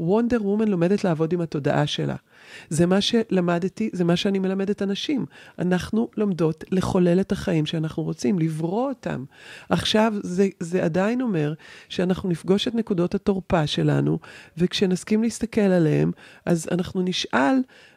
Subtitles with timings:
[0.00, 2.16] וונדר וומן לומדת לעבוד עם התודעה שלה.
[2.68, 5.26] זה מה שלמדתי, זה מה שאני מלמדת אנשים.
[5.58, 9.24] אנחנו לומדות לחולל את החיים שאנחנו רוצים, לברוא אותם.
[9.70, 11.54] עכשיו, זה, זה עדיין אומר
[11.88, 14.18] שאנחנו נפגוש את נקודות התורפה שלנו,
[14.58, 16.10] וכשנסכים להסתכל עליהם,
[16.46, 17.54] אז אנחנו נשאל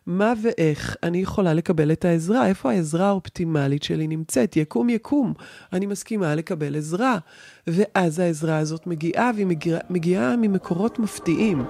[0.08, 5.34] מה ואיך אני יכולה לקבל את העזרה, איפה העזרה האופטימלית שלי נמצאת, יקום יקום,
[5.74, 7.18] אני מסכימה לקבל עזרה.
[7.68, 9.48] ואז העזרה הזאת מגיעה, והיא
[9.90, 11.64] מגיעה, ממקורות מפתיעים.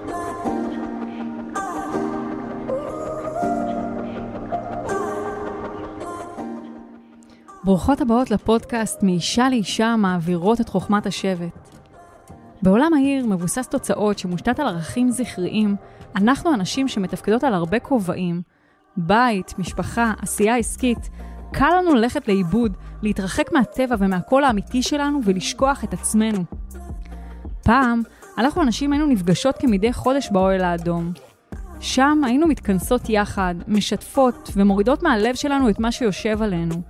[7.64, 11.70] ברוכות הבאות לפודקאסט מאישה לאישה מעבירות את חוכמת השבט.
[12.62, 15.76] בעולם העיר מבוסס תוצאות שמושתת על ערכים זכריים,
[16.16, 18.42] אנחנו אנשים שמתפקדות על הרבה כובעים,
[18.96, 21.10] בית, משפחה, עשייה עסקית,
[21.52, 26.44] קל לנו ללכת לאיבוד, להתרחק מהטבע ומהקול האמיתי שלנו ולשכוח את עצמנו.
[27.62, 28.02] פעם,
[28.38, 31.12] אנחנו הנשים היינו נפגשות כמדי חודש באוהל האדום.
[31.80, 36.82] שם היינו מתכנסות יחד, משתפות ומורידות מהלב שלנו את מה שיושב עלינו.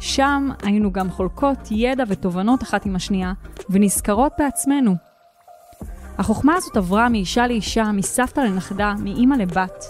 [0.00, 3.32] שם היינו גם חולקות ידע ותובנות אחת עם השנייה,
[3.70, 5.05] ונזכרות בעצמנו.
[6.18, 9.84] החוכמה הזאת עברה מאישה לאישה, מסבתא לנכדה, מאימא לבת,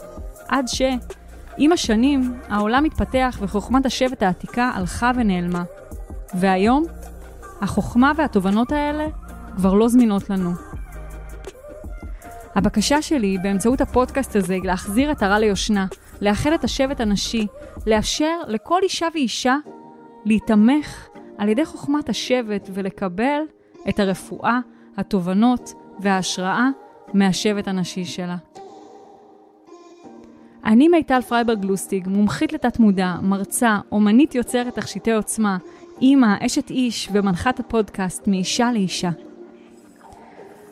[0.49, 0.83] עד ש...
[1.59, 5.65] עם השנים, העולם התפתח וחוכמת השבט העתיקה הלכה ונעלמה.
[6.35, 6.85] והיום,
[7.61, 9.07] החוכמה והתובנות האלה
[9.57, 10.51] כבר לא זמינות לנו.
[12.55, 15.87] הבקשה שלי באמצעות הפודקאסט הזה היא להחזיר את הרע ליושנה,
[16.21, 17.47] לאחד את השבט הנשי,
[17.87, 19.57] לאפשר לכל אישה ואישה
[20.25, 23.41] להיתמך על ידי חוכמת השבט ולקבל
[23.89, 24.59] את הרפואה,
[24.97, 26.69] התובנות וההשראה
[27.15, 28.37] מהשבט הנשי שלה.
[30.65, 35.59] אני מיטל פרייברג לוסטיג, מומחית לתת מודע, מרצה, אומנית יוצרת תכשיטי עוצמה,
[36.01, 39.11] אימא, אשת איש ומנחת הפודקאסט מאישה לאישה.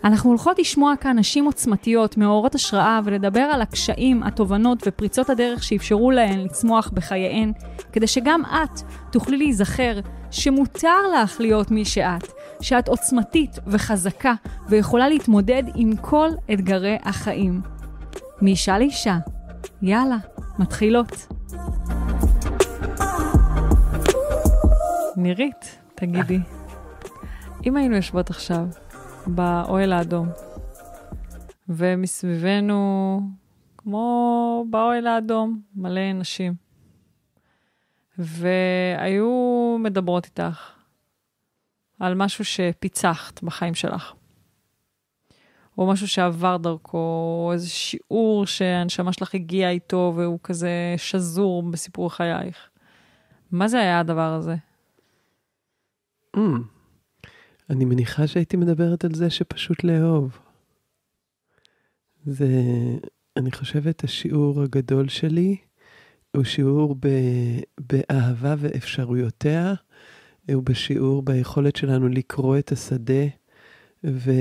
[0.04, 6.10] אנחנו הולכות לשמוע כאן נשים עוצמתיות, מאורות השראה, ולדבר על הקשיים, התובנות ופריצות הדרך שאפשרו
[6.10, 7.52] להן לצמוח בחייהן,
[7.92, 8.80] כדי שגם את
[9.12, 10.00] תוכלי להיזכר
[10.34, 14.34] שמותר לך להיות מי שאת, שאת עוצמתית וחזקה
[14.68, 17.60] ויכולה להתמודד עם כל אתגרי החיים.
[18.42, 19.18] מאישה לאישה.
[19.82, 20.16] יאללה,
[20.58, 21.26] מתחילות.
[25.16, 26.38] נירית, תגידי,
[27.66, 28.66] אם היינו יושבות עכשיו
[29.26, 30.28] באוהל האדום.
[31.68, 33.20] ומסביבנו,
[33.76, 36.63] כמו באוהל האדום, מלא נשים.
[38.18, 40.70] והיו מדברות איתך
[42.00, 44.12] על משהו שפיצחת בחיים שלך.
[45.78, 52.14] או משהו שעבר דרכו, או איזה שיעור שהנשמה שלך הגיעה איתו והוא כזה שזור בסיפור
[52.14, 52.68] חייך.
[53.50, 54.54] מה זה היה הדבר הזה?
[56.36, 56.40] Mm.
[57.70, 60.38] אני מניחה שהייתי מדברת על זה שפשוט לאהוב.
[62.26, 62.48] זה,
[63.36, 65.56] אני חושבת, השיעור הגדול שלי
[66.34, 67.08] הוא שיעור ב,
[67.78, 69.74] באהבה ואפשרויותיה,
[70.52, 73.24] הוא בשיעור ביכולת שלנו לקרוא את השדה
[74.04, 74.34] ולדעת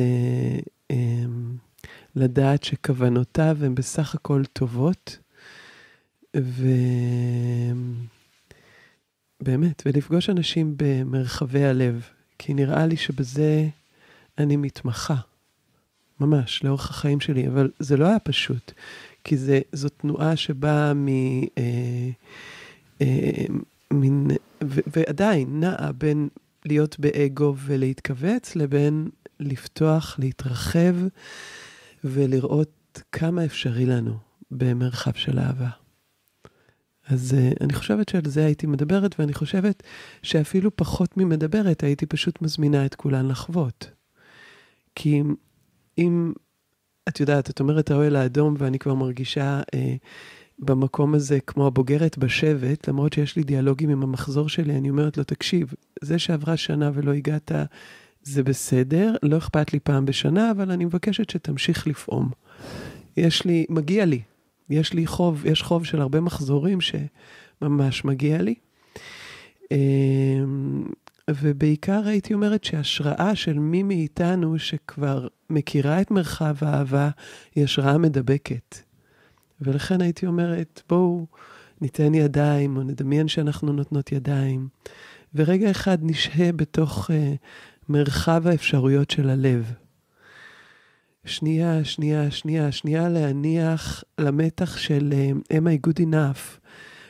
[2.63, 5.17] אמ, שכוונותיו הן בסך הכל טובות.
[9.41, 12.09] ובאמת, ולפגוש אנשים במרחבי הלב.
[12.39, 13.67] כי נראה לי שבזה
[14.37, 15.15] אני מתמחה,
[16.19, 18.71] ממש, לאורך החיים שלי, אבל זה לא היה פשוט,
[19.23, 21.07] כי זה, זו תנועה שבאה מ...
[21.57, 22.09] אה,
[23.01, 23.45] אה,
[23.93, 24.27] מין,
[24.63, 26.29] ו, ועדיין נעה בין
[26.65, 30.95] להיות באגו ולהתכווץ, לבין לפתוח, להתרחב
[32.03, 34.17] ולראות כמה אפשרי לנו
[34.51, 35.69] במרחב של אהבה.
[37.07, 39.83] אז uh, אני חושבת שעל זה הייתי מדברת, ואני חושבת
[40.23, 43.91] שאפילו פחות ממדברת, הייתי פשוט מזמינה את כולן לחוות.
[44.95, 45.21] כי
[45.97, 46.33] אם,
[47.07, 49.77] את יודעת, את אומרת האוהל האדום, ואני כבר מרגישה uh,
[50.59, 55.23] במקום הזה כמו הבוגרת בשבט, למרות שיש לי דיאלוגים עם המחזור שלי, אני אומרת לו,
[55.23, 57.51] תקשיב, זה שעברה שנה ולא הגעת,
[58.23, 62.29] זה בסדר, לא אכפת לי פעם בשנה, אבל אני מבקשת שתמשיך לפעום.
[63.17, 64.21] יש לי, מגיע לי,
[64.69, 68.55] יש לי חוב, יש חוב של הרבה מחזורים שממש מגיע לי.
[69.71, 70.85] אמ,
[71.29, 77.09] ובעיקר הייתי אומרת שהשראה של מי מאיתנו שכבר מכירה את מרחב האהבה,
[77.55, 78.77] היא השראה מדבקת.
[79.61, 81.27] ולכן הייתי אומרת, בואו
[81.81, 84.67] ניתן ידיים, או נדמיין שאנחנו נותנות ידיים,
[85.35, 87.13] ורגע אחד נשהה בתוך uh,
[87.89, 89.73] מרחב האפשרויות של הלב.
[91.25, 96.59] שנייה, שנייה, שנייה, שנייה להניח למתח של uh, am I good enough?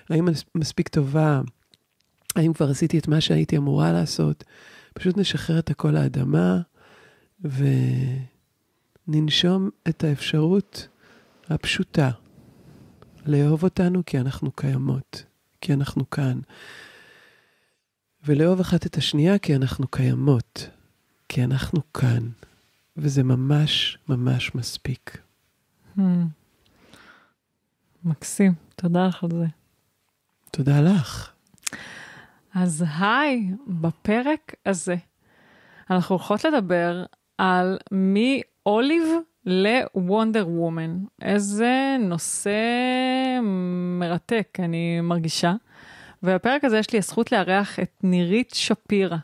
[0.09, 1.41] האם מספיק טובה?
[2.35, 4.43] האם כבר עשיתי את מה שהייתי אמורה לעשות?
[4.93, 6.61] פשוט נשחרר את הכל לאדמה,
[7.45, 7.65] ו...
[9.07, 10.87] ננשום את האפשרות
[11.49, 12.11] הפשוטה
[13.25, 15.23] לאהוב אותנו כי אנחנו קיימות,
[15.61, 16.39] כי אנחנו כאן.
[18.25, 20.69] ולאהוב אחת את השנייה כי אנחנו קיימות,
[21.29, 22.29] כי אנחנו כאן.
[22.97, 25.17] וזה ממש ממש מספיק.
[25.97, 26.01] Hmm.
[28.03, 29.45] מקסים, תודה לך על זה.
[30.51, 31.32] תודה לך.
[32.55, 34.95] אז היי, בפרק הזה
[35.89, 37.05] אנחנו הולכות לדבר
[37.37, 39.03] על מאוליב
[39.45, 40.97] לוונדר וומן.
[41.21, 42.59] איזה נושא
[43.99, 45.53] מרתק, אני מרגישה.
[46.23, 49.17] ובפרק הזה יש לי הזכות לארח את נירית שפירא.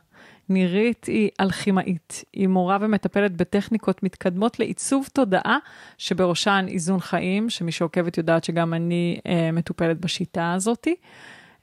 [0.50, 5.58] נירית היא אלכימאית, היא מורה ומטפלת בטכניקות מתקדמות לעיצוב תודעה,
[5.98, 10.96] שבראשן איזון חיים, שמי שעוקבת יודעת שגם אני אה, מטופלת בשיטה הזאתי.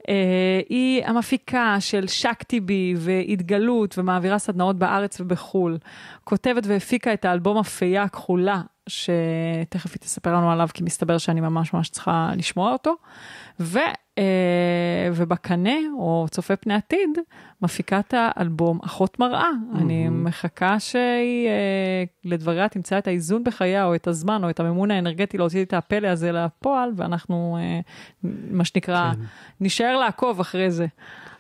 [0.09, 5.79] אה, היא המפיקה של שקטי בי והתגלות ומעבירה סדנאות בארץ ובחו"ל.
[6.25, 11.73] כותבת והפיקה את האלבום הפייה הכחולה, שתכף היא תספר לנו עליו, כי מסתבר שאני ממש
[11.73, 12.95] ממש צריכה לשמוע אותו.
[13.61, 13.79] ו,
[14.19, 14.25] אה,
[15.15, 17.19] ובקנה, או צופה פני עתיד,
[17.63, 19.51] מפיקת האלבום אחות מראה.
[19.51, 19.79] Mm-hmm.
[19.79, 24.91] אני מחכה שהיא, אה, לדבריה, תמצא את האיזון בחייה, או את הזמן, או את המימון
[24.91, 27.81] האנרגטי להוציא את הפלא הזה לפועל, ואנחנו, אה,
[28.51, 29.21] מה שנקרא, כן.
[29.61, 30.87] נשאר לעקוב אחרי זה.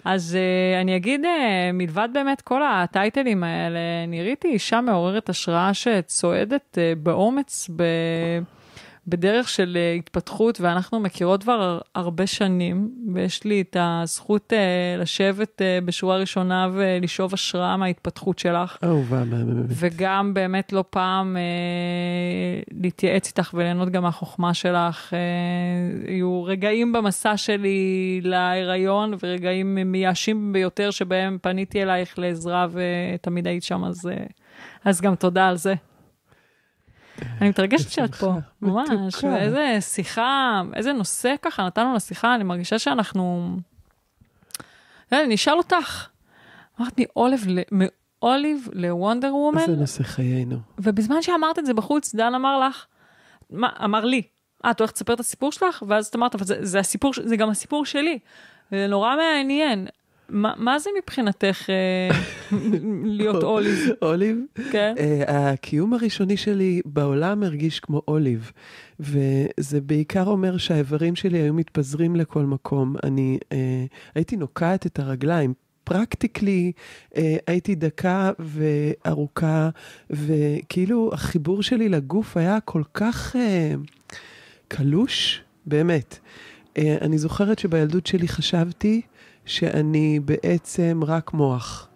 [0.04, 1.26] אז uh, אני אגיד, uh,
[1.72, 3.78] מלבד באמת כל הטייטלים האלה,
[4.08, 7.82] נראיתי אישה מעוררת השראה שצועדת uh, באומץ, ב...
[9.08, 15.60] בדרך של uh, התפתחות, ואנחנו מכירות כבר הרבה שנים, ויש לי את הזכות uh, לשבת
[15.60, 18.76] uh, בשורה ראשונה ולשאוב השראה מההתפתחות שלך.
[18.84, 19.64] אהובה, באמת.
[19.68, 25.12] וגם באמת לא פעם uh, להתייעץ איתך וליהנות גם מהחוכמה שלך.
[26.06, 33.84] היו רגעים במסע שלי להיריון, ורגעים מייאשים ביותר שבהם פניתי אלייך לעזרה ותמיד היית שם,
[33.84, 34.32] אז, uh,
[34.84, 35.74] אז גם תודה על זה.
[37.40, 38.32] אני מתרגשת שאת פה,
[38.62, 43.56] ממש, ואיזה שיחה, איזה נושא ככה נתנו לשיחה, אני מרגישה שאנחנו...
[45.12, 46.08] אני אשאל אותך,
[46.80, 47.00] אמרת
[47.72, 49.66] מאוליב לוונדר וומן.
[49.66, 50.58] זה נושא חיינו.
[50.78, 52.86] ובזמן שאמרת את זה בחוץ, דן אמר לך,
[53.50, 54.22] מה, אמר לי,
[54.64, 55.82] אה, את הולכת לספר את הסיפור שלך?
[55.88, 58.18] ואז את אמרת, אבל זה, זה הסיפור, זה גם הסיפור שלי.
[58.70, 59.86] זה נורא מעניין.
[60.28, 62.08] מה, מה זה מבחינתך אה,
[63.18, 63.88] להיות אוליב?
[64.02, 64.38] אוליב?
[64.72, 64.94] כן.
[64.96, 68.52] Uh, הקיום הראשוני שלי בעולם הרגיש כמו אוליב,
[69.00, 72.94] וזה בעיקר אומר שהאיברים שלי היו מתפזרים לכל מקום.
[73.04, 73.54] אני uh,
[74.14, 75.54] הייתי נוקעת את הרגליים.
[75.84, 76.72] פרקטיקלי
[77.12, 79.68] uh, הייתי דקה וארוכה,
[80.10, 83.38] וכאילו החיבור שלי לגוף היה כל כך uh,
[84.68, 86.18] קלוש, באמת.
[86.18, 89.02] Uh, אני זוכרת שבילדות שלי חשבתי,
[89.46, 91.88] שאני בעצם רק מוח.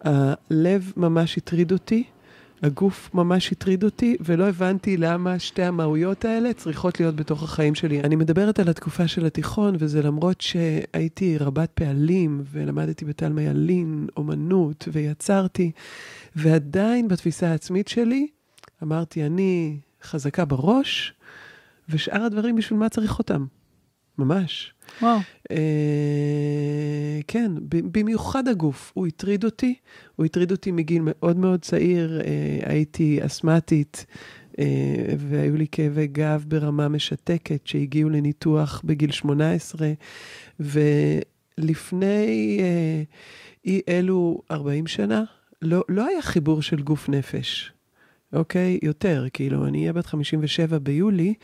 [0.00, 2.04] הלב ממש הטריד אותי,
[2.62, 8.00] הגוף ממש הטריד אותי, ולא הבנתי למה שתי המהויות האלה צריכות להיות בתוך החיים שלי.
[8.00, 14.88] אני מדברת על התקופה של התיכון, וזה למרות שהייתי רבת פעלים, ולמדתי בתלמי ילין, אומנות,
[14.92, 15.70] ויצרתי,
[16.36, 18.26] ועדיין בתפיסה העצמית שלי,
[18.82, 21.14] אמרתי, אני חזקה בראש,
[21.88, 23.46] ושאר הדברים, בשביל מה צריך אותם?
[24.18, 24.72] ממש.
[25.02, 25.18] וואו.
[25.50, 25.56] אה,
[27.28, 28.92] כן, במיוחד הגוף.
[28.94, 29.74] הוא הטריד אותי,
[30.16, 34.06] הוא הטריד אותי מגיל מאוד מאוד צעיר, אה, הייתי אסתמטית.
[34.58, 39.92] אה, והיו לי כאבי גב ברמה משתקת שהגיעו לניתוח בגיל 18,
[40.60, 43.02] ולפני אה,
[43.64, 45.24] אי אלו 40 שנה,
[45.62, 47.72] לא, לא היה חיבור של גוף נפש.
[48.32, 48.78] אוקיי?
[48.82, 51.34] יותר, כאילו, אני אהיה בת 57 ביולי,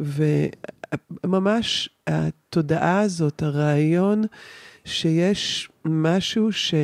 [0.00, 4.24] וממש התודעה הזאת, הרעיון
[4.84, 6.74] שיש משהו ש...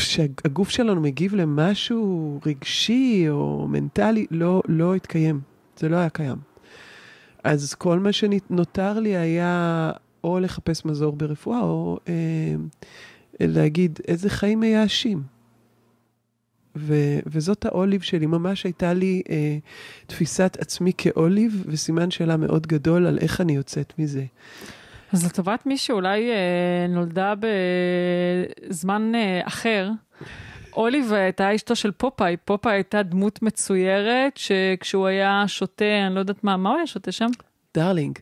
[0.00, 5.40] שהגוף שלנו מגיב למשהו רגשי או מנטלי, לא, לא התקיים.
[5.76, 6.36] זה לא היה קיים.
[7.44, 9.92] אז כל מה שנותר לי היה
[10.24, 12.54] או לחפש מזור ברפואה, או אה,
[13.40, 15.22] להגיד איזה חיים מייאשים.
[16.76, 19.58] ו- וזאת האוליב שלי, ממש הייתה לי אה,
[20.06, 24.24] תפיסת עצמי כאוליב, וסימן שאלה מאוד גדול על איך אני יוצאת מזה.
[25.12, 27.34] אז לטובת מי שאולי אה, נולדה
[28.68, 29.90] בזמן אה, אחר,
[30.76, 36.44] אוליב הייתה אשתו של פופאי, פופאי הייתה דמות מצוירת, שכשהוא היה שותה, אני לא יודעת
[36.44, 37.28] מה, מה הוא היה שותה שם?
[37.74, 38.18] darling,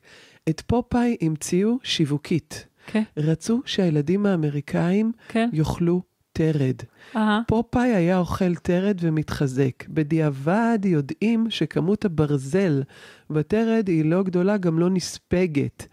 [0.49, 2.67] את פופאי המציאו שיווקית.
[2.87, 3.03] כן.
[3.17, 5.49] רצו שהילדים האמריקאים כן.
[5.53, 6.03] יאכלו
[6.41, 6.77] תרד.
[7.15, 7.19] Uh-huh.
[7.47, 9.89] פופאי היה אוכל תרד ומתחזק.
[9.89, 12.83] בדיעבד יודעים שכמות הברזל
[13.31, 15.87] בתרד היא לא גדולה, גם לא נספגת.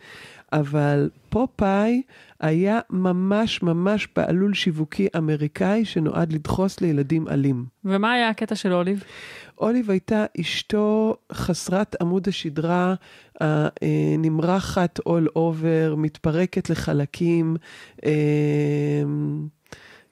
[0.54, 2.02] אבל פופאי
[2.40, 7.66] היה ממש ממש תעלול שיווקי אמריקאי שנועד לדחוס לילדים אלים.
[7.86, 9.04] ומה היה הקטע של אוליב?
[9.58, 12.96] אוליב הייתה אשתו חסרת עמוד השדרה,
[13.42, 17.56] הנמרחת all over, מתפרקת לחלקים.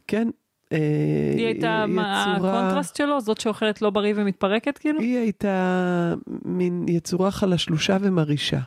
[0.08, 0.28] כן,
[0.74, 0.78] אה,
[1.38, 3.22] היא הייתה מה, הקונטרסט שלו?
[3.22, 5.00] זאת שאוכלת לא בריא ומתפרקת כאילו?
[5.00, 6.14] היא הייתה
[6.46, 8.60] מין יצורה חלשלושה ומרעישה.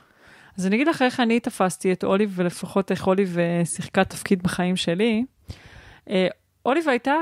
[0.59, 4.43] אז אני אגיד לך איך אני תפסתי את אוליב, ולפחות איך אוליב אה, שיחקה תפקיד
[4.43, 5.25] בחיים שלי.
[6.11, 6.29] אה,
[6.67, 7.15] אוליב הייתה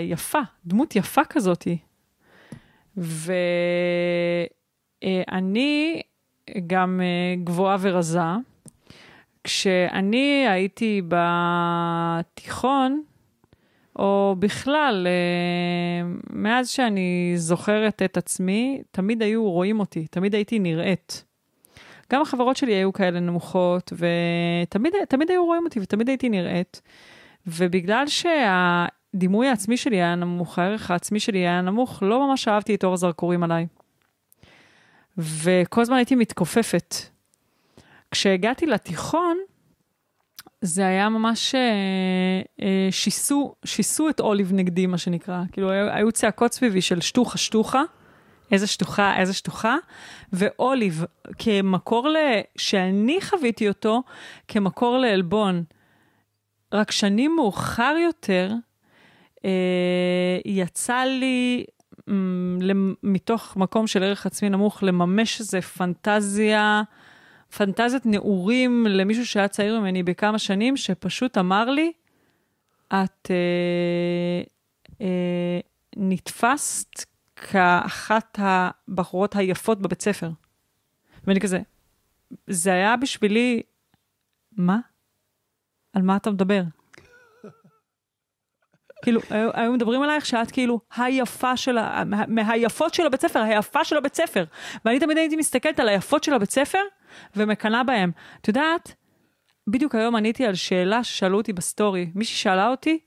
[0.00, 1.78] יפה, דמות יפה כזאתי.
[5.04, 6.02] ואני
[6.66, 7.00] גם
[7.44, 8.20] גבוהה ורזה.
[9.44, 13.02] כשאני הייתי בתיכון,
[13.98, 21.24] או בכלל, אה, מאז שאני זוכרת את עצמי, תמיד היו רואים אותי, תמיד הייתי נראית.
[22.12, 26.82] גם החברות שלי היו כאלה נמוכות, ותמיד היו רואים אותי ותמיד הייתי נראית.
[27.46, 32.84] ובגלל שהדימוי העצמי שלי היה נמוך, הערך העצמי שלי היה נמוך, לא ממש אהבתי את
[32.84, 33.66] אור הזרקורים עליי.
[35.18, 36.94] וכל הזמן הייתי מתכופפת.
[38.10, 39.38] כשהגעתי לתיכון,
[40.60, 41.60] זה היה ממש, אה,
[42.62, 45.42] אה, שיסו, שיסו את אוליב נגדי, מה שנקרא.
[45.52, 47.82] כאילו, היו, היו צעקות סביבי של שטוחה, שטוחה,
[48.52, 49.76] איזה שטוחה, איזה שטוחה,
[50.32, 51.04] ואוליב,
[51.38, 52.16] כמקור ל...
[52.56, 54.02] שאני חוויתי אותו
[54.48, 55.64] כמקור לעלבון.
[56.72, 58.52] רק שנים מאוחר יותר,
[59.44, 61.64] אה, יצא לי,
[63.02, 66.82] מתוך מקום של ערך עצמי נמוך, לממש איזה פנטזיה,
[67.56, 71.92] פנטזיית נעורים למישהו שהיה צעיר ממני בכמה שנים, שפשוט אמר לי,
[72.88, 74.42] את אה,
[75.00, 75.60] אה,
[75.96, 77.04] נתפסת
[77.36, 80.30] כאחת הבחורות היפות בבית ספר.
[81.26, 81.60] ואני כזה,
[82.46, 83.62] זה היה בשבילי,
[84.56, 84.78] מה?
[85.92, 86.62] על מה אתה מדבר?
[89.02, 92.02] כאילו, היו מדברים עלייך שאת כאילו היפה של ה...
[92.28, 94.44] מהיפות של הבית ספר, היפה של הבית ספר.
[94.84, 96.82] ואני תמיד הייתי מסתכלת על היפות של הבית ספר,
[97.36, 98.10] ומקנאה בהם.
[98.40, 98.94] את יודעת,
[99.68, 102.10] בדיוק היום עניתי על שאלה ששאלו אותי בסטורי.
[102.14, 102.98] מישהי שאלה אותי,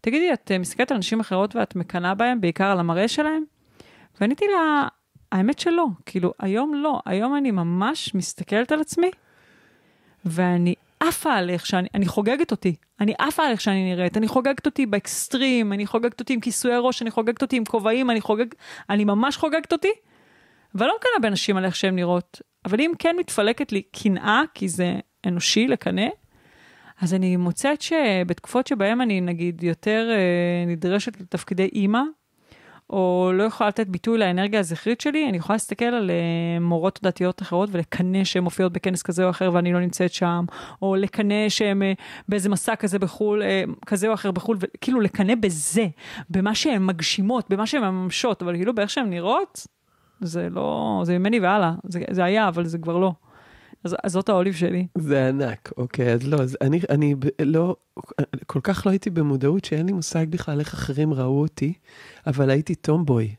[0.00, 3.44] תגידי, את אה, מסתכלת על נשים אחרות ואת מקנאה בהם, בעיקר על המראה שלהם?
[4.20, 4.88] ועניתי לה,
[5.32, 9.10] האמת שלא, כאילו, היום לא, היום אני ממש מסתכלת על עצמי,
[10.24, 14.28] ואני עפה על איך שאני, אני חוגגת אותי, אני עפה על איך שאני נראית, אני
[14.28, 18.20] חוגגת אותי באקסטרים, אני חוגגת אותי עם כיסויי ראש, אני חוגגת אותי עם כובעים, אני
[18.20, 18.46] חוגג,
[18.90, 19.92] אני ממש חוגגת אותי,
[20.74, 24.94] ולא מקנאה בנשים על איך שהן נראות, אבל אם כן מתפלקת לי קנאה, כי זה
[25.26, 26.06] אנושי לקנא,
[27.00, 32.02] אז אני מוצאת שבתקופות שבהן אני נגיד יותר אה, נדרשת לתפקידי אימא,
[32.90, 37.42] או לא יכולה לתת ביטוי לאנרגיה הזכרית שלי, אני יכולה להסתכל על uh, מורות דתיות
[37.42, 40.44] אחרות ולקנא שהן מופיעות בכנס כזה או אחר ואני לא נמצאת שם,
[40.82, 41.84] או לקנא שהן uh,
[42.28, 45.86] באיזה מסע כזה בחו"ל, uh, כזה או אחר בחו"ל, וכאילו לקנא בזה,
[46.30, 49.66] במה שהן מגשימות, במה שהן מממשות, אבל כאילו באיך שהן נראות,
[50.20, 53.12] זה לא, זה ממני והלאה, זה, זה היה, אבל זה כבר לא.
[53.84, 54.86] אז, אז זאת האוליב שלי.
[54.98, 57.76] זה ענק, אוקיי, אז לא, אז אני, אני לא,
[58.46, 61.72] כל כך לא הייתי במודעות שאין לי מושג בכלל איך אחרים ראו אותי,
[62.26, 63.34] אבל הייתי tomboy.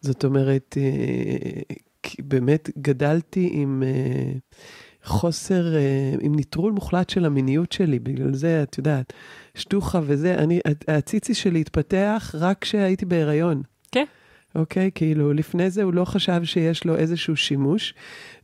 [0.00, 1.76] זאת אומרת, אה,
[2.18, 4.32] באמת גדלתי עם אה,
[5.04, 9.12] חוסר, אה, עם ניטרול מוחלט של המיניות שלי, בגלל זה, את יודעת,
[9.54, 13.62] שטוחה וזה, אני, הציצי שלי התפתח רק כשהייתי בהיריון.
[13.92, 14.04] כן.
[14.54, 14.90] אוקיי?
[14.94, 17.94] כאילו, לפני זה הוא לא חשב שיש לו איזשהו שימוש,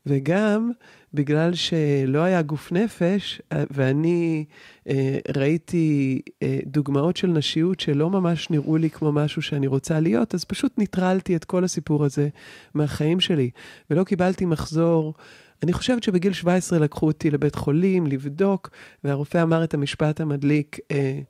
[0.07, 0.71] וגם
[1.15, 4.45] בגלל שלא היה גוף נפש, אה, ואני
[4.89, 10.35] אה, ראיתי אה, דוגמאות של נשיות שלא ממש נראו לי כמו משהו שאני רוצה להיות,
[10.35, 12.29] אז פשוט ניטרלתי את כל הסיפור הזה
[12.75, 13.51] מהחיים שלי,
[13.91, 15.15] ולא קיבלתי מחזור.
[15.63, 18.71] אני חושבת שבגיל 17 לקחו אותי לבית חולים לבדוק,
[19.05, 21.21] והרופא אמר את המשפט המדליק, אה,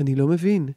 [0.00, 0.68] אני לא מבין.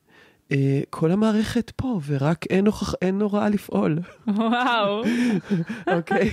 [0.51, 0.53] Uh,
[0.89, 3.99] כל המערכת פה, ורק אין, הוכח, אין הוראה לפעול.
[4.27, 5.03] וואו.
[5.95, 6.31] אוקיי.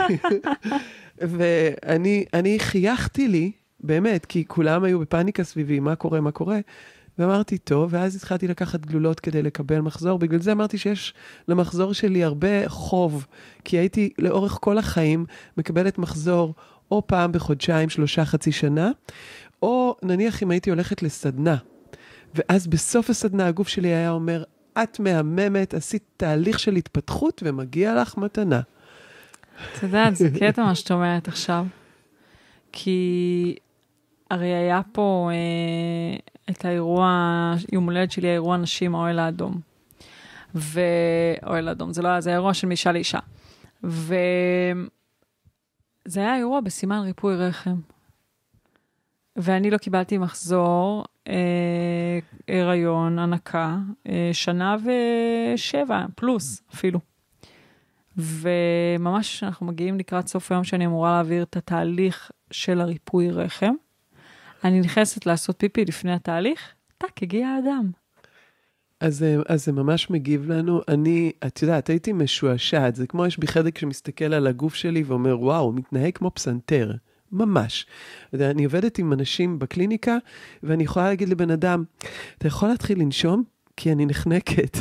[1.18, 6.58] ואני חייכתי לי, באמת, כי כולם היו בפאניקה סביבי, מה קורה, מה קורה,
[7.18, 10.18] ואמרתי, טוב, ואז התחלתי לקחת גלולות כדי לקבל מחזור.
[10.18, 11.14] בגלל זה אמרתי שיש
[11.48, 13.26] למחזור שלי הרבה חוב,
[13.64, 15.24] כי הייתי לאורך כל החיים
[15.56, 16.54] מקבלת מחזור
[16.90, 18.90] או פעם בחודשיים, שלושה, חצי שנה,
[19.62, 21.56] או נניח אם הייתי הולכת לסדנה,
[22.34, 24.44] ואז בסוף הסדנה הגוף שלי היה אומר,
[24.82, 28.60] את מהממת, עשית תהליך של התפתחות ומגיע לך מתנה.
[29.76, 31.66] את יודעת, זה קטע מה שאת אומרת עכשיו.
[32.72, 33.56] כי
[34.30, 36.16] הרי היה פה אה,
[36.50, 39.60] את האירוע, יום הולדת שלי, האירוע נשים, האוהל האדום.
[40.54, 43.18] ואוהל האדום, זה לא היה, זה האירוע של מאישה לאישה.
[43.82, 44.86] וזה
[46.16, 47.76] היה אירוע בסימן ריפוי רחם.
[49.36, 51.04] ואני לא קיבלתי מחזור,
[52.48, 53.76] הריון, הנקה,
[54.08, 57.00] אה, שנה ושבע, פלוס אפילו.
[58.16, 63.74] וממש אנחנו מגיעים לקראת סוף היום שאני אמורה להעביר את התהליך של הריפוי רחם.
[64.64, 67.90] אני נכנסת לעשות פיפי לפני התהליך, טאק, הגיע האדם.
[69.00, 70.80] אז, אז זה ממש מגיב לנו.
[70.88, 72.96] אני, את יודעת, הייתי משועשעת.
[72.96, 76.92] זה כמו יש בי חלק שמסתכל על הגוף שלי ואומר, וואו, הוא מתנהג כמו פסנתר.
[77.32, 77.86] ממש.
[78.34, 80.16] אני עובדת עם אנשים בקליניקה,
[80.62, 81.84] ואני יכולה להגיד לבן אדם,
[82.38, 83.42] אתה יכול להתחיל לנשום?
[83.76, 84.78] כי אני נחנקת.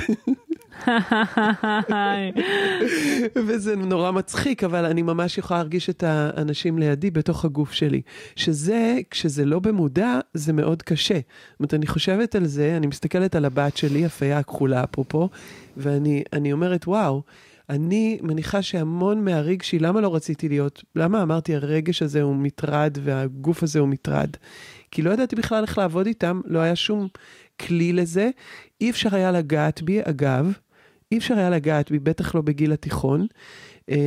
[3.47, 8.01] וזה נורא מצחיק, אבל אני ממש יכולה להרגיש את האנשים לידי בתוך הגוף שלי.
[8.35, 11.13] שזה, כשזה לא במודע, זה מאוד קשה.
[11.13, 15.29] זאת אומרת, אני חושבת על זה, אני מסתכלת על הבת שלי, הפיה הכחולה אפרופו,
[15.77, 17.23] ואני אומרת, וואו,
[17.69, 23.63] אני מניחה שהמון מהרגשי, למה לא רציתי להיות, למה אמרתי הרגש הזה הוא מטרד והגוף
[23.63, 24.29] הזה הוא מטרד?
[24.91, 27.07] כי לא ידעתי בכלל איך לעבוד איתם, לא היה שום
[27.59, 28.29] כלי לזה.
[28.81, 30.53] אי אפשר היה לגעת בי, אגב,
[31.12, 33.27] אי אפשר היה לגעת בי, בטח לא בגיל התיכון.
[33.89, 33.97] אה,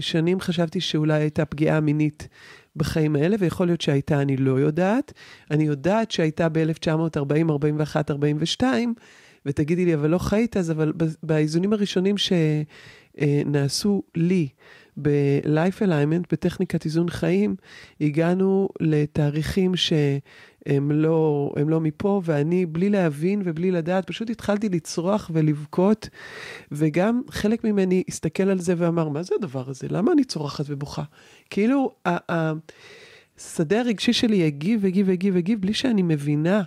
[0.00, 2.28] שנים חשבתי שאולי הייתה פגיעה מינית
[2.76, 5.12] בחיים האלה, ויכול להיות שהייתה, אני לא יודעת.
[5.50, 8.94] אני יודעת שהייתה ב-1940, 41, 42,
[9.48, 12.14] ותגידי לי, אבל לא חיית אז, אבל באיזונים הראשונים
[13.18, 14.48] שנעשו לי
[15.02, 17.56] ב-life alignment, בטכניקת איזון חיים,
[18.00, 26.08] הגענו לתאריכים שהם לא, לא מפה, ואני, בלי להבין ובלי לדעת, פשוט התחלתי לצרוח ולבכות,
[26.72, 29.86] וגם חלק ממני הסתכל על זה ואמר, מה זה הדבר הזה?
[29.90, 31.02] למה אני צורחת ובוכה?
[31.50, 31.94] כאילו,
[33.38, 36.62] השדה הרגשי שלי הגיב, הגיב, הגיב, הגיב, בלי שאני מבינה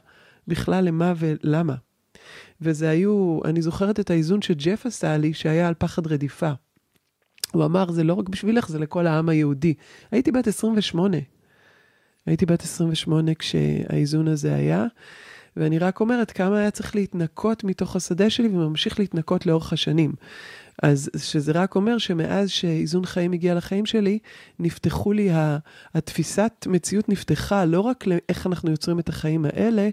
[0.47, 1.75] בכלל למה ולמה.
[2.61, 6.51] וזה היו, אני זוכרת את האיזון שג'ף עשה לי, שהיה על פחד רדיפה.
[7.51, 9.73] הוא אמר, זה לא רק בשבילך, זה לכל העם היהודי.
[10.11, 11.17] הייתי בת 28.
[12.25, 14.85] הייתי בת 28 כשהאיזון הזה היה,
[15.57, 20.13] ואני רק אומרת כמה היה צריך להתנקות מתוך השדה שלי וממשיך להתנקות לאורך השנים.
[20.81, 24.19] אז שזה רק אומר שמאז שאיזון חיים הגיע לחיים שלי,
[24.59, 25.29] נפתחו לי,
[25.93, 29.89] התפיסת מציאות נפתחה לא רק לאיך אנחנו יוצרים את החיים האלה,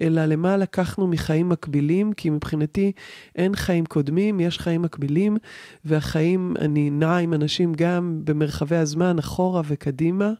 [0.00, 2.92] אלא למה לקחנו מחיים מקבילים, כי מבחינתי
[3.36, 5.36] אין חיים קודמים, יש חיים מקבילים,
[5.84, 10.32] והחיים, אני נעה עם אנשים גם במרחבי הזמן, אחורה וקדימה.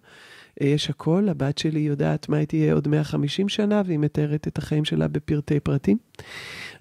[0.61, 4.85] יש הכל, הבת שלי יודעת מה היא תהיה עוד 150 שנה, והיא מתארת את החיים
[4.85, 5.97] שלה בפרטי פרטים.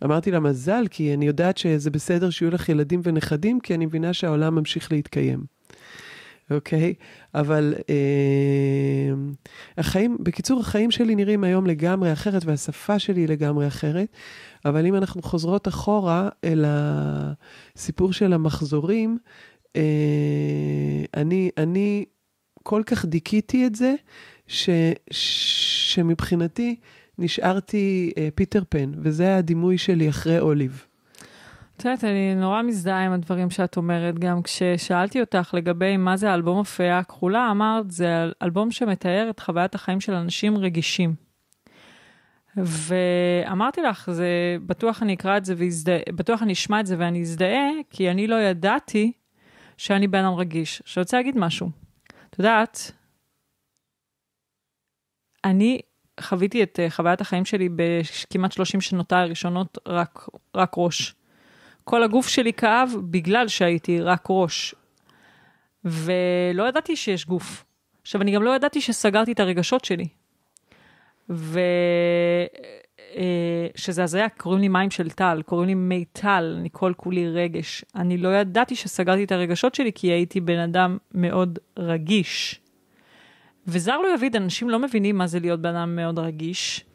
[0.04, 4.14] אמרתי לה, מזל, כי אני יודעת שזה בסדר שיהיו לך ילדים ונכדים, כי אני מבינה
[4.14, 5.44] שהעולם ממשיך להתקיים.
[6.52, 6.94] אוקיי?
[6.98, 7.04] Okay?
[7.36, 9.14] אבל אה,
[9.78, 14.08] החיים, בקיצור, החיים שלי נראים היום לגמרי אחרת, והשפה שלי היא לגמרי אחרת.
[14.66, 19.18] אבל אם אנחנו חוזרות אחורה אל הסיפור של המחזורים,
[19.76, 19.82] אה,
[21.14, 22.06] אני, אני
[22.64, 23.96] כל כך דיכיתי את זה,
[24.48, 24.70] ש,
[25.12, 26.76] שמבחינתי
[27.18, 30.86] נשארתי אה, פיטר פן, וזה הדימוי שלי אחרי אוליב.
[31.78, 34.20] את יודעת, אני נורא מזדהה עם הדברים שאת אומרת.
[34.20, 39.76] גם כששאלתי אותך לגבי מה זה אלבום הפיה הכחולה, אמרת, זה אלבום שמתאר את חוויית
[39.76, 41.16] החיים של אנשים רגישים.
[42.58, 47.22] ואמרתי לך, זה, בטוח אני אקרא את זה והזדהה, בטוח אני אשמע את זה ואני
[47.22, 49.12] אזדהה, כי אני לא ידעתי
[49.78, 50.82] שאני בן אדם רגיש.
[50.82, 51.81] עכשיו, אני רוצה להגיד משהו.
[52.42, 52.92] יודעת,
[55.46, 55.82] אני
[56.22, 61.16] חוויתי את uh, חוויית החיים שלי בכמעט 30 שנותיי הראשונות רק, רק ראש.
[61.84, 64.76] כל הגוף שלי כאב בגלל שהייתי רק ראש.
[65.84, 67.66] ולא ידעתי שיש גוף.
[68.02, 70.08] עכשיו, אני גם לא ידעתי שסגרתי את הרגשות שלי.
[71.30, 71.60] ו...
[73.16, 77.30] אה, שזה הזיה, קוראים לי מים של טל, קוראים לי מי טל, אני כל כולי
[77.30, 77.86] רגש.
[77.96, 82.60] אני לא ידעתי שסגרתי את הרגשות שלי, כי הייתי בן אדם מאוד רגיש.
[83.68, 86.86] וזר לא יביד, אנשים לא מבינים מה זה להיות בן אדם מאוד רגיש.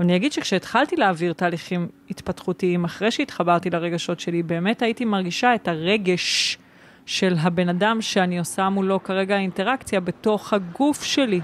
[0.00, 6.58] אני אגיד שכשהתחלתי להעביר תהליכים התפתחותיים, אחרי שהתחברתי לרגשות שלי, באמת הייתי מרגישה את הרגש
[7.06, 11.40] של הבן אדם שאני עושה מולו כרגע אינטראקציה בתוך הגוף שלי.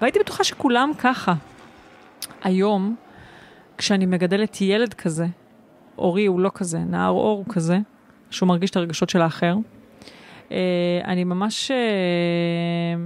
[0.00, 1.34] והייתי בטוחה שכולם ככה.
[2.42, 2.96] היום,
[3.78, 5.26] כשאני מגדלת ילד כזה,
[5.98, 7.78] אורי הוא לא כזה, נער אור הוא כזה,
[8.30, 9.56] שהוא מרגיש את הרגשות של האחר,
[10.52, 13.04] אה, אני ממש אה,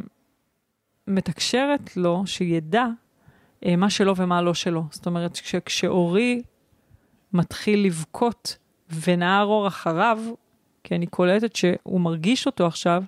[1.06, 2.86] מתקשרת לו שידע
[3.66, 4.84] אה, מה שלו ומה לא שלו.
[4.90, 6.42] זאת אומרת, כש, כשאורי
[7.32, 8.58] מתחיל לבכות
[9.04, 10.18] ונער אור אחריו,
[10.84, 13.02] כי אני קולטת שהוא מרגיש אותו עכשיו,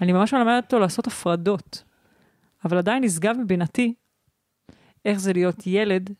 [0.00, 1.84] אני ממש מלמדת אותו לעשות הפרדות.
[2.64, 3.94] אבל עדיין נשגב מבינתי
[5.04, 6.10] איך זה להיות ילד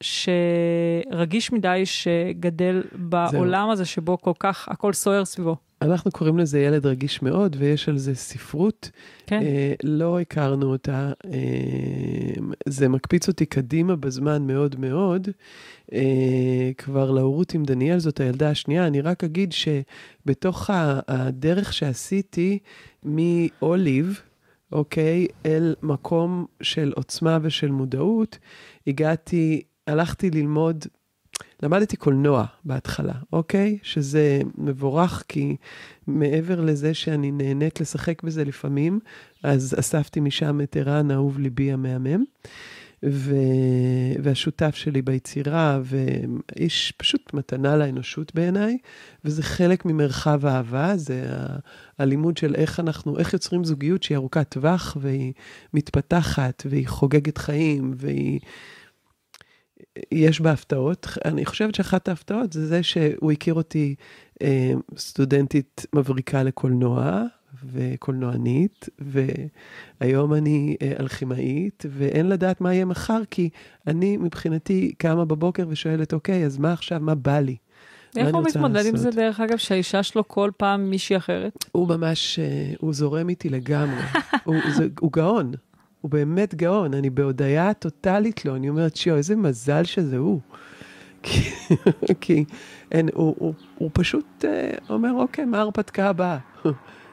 [0.00, 5.56] שרגיש מדי, שגדל בעולם הזה שבו כל כך הכל סוער סביבו.
[5.82, 8.90] אנחנו קוראים לזה ילד רגיש מאוד, ויש על זה ספרות.
[9.26, 9.42] כן.
[9.42, 11.12] אה, לא הכרנו אותה.
[11.24, 11.32] אה,
[12.68, 15.28] זה מקפיץ אותי קדימה בזמן מאוד מאוד.
[15.92, 18.86] אה, כבר להורות עם דניאל, זאת הילדה השנייה.
[18.86, 20.70] אני רק אגיד שבתוך
[21.08, 22.58] הדרך שעשיתי
[23.04, 24.20] מאוליב,
[24.72, 28.38] אוקיי, אל מקום של עוצמה ושל מודעות,
[28.86, 30.84] הגעתי, הלכתי ללמוד
[31.62, 33.78] למדתי קולנוע בהתחלה, אוקיי?
[33.82, 35.56] שזה מבורך, כי
[36.06, 39.00] מעבר לזה שאני נהנית לשחק בזה לפעמים,
[39.42, 42.24] אז אספתי משם את ערן, אהוב ליבי המהמם,
[43.04, 43.34] ו...
[44.22, 48.78] והשותף שלי ביצירה, ואיש פשוט מתנה לאנושות בעיניי,
[49.24, 51.56] וזה חלק ממרחב האהבה, זה ה-
[51.98, 55.32] הלימוד של איך אנחנו, איך יוצרים זוגיות שהיא ארוכת טווח, והיא
[55.74, 58.40] מתפתחת, והיא חוגגת חיים, והיא...
[60.12, 61.06] יש בה הפתעות.
[61.24, 63.94] אני חושבת שאחת ההפתעות זה זה שהוא הכיר אותי
[64.42, 67.22] אה, סטודנטית מבריקה לקולנוע
[67.72, 68.88] וקולנוענית,
[70.00, 73.50] והיום אני אה, אלכימאית, ואין לדעת מה יהיה מחר, כי
[73.86, 77.56] אני מבחינתי קמה בבוקר ושואלת, אוקיי, אז מה עכשיו, מה בא לי?
[78.16, 79.10] איך הוא מתמודד עם זה?
[79.10, 81.64] דרך אגב, שהאישה שלו כל פעם מישהי אחרת?
[81.72, 84.02] הוא ממש, אה, הוא זורם איתי לגמרי.
[84.44, 85.52] הוא, זה, הוא גאון,
[86.00, 86.94] הוא באמת גאון.
[86.94, 90.40] אני בהודיה טוטאלית לו, אני אומרת, שיו, איזה מזל שזה הוא.
[92.20, 92.44] כי,
[92.92, 96.38] אין, הוא, הוא, הוא פשוט אה, אומר, אוקיי, מה ההרפתקה הבאה?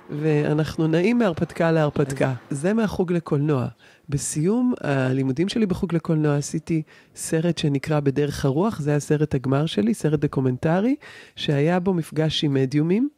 [0.10, 2.34] ואנחנו נעים מהרפתקה להרפתקה.
[2.50, 3.68] זה מהחוג לקולנוע.
[4.10, 6.82] בסיום הלימודים שלי בחוג לקולנוע עשיתי
[7.16, 10.96] סרט שנקרא בדרך הרוח, זה הסרט הגמר שלי, סרט דוקומנטרי,
[11.36, 13.10] שהיה בו מפגש עם מדיומים.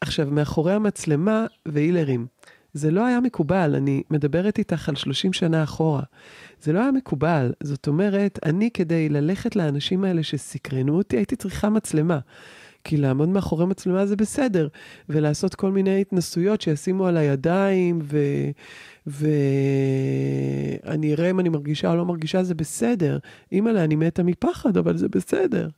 [0.00, 2.26] עכשיו, מאחורי המצלמה והילרים,
[2.72, 6.02] זה לא היה מקובל, אני מדברת איתך על 30 שנה אחורה.
[6.62, 11.70] זה לא היה מקובל, זאת אומרת, אני כדי ללכת לאנשים האלה שסקרנו אותי, הייתי צריכה
[11.70, 12.18] מצלמה.
[12.84, 14.68] כי לעמוד מאחורי מצלמה זה בסדר,
[15.08, 18.18] ולעשות כל מיני התנסויות שישימו על הידיים, ו...
[19.06, 23.18] ואני אראה אם אני מרגישה או לא מרגישה, זה בסדר.
[23.52, 25.68] אימא'לה, אני מתה מפחד, אבל זה בסדר.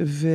[0.00, 0.28] ו...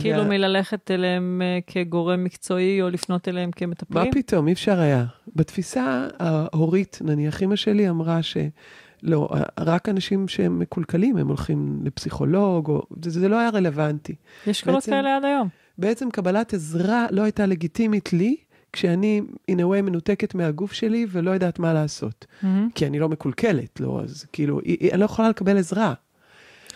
[0.00, 4.12] כאילו וה- מללכת אליהם אה, כגורם מקצועי, או לפנות אליהם מה כמטפלים?
[4.12, 5.04] פתאום, אי אפשר היה.
[5.36, 9.28] בתפיסה ההורית, נניח, אמא שלי אמרה שלא,
[9.60, 12.82] רק אנשים שהם מקולקלים, הם הולכים לפסיכולוג, או...
[13.04, 14.14] זה, זה לא היה רלוונטי.
[14.46, 15.48] יש קולות בעצם- כאלה עד היום.
[15.78, 18.36] בעצם קבלת עזרה לא הייתה לגיטימית לי,
[18.72, 22.26] כשאני, in a way, מנותקת מהגוף שלי ולא יודעת מה לעשות.
[22.42, 22.68] מהמם.
[22.74, 24.60] כי אני לא מקולקלת, לא, אז כאילו,
[24.92, 25.94] אני לא יכולה לקבל עזרה.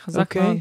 [0.04, 0.42] חזק אוקיי?
[0.42, 0.56] מאוד.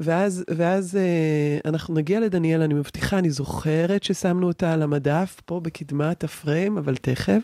[0.00, 5.60] ואז, ואז אה, אנחנו נגיע לדניאל, אני מבטיחה, אני זוכרת ששמנו אותה על המדף, פה
[5.60, 7.42] בקדמת הפריים, אבל תכף.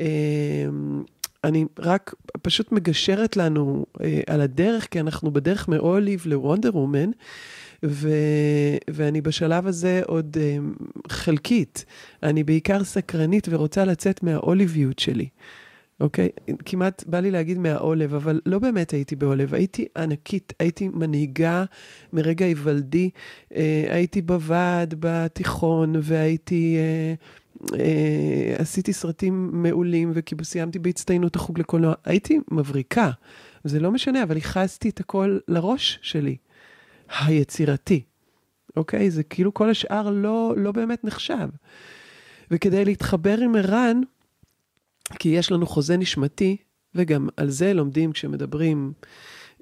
[0.00, 0.06] אה,
[1.44, 7.10] אני רק פשוט מגשרת לנו אה, על הדרך, כי אנחנו בדרך מאוליב לוונדר וומן,
[7.84, 8.08] ו,
[8.90, 10.56] ואני בשלב הזה עוד אה,
[11.08, 11.84] חלקית.
[12.22, 15.28] אני בעיקר סקרנית ורוצה לצאת מהאוליביות שלי.
[16.00, 16.28] אוקיי?
[16.64, 21.64] כמעט בא לי להגיד מהעולב, אבל לא באמת הייתי בעולב, הייתי ענקית, הייתי מנהיגה
[22.12, 23.10] מרגע היוולדי,
[23.54, 26.76] אה, הייתי בוועד בתיכון, והייתי...
[26.78, 27.14] אה,
[27.78, 31.94] אה, עשיתי סרטים מעולים, וכאילו סיימתי בהצטיינות החוג לקולנוע.
[32.04, 33.10] הייתי מבריקה,
[33.64, 36.36] זה לא משנה, אבל ייחסתי את הכל לראש שלי,
[37.20, 38.02] היצירתי.
[38.76, 39.10] אוקיי?
[39.10, 41.48] זה כאילו כל השאר לא, לא באמת נחשב.
[42.50, 44.00] וכדי להתחבר עם ערן,
[45.18, 46.56] כי יש לנו חוזה נשמתי,
[46.94, 48.92] וגם על זה לומדים כשמדברים,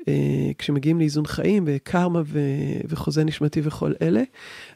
[0.09, 4.23] אה, כשמגיעים לאיזון חיים וקרמה ו- וחוזה נשמתי וכל אלה.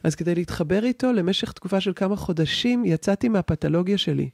[0.03, 4.29] אז כדי להתחבר איתו למשך תקופה של כמה חודשים, יצאתי מהפתולוגיה שלי.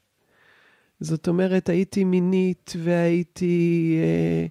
[1.00, 3.98] זאת אומרת, הייתי מינית והייתי...
[4.04, 4.46] אה,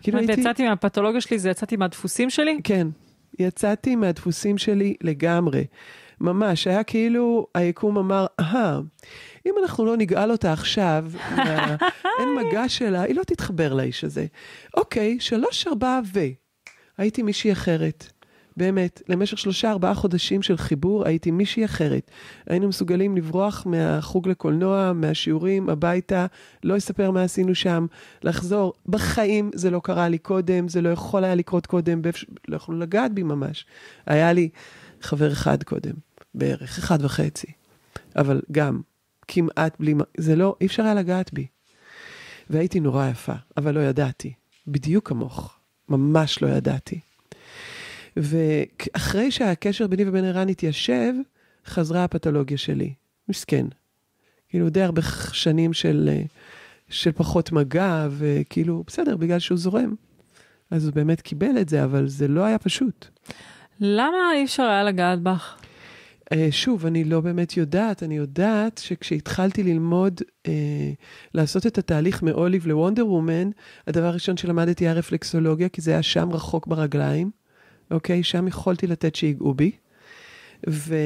[0.00, 0.32] כאילו הייתי...
[0.40, 2.60] יצאתי מהפתולוגיה שלי, זה יצאתי מהדפוסים שלי?
[2.64, 2.86] כן,
[3.38, 5.64] יצאתי מהדפוסים שלי לגמרי.
[6.20, 8.80] ממש, היה כאילו, היקום אמר, אהה,
[9.48, 11.04] אם אנחנו לא נגאל אותה עכשיו,
[11.36, 11.76] מה-
[12.20, 14.26] אין מגע שלה, היא לא תתחבר לאיש הזה.
[14.76, 16.20] אוקיי, שלוש, ארבעה ו...
[16.98, 18.12] הייתי מישהי אחרת.
[18.56, 22.10] באמת, למשך שלושה, ארבעה חודשים של חיבור, הייתי מישהי אחרת.
[22.46, 26.26] היינו מסוגלים לברוח מהחוג לקולנוע, מהשיעורים, הביתה,
[26.64, 27.86] לא אספר מה עשינו שם,
[28.22, 28.72] לחזור.
[28.86, 32.26] בחיים זה לא קרה לי קודם, זה לא יכול היה לקרות קודם, באפש...
[32.48, 33.66] לא יכולנו לגעת בי ממש.
[34.06, 34.48] היה לי
[35.00, 35.92] חבר אחד קודם,
[36.34, 37.52] בערך, אחד וחצי.
[38.16, 38.80] אבל גם,
[39.28, 39.94] כמעט בלי...
[40.16, 41.46] זה לא, אי אפשר היה לגעת בי.
[42.50, 44.32] והייתי נורא יפה, אבל לא ידעתי.
[44.66, 45.58] בדיוק כמוך.
[45.88, 47.00] ממש לא ידעתי.
[48.16, 51.12] ואחרי שהקשר ביני ובין ערן התיישב,
[51.66, 52.94] חזרה הפתולוגיה שלי.
[53.28, 53.66] מסכן.
[54.48, 56.22] כאילו, די הרבה שנים של, אה,
[56.88, 59.94] של פחות מגע, וכאילו, בסדר, בגלל שהוא זורם.
[60.70, 63.06] אז הוא באמת קיבל את זה, אבל זה לא היה פשוט.
[63.80, 65.57] למה אי אפשר היה לגעת בך?
[66.32, 70.92] אה, שוב, אני לא באמת יודעת, אני יודעת שכשהתחלתי ללמוד אה,
[71.34, 73.50] לעשות את התהליך מאוליב לוונדר וומן,
[73.86, 77.30] הדבר הראשון שלמדתי היה רפלקסולוגיה, כי זה היה שם רחוק ברגליים,
[77.90, 78.22] אוקיי?
[78.22, 79.70] שם יכולתי לתת שיגעו בי.
[80.68, 80.96] ו...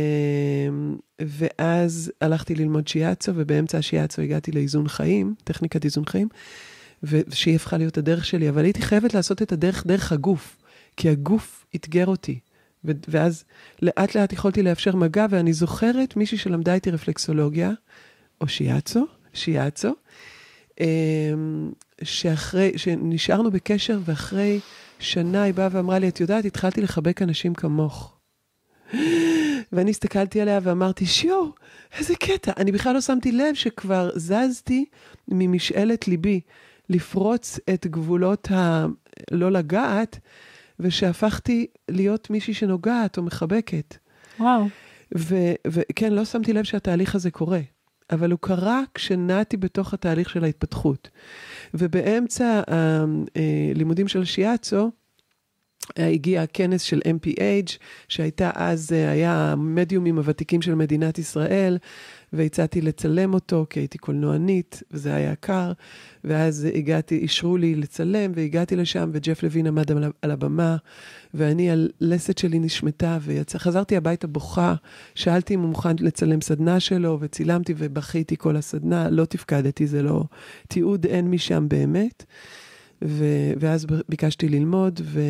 [1.20, 6.28] ואז הלכתי ללמוד שיאצו, ובאמצע השיאצו הגעתי לאיזון חיים, טכניקת איזון חיים,
[7.02, 10.56] ושהיא הפכה להיות הדרך שלי, אבל הייתי חייבת לעשות את הדרך דרך הגוף,
[10.96, 12.38] כי הגוף אתגר אותי.
[12.84, 13.44] ואז
[13.82, 17.70] לאט לאט יכולתי לאפשר מגע, ואני זוכרת מישהי שלמדה איתי רפלקסולוגיה,
[18.40, 19.94] או שיאצו, שיאצו,
[20.80, 24.60] אמ, שאחרי, שנשארנו בקשר, ואחרי
[24.98, 28.16] שנה היא באה ואמרה לי, את יודעת, התחלתי לחבק אנשים כמוך.
[29.72, 31.48] ואני הסתכלתי עליה ואמרתי, שיו,
[31.98, 32.52] איזה קטע.
[32.56, 34.84] אני בכלל לא שמתי לב שכבר זזתי
[35.28, 36.40] ממשאלת ליבי
[36.88, 40.18] לפרוץ את גבולות הלא לגעת,
[40.82, 43.96] ושהפכתי להיות מישהי שנוגעת או מחבקת.
[44.40, 44.64] וואו.
[45.66, 47.60] וכן, לא שמתי לב שהתהליך הזה קורה,
[48.10, 51.10] אבל הוא קרה כשנעתי בתוך התהליך של ההתפתחות.
[51.74, 54.90] ובאמצע הלימודים של שיאצו,
[55.96, 57.76] הגיע הכנס של MPH,
[58.08, 61.78] שהייתה אז, אה, היה המדיומים הוותיקים של מדינת ישראל,
[62.32, 65.72] והצעתי לצלם אותו, כי הייתי קולנוענית, וזה היה קר,
[66.24, 70.76] ואז הגעתי, אישרו לי לצלם, והגעתי לשם, וג'ף לוין עמד על, על הבמה,
[71.34, 74.74] ואני, הלסת שלי נשמטה, וחזרתי הביתה בוכה,
[75.14, 80.24] שאלתי אם הוא מוכן לצלם סדנה שלו, וצילמתי ובכיתי כל הסדנה, לא תפקדתי, זה לא,
[80.68, 82.24] תיעוד אין משם באמת.
[83.04, 83.24] ו,
[83.60, 85.20] ואז ביקשתי ללמוד, ו,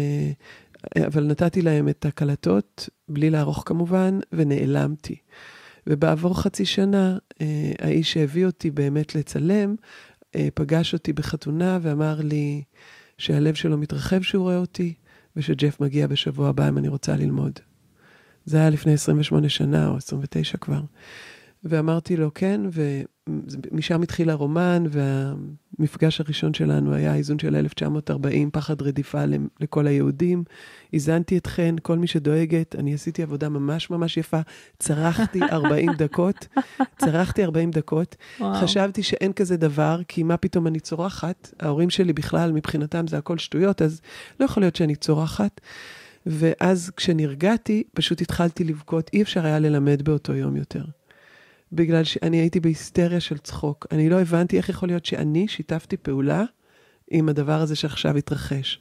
[1.07, 5.17] אבל נתתי להם את הקלטות, בלי לערוך כמובן, ונעלמתי.
[5.87, 9.75] ובעבור חצי שנה, אה, האיש שהביא אותי באמת לצלם,
[10.35, 12.63] אה, פגש אותי בחתונה ואמר לי
[13.19, 14.95] שהלב שלו מתרחב שהוא רואה אותי,
[15.37, 17.59] ושג'ף מגיע בשבוע הבא אם אני רוצה ללמוד.
[18.45, 20.81] זה היה לפני 28 שנה, או 29 כבר.
[21.65, 22.61] ואמרתי לו כן,
[23.29, 29.25] ומשם התחיל הרומן, והמפגש הראשון שלנו היה האיזון של 1940, פחד רדיפה
[29.61, 30.45] לכל היהודים.
[30.93, 34.41] איזנתי אתכן, כל מי שדואגת, אני עשיתי עבודה ממש ממש יפה,
[34.79, 36.47] צרחתי 40 דקות,
[36.99, 38.17] צרחתי 40 דקות.
[38.41, 38.55] וואו.
[38.55, 41.55] חשבתי שאין כזה דבר, כי מה פתאום אני צורחת?
[41.61, 44.01] ההורים שלי בכלל, מבחינתם זה הכל שטויות, אז
[44.41, 45.61] לא יכול להיות שאני צורחת.
[46.27, 50.85] ואז כשנרגעתי, פשוט התחלתי לבכות, אי אפשר היה ללמד באותו יום יותר.
[51.73, 53.87] בגלל שאני הייתי בהיסטריה של צחוק.
[53.93, 56.45] אני לא הבנתי איך יכול להיות שאני שיתפתי פעולה
[57.11, 58.81] עם הדבר הזה שעכשיו התרחש.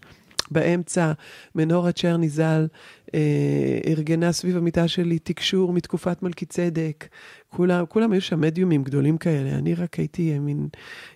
[0.51, 1.11] באמצע,
[1.55, 2.67] מנורה צ'רני ז"ל
[3.13, 7.07] אה, ארגנה סביב המיטה שלי תקשור מתקופת מלכי צדק.
[7.49, 9.49] כולם, כולם היו שם מדיומים גדולים כאלה.
[9.49, 10.67] אני רק הייתי מין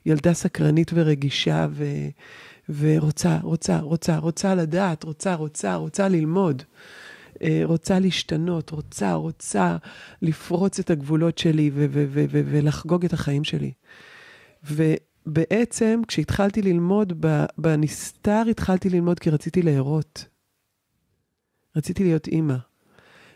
[0.06, 1.86] ילדה סקרנית ורגישה ו,
[2.70, 6.64] ורוצה, רוצה, רוצה, רוצה לדעת, רוצה, רוצה, רוצה ללמוד.
[7.44, 9.78] אה, רוצה להשתנות, רוצה, רוצה
[10.22, 13.72] לפרוץ את הגבולות שלי ולחגוג את החיים שלי.
[14.64, 17.26] ובעצם, כשהתחלתי ללמוד,
[17.58, 20.26] בנסתר התחלתי ללמוד כי רציתי להרות.
[21.76, 22.56] רציתי להיות אימא.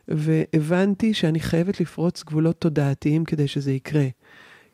[0.07, 4.07] והבנתי שאני חייבת לפרוץ גבולות תודעתיים כדי שזה יקרה.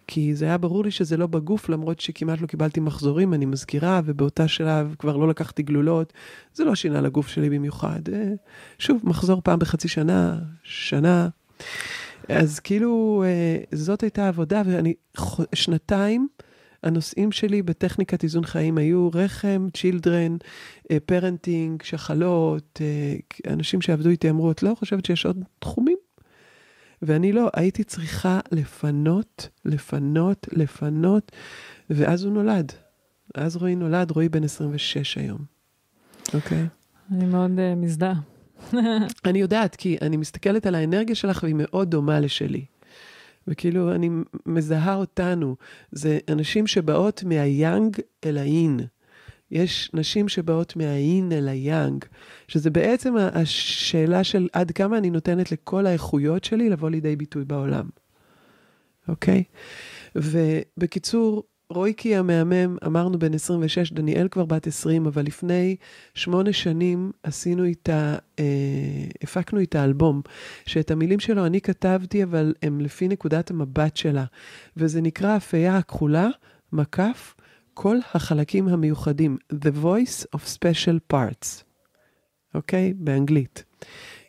[0.07, 4.01] כי זה היה ברור לי שזה לא בגוף, למרות שכמעט לא קיבלתי מחזורים, אני מזכירה,
[4.05, 6.13] ובאותה שלב כבר לא לקחתי גלולות.
[6.53, 8.01] זה לא שינה לגוף שלי במיוחד.
[8.13, 8.33] אה,
[8.79, 11.29] שוב, מחזור פעם בחצי שנה, שנה.
[12.29, 14.93] אז כאילו, אה, זאת הייתה עבודה, ואני
[15.55, 16.27] שנתיים,
[16.83, 20.38] הנושאים שלי בטכניקת איזון חיים היו רחם, children,
[21.05, 25.94] parenting, שחלות, אה, אנשים שעבדו איתי אמרו, את לא חושבת שיש עוד תחומים?
[27.01, 31.31] ואני לא, הייתי צריכה לפנות, לפנות, לפנות,
[31.89, 32.71] ואז הוא נולד.
[33.36, 35.39] אז רועי נולד, רועי בן 26 היום.
[36.34, 36.63] אוקיי?
[36.63, 36.86] Okay.
[37.15, 38.19] אני מאוד uh, מזדהה.
[39.25, 42.65] אני יודעת, כי אני מסתכלת על האנרגיה שלך והיא מאוד דומה לשלי.
[43.47, 44.10] וכאילו, אני
[44.45, 45.55] מזהה אותנו.
[45.91, 48.79] זה אנשים שבאות מהיאנג אל האין.
[49.51, 52.05] יש נשים שבאות מהאין אל היאנג,
[52.47, 57.89] שזה בעצם השאלה של עד כמה אני נותנת לכל האיכויות שלי לבוא לידי ביטוי בעולם,
[59.08, 59.43] אוקיי?
[60.15, 65.75] ובקיצור, רויקי המהמם, אמרנו בן 26, דניאל כבר בת 20, אבל לפני
[66.13, 68.45] שמונה שנים עשינו איתה, אה,
[69.23, 70.21] הפקנו איתה אלבום,
[70.65, 74.25] שאת המילים שלו אני כתבתי, אבל הם לפי נקודת המבט שלה.
[74.77, 76.27] וזה נקרא אפייה הכחולה,
[76.73, 77.34] מקף,
[77.77, 81.63] כל החלקים המיוחדים, The Voice of Special Parts,
[82.53, 82.91] אוקיי?
[82.91, 83.03] Okay?
[83.03, 83.63] באנגלית.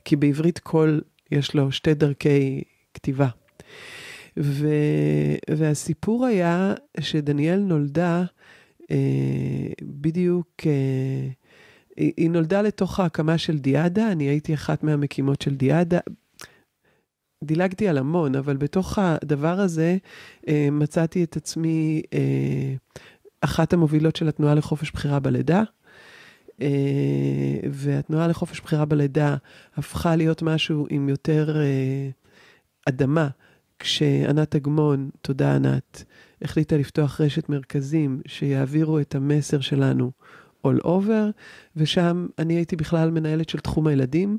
[0.05, 0.99] כי בעברית כל,
[1.31, 2.63] יש לו שתי דרכי
[2.95, 3.29] כתיבה.
[4.39, 4.69] ו...
[5.51, 8.25] והסיפור היה שדניאל נולדה
[8.91, 11.29] אה, בדיוק, אה,
[11.97, 15.99] היא, היא נולדה לתוך ההקמה של דיאדה, אני הייתי אחת מהמקימות של דיאדה.
[17.45, 19.97] דילגתי על המון, אבל בתוך הדבר הזה
[20.49, 22.75] אה, מצאתי את עצמי אה,
[23.41, 25.63] אחת המובילות של התנועה לחופש בחירה בלידה.
[26.61, 26.69] אה,
[27.71, 29.37] והתנועה לחופש בחירה בלידה
[29.77, 32.09] הפכה להיות משהו עם יותר אה,
[32.89, 33.29] אדמה,
[33.79, 36.05] כשענת אגמון, תודה ענת,
[36.43, 40.11] החליטה לפתוח רשת מרכזים שיעבירו את המסר שלנו
[40.67, 41.33] all over,
[41.77, 44.39] ושם אני הייתי בכלל מנהלת של תחום הילדים,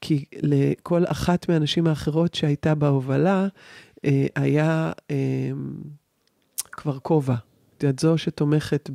[0.00, 3.48] כי לכל אחת מהנשים האחרות שהייתה בהובלה,
[4.04, 5.50] אה, היה אה,
[6.72, 7.34] כבר כובע.
[7.84, 8.90] את זו שתומכת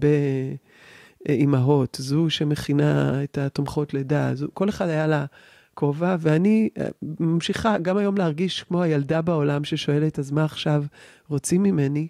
[1.25, 5.25] באימהות, זו שמכינה את התומכות לידה, זו, כל אחד היה לה
[5.73, 6.87] כובע, ואני אה,
[7.19, 10.83] ממשיכה גם היום להרגיש כמו הילדה בעולם ששואלת, אז מה עכשיו
[11.29, 12.07] רוצים ממני?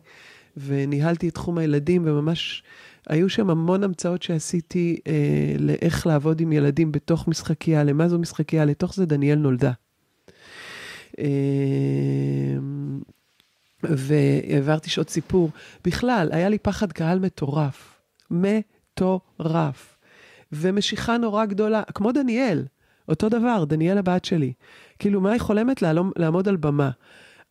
[0.58, 2.64] וניהלתי את תחום הילדים, וממש
[3.08, 8.66] היו שם המון המצאות שעשיתי אה, לאיך לעבוד עם ילדים בתוך משחקייה, למה זו משחקייה,
[8.66, 9.72] לתוך זה דניאל נולדה.
[11.20, 11.26] אה,
[13.84, 15.50] והעברתי שעות סיפור.
[15.86, 18.02] בכלל, היה לי פחד קהל מטורף.
[18.32, 19.98] מטורף.
[20.52, 22.66] ומשיכה נורא גדולה, כמו דניאל,
[23.10, 24.54] אותו דבר, דניאל הבת שלי.
[25.00, 25.82] כאילו, מה היא חולמת?
[25.82, 26.90] לעלום, לעמוד על במה.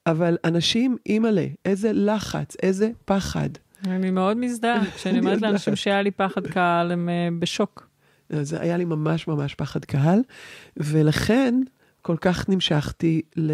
[0.07, 3.49] אבל אנשים, אימא'לה, איזה לחץ, איזה פחד.
[3.87, 4.85] אני מאוד מזדהה.
[4.97, 7.89] כשאני אומרת לאנשים שהיה לי פחד קהל, הם uh, בשוק.
[8.29, 10.21] זה היה לי ממש ממש פחד קהל,
[10.77, 11.55] ולכן
[12.03, 13.53] כל כך נמשכתי ל...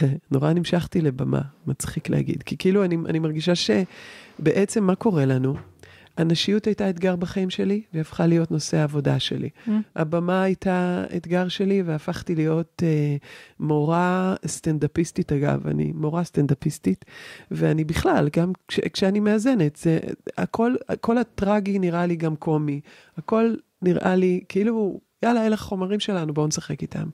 [0.30, 2.42] נורא נמשכתי לבמה, מצחיק להגיד.
[2.42, 5.56] כי כאילו אני, אני מרגישה שבעצם מה קורה לנו?
[6.16, 9.48] הנשיות הייתה אתגר בחיים שלי, והיא הפכה להיות נושא העבודה שלי.
[9.66, 9.70] Mm.
[9.96, 13.24] הבמה הייתה אתגר שלי, והפכתי להיות uh,
[13.60, 17.04] מורה סטנדאפיסטית, אגב, אני מורה סטנדאפיסטית,
[17.50, 19.98] ואני בכלל, גם כש, כשאני מאזנת, זה,
[20.38, 22.80] הכל, הכל הטרגי נראה לי גם קומי.
[23.16, 27.08] הכל נראה לי, כאילו, יאללה, אלה החומרים שלנו, בואו נשחק איתם.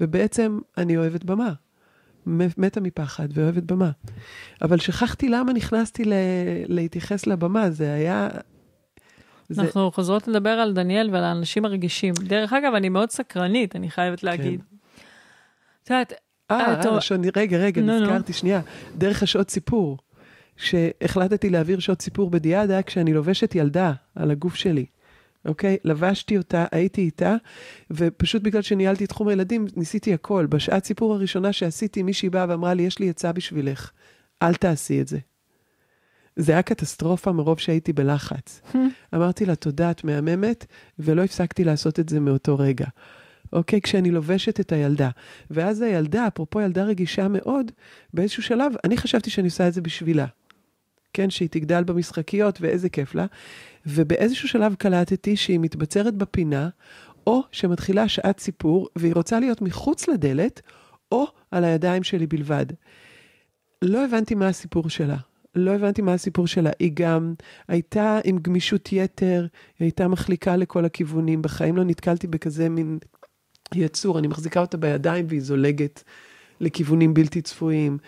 [0.00, 1.52] ובעצם אני אוהבת במה.
[2.26, 3.90] מתה מפחד ואוהבת במה.
[4.62, 6.12] אבל שכחתי למה נכנסתי ל-
[6.66, 8.28] להתייחס לבמה, זה היה...
[9.48, 9.62] זה...
[9.62, 12.14] אנחנו חוזרות לדבר על דניאל ועל האנשים הרגישים.
[12.14, 14.60] דרך אגב, אני מאוד סקרנית, אני חייבת להגיד.
[14.60, 14.76] כן.
[15.84, 16.12] את יודעת...
[16.50, 18.36] אה, אה, שוני, רגע, רגע, no, נזכרתי, no.
[18.36, 18.60] שנייה.
[18.98, 19.98] דרך השעות סיפור.
[20.56, 24.86] כשהחלטתי להעביר שעות סיפור בדיאדה, כשאני לובשת ילדה על הגוף שלי.
[25.44, 25.76] אוקיי?
[25.84, 27.36] לבשתי אותה, הייתי איתה,
[27.90, 30.46] ופשוט בגלל שניהלתי תחום הילדים, ניסיתי הכל.
[30.46, 33.90] בשעת סיפור הראשונה שעשיתי, מישהי באה ואמרה לי, יש לי עצה בשבילך,
[34.42, 35.18] אל תעשי את זה.
[36.36, 38.60] זה היה קטסטרופה מרוב שהייתי בלחץ.
[39.14, 40.66] אמרתי לה, תודה, את מהממת,
[40.98, 42.86] ולא הפסקתי לעשות את זה מאותו רגע.
[43.52, 43.80] אוקיי?
[43.80, 45.10] כשאני לובשת את הילדה.
[45.50, 47.70] ואז הילדה, אפרופו ילדה רגישה מאוד,
[48.14, 50.26] באיזשהו שלב, אני חשבתי שאני עושה את זה בשבילה.
[51.12, 53.26] כן, שהיא תגדל במשחקיות ואיזה כיף לה.
[53.86, 56.68] ובאיזשהו שלב קלטתי שהיא מתבצרת בפינה,
[57.26, 60.60] או שמתחילה שעת סיפור, והיא רוצה להיות מחוץ לדלת,
[61.12, 62.66] או על הידיים שלי בלבד.
[63.82, 65.16] לא הבנתי מה הסיפור שלה.
[65.54, 66.70] לא הבנתי מה הסיפור שלה.
[66.78, 67.34] היא גם
[67.68, 69.46] הייתה עם גמישות יתר,
[69.78, 71.42] היא הייתה מחליקה לכל הכיוונים.
[71.42, 72.98] בחיים לא נתקלתי בכזה מין
[73.74, 76.04] יצור, אני מחזיקה אותה בידיים והיא זולגת
[76.60, 77.98] לכיוונים בלתי צפויים.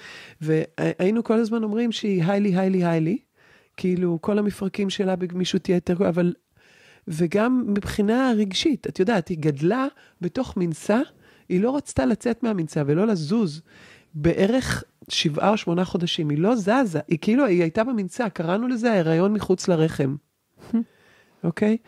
[0.41, 3.19] והיינו כל הזמן אומרים שהיא היילי, היילי, היילי.
[3.77, 6.33] כאילו, כל המפרקים שלה בגמישות יתר, אבל...
[7.09, 9.87] וגם מבחינה רגשית, את יודעת, היא גדלה
[10.21, 11.01] בתוך מנסה,
[11.49, 13.63] היא לא רצתה לצאת מהמנסה ולא לזוז.
[14.15, 18.93] בערך שבעה או שמונה חודשים, היא לא זזה, היא כאילו, היא הייתה במנסה, קראנו לזה
[18.93, 20.17] ההיריון מחוץ לרחם,
[21.45, 21.77] אוקיי?
[21.81, 21.87] okay?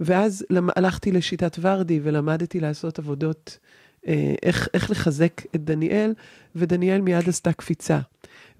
[0.00, 0.46] ואז
[0.76, 3.58] הלכתי לשיטת ורדי ולמדתי לעשות עבודות,
[4.06, 6.12] אה, איך, איך לחזק את דניאל,
[6.54, 7.98] ודניאל מיד עשתה קפיצה.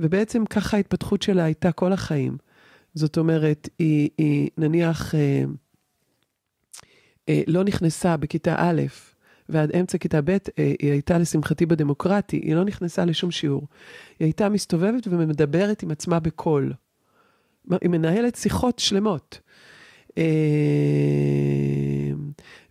[0.01, 2.37] ובעצם ככה ההתפתחות שלה הייתה כל החיים.
[2.95, 5.45] זאת אומרת, היא, היא נניח אה,
[7.29, 8.83] אה, לא נכנסה בכיתה א',
[9.49, 13.69] ועד אמצע כיתה ב', אה, היא הייתה לשמחתי בדמוקרטי, היא לא נכנסה לשום שיעור.
[14.19, 16.73] היא הייתה מסתובבת ומדברת עם עצמה בקול.
[17.71, 19.41] היא מנהלת שיחות שלמות.
[20.19, 20.25] אה,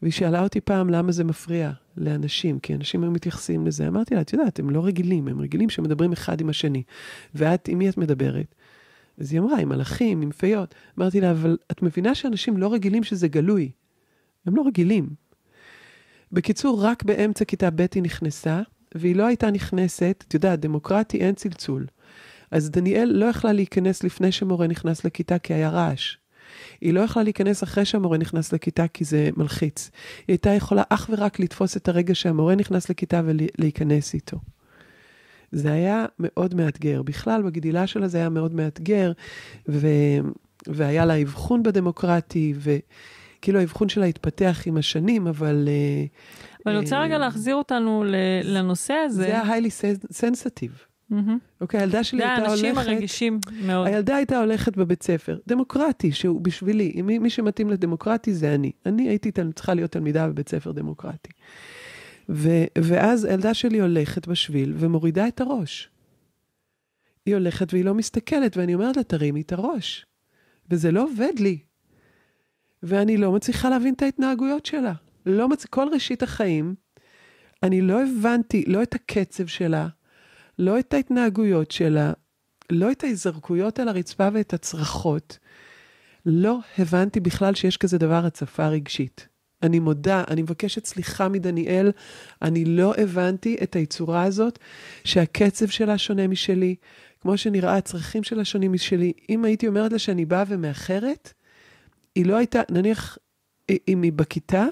[0.03, 3.87] והיא שאלה אותי פעם למה זה מפריע לאנשים, כי אנשים היו מתייחסים לזה.
[3.87, 6.83] אמרתי לה, את יודעת, הם לא רגילים, הם רגילים שמדברים אחד עם השני.
[7.35, 8.55] ואת, עם מי את מדברת?
[9.17, 10.75] אז היא אמרה, עם מלאכים, עם פיות.
[10.99, 13.71] אמרתי לה, אבל את מבינה שאנשים לא רגילים שזה גלוי.
[14.45, 15.09] הם לא רגילים.
[16.31, 18.61] בקיצור, רק באמצע כיתה ב' היא נכנסה,
[18.95, 21.85] והיא לא הייתה נכנסת, את יודעת, דמוקרטי אין צלצול.
[22.51, 26.15] אז דניאל לא יכלה להיכנס לפני שמורה נכנס לכיתה כי היה רעש.
[26.83, 29.91] היא לא יכלה להיכנס אחרי שהמורה נכנס לכיתה כי זה מלחיץ.
[30.17, 34.37] היא הייתה יכולה אך ורק לתפוס את הרגע שהמורה נכנס לכיתה ולהיכנס איתו.
[35.51, 37.01] זה היה מאוד מאתגר.
[37.01, 39.11] בכלל, בגדילה שלה זה היה מאוד מאתגר,
[39.69, 39.87] ו...
[40.67, 42.53] והיה לה אבחון בדמוקרטי,
[43.41, 45.67] כאילו האבחון שלה התפתח עם השנים, אבל...
[45.67, 46.05] אה,
[46.65, 48.03] ואני רוצה רגע להחזיר אותנו
[48.43, 49.23] לנושא הזה.
[49.23, 49.71] זה ה-highly
[50.11, 50.92] sensitive.
[51.61, 52.57] אוקיי, הילדה שלי הייתה הולכת...
[52.57, 53.87] זה האנשים הרגישים מאוד.
[53.87, 58.71] הילדה הייתה הולכת בבית ספר, דמוקרטי, שהוא בשבילי, מי, מי שמתאים לדמוקרטי זה אני.
[58.85, 61.31] אני הייתי צריכה להיות תלמידה בבית ספר דמוקרטי.
[62.29, 65.89] ו, ואז הילדה שלי הולכת בשביל ומורידה את הראש.
[67.25, 70.05] היא הולכת והיא לא מסתכלת, ואני אומרת לה, תרימי את הראש.
[70.69, 71.59] וזה לא עובד לי.
[72.83, 74.93] ואני לא מצליחה להבין את ההתנהגויות שלה.
[75.25, 75.65] לא מצ...
[75.65, 76.75] כל ראשית החיים,
[77.63, 79.87] אני לא הבנתי, לא את הקצב שלה,
[80.59, 82.13] לא את ההתנהגויות שלה,
[82.69, 85.37] לא את ההיזרקויות על הרצפה ואת הצרחות.
[86.25, 89.27] לא הבנתי בכלל שיש כזה דבר הצפה רגשית.
[89.63, 91.91] אני מודה, אני מבקשת סליחה מדניאל,
[92.41, 94.59] אני לא הבנתי את היצורה הזאת,
[95.03, 96.75] שהקצב שלה שונה משלי,
[97.19, 99.13] כמו שנראה, הצרכים שלה שונים משלי.
[99.29, 101.33] אם הייתי אומרת לה שאני באה ומאחרת,
[102.15, 103.17] היא לא הייתה, נניח,
[103.87, 104.65] אם היא בכיתה,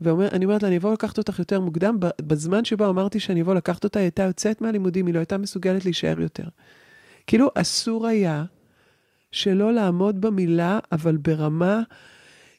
[0.00, 3.84] ואני אומרת לה, אני אבוא לקחת אותך יותר מוקדם, בזמן שבו אמרתי שאני אבוא לקחת
[3.84, 6.44] אותה, היא הייתה יוצאת מהלימודים, היא לא הייתה מסוגלת להישאר יותר.
[7.26, 8.44] כאילו, אסור היה
[9.32, 11.82] שלא לעמוד במילה, אבל ברמה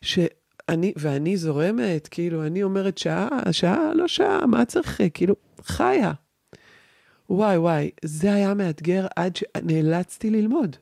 [0.02, 6.12] שאני, ואני זורמת, כאילו, אני אומרת שעה, שעה, לא שעה, מה צריך, כאילו, חיה.
[7.30, 10.76] וואי, וואי, זה היה מאתגר עד שנאלצתי ללמוד.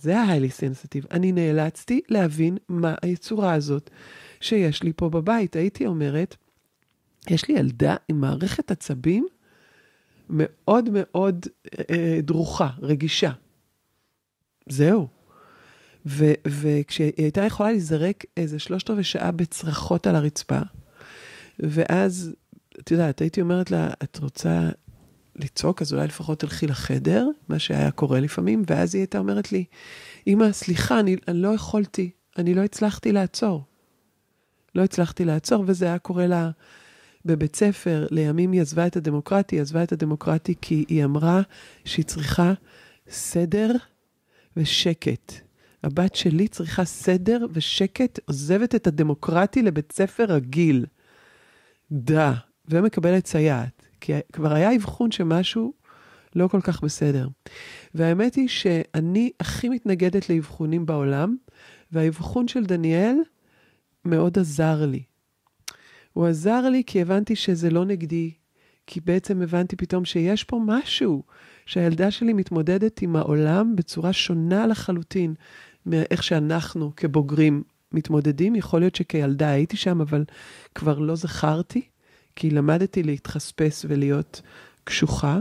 [0.00, 1.06] זה ה-highly sensitive.
[1.10, 3.90] אני נאלצתי להבין מה היצורה הזאת
[4.40, 5.56] שיש לי פה בבית.
[5.56, 6.36] הייתי אומרת,
[7.30, 9.26] יש לי ילדה עם מערכת עצבים
[10.30, 11.46] מאוד מאוד
[11.90, 13.32] אה, דרוכה, רגישה.
[14.68, 15.08] זהו.
[16.06, 20.60] ו- וכשהיא הייתה יכולה להיזרק איזה שלושת רבעי שעה בצרחות על הרצפה,
[21.58, 22.34] ואז,
[22.80, 24.68] את יודעת, הייתי אומרת לה, את רוצה
[25.36, 29.64] לצעוק, אז אולי לפחות תלכי לחדר, מה שהיה קורה לפעמים, ואז היא הייתה אומרת לי,
[30.26, 33.64] אמא, סליחה, אני, אני לא יכולתי, אני לא הצלחתי לעצור.
[34.76, 36.50] לא הצלחתי לעצור, וזה היה קורה לה
[37.24, 38.06] בבית ספר.
[38.10, 41.42] לימים היא עזבה את הדמוקרטי, עזבה את הדמוקרטי כי היא אמרה
[41.84, 42.52] שהיא צריכה
[43.10, 43.72] סדר
[44.56, 45.32] ושקט.
[45.82, 50.86] הבת שלי צריכה סדר ושקט, עוזבת את הדמוקרטי לבית ספר רגיל.
[51.92, 52.32] דה,
[52.68, 53.82] ומקבלת סייעת.
[54.00, 55.72] כי כבר היה אבחון שמשהו
[56.36, 57.28] לא כל כך בסדר.
[57.94, 61.36] והאמת היא שאני הכי מתנגדת לאבחונים בעולם,
[61.92, 63.16] והאבחון של דניאל
[64.06, 65.02] מאוד עזר לי.
[66.12, 68.32] הוא עזר לי כי הבנתי שזה לא נגדי,
[68.86, 71.22] כי בעצם הבנתי פתאום שיש פה משהו,
[71.66, 75.34] שהילדה שלי מתמודדת עם העולם בצורה שונה לחלוטין
[75.86, 78.54] מאיך שאנחנו כבוגרים מתמודדים.
[78.54, 80.24] יכול להיות שכילדה הייתי שם, אבל
[80.74, 81.82] כבר לא זכרתי,
[82.36, 84.42] כי למדתי להתחספס ולהיות
[84.84, 85.38] קשוחה.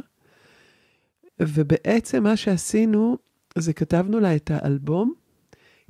[1.40, 3.18] ובעצם מה שעשינו,
[3.58, 5.14] זה כתבנו לה את האלבום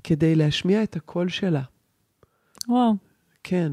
[0.04, 1.62] כדי להשמיע את הקול שלה.
[2.68, 2.94] וואו.
[3.44, 3.72] כן.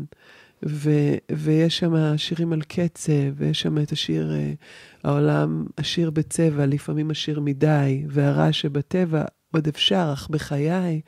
[0.67, 7.11] ו- ויש שם שירים על קצב, ויש שם את השיר, uh, העולם עשיר בצבע, לפעמים
[7.11, 9.25] עשיר מדי, והרע שבטבע
[9.55, 11.01] עוד אפשר, אך בחיי,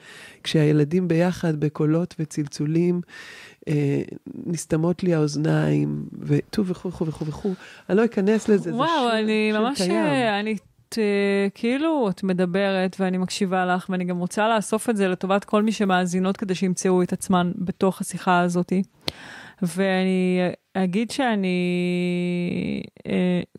[0.43, 3.01] כשהילדים ביחד בקולות וצלצולים,
[3.61, 3.73] uh,
[4.47, 7.55] נסתמות לי האוזניים, וטו וכו' וכו' וכו' וכו'.
[7.89, 9.97] אני לא אכנס לזה, וואו, זה שיר, אני שיר ממש, קיים.
[10.41, 10.57] אני
[10.99, 15.63] uh, כאילו את מדברת ואני מקשיבה לך, ואני גם רוצה לאסוף את זה לטובת כל
[15.63, 18.73] מי שמאזינות כדי שימצאו את עצמן בתוך השיחה הזאת.
[19.63, 20.41] ואני
[20.75, 21.59] אגיד שאני,
[22.99, 23.03] uh,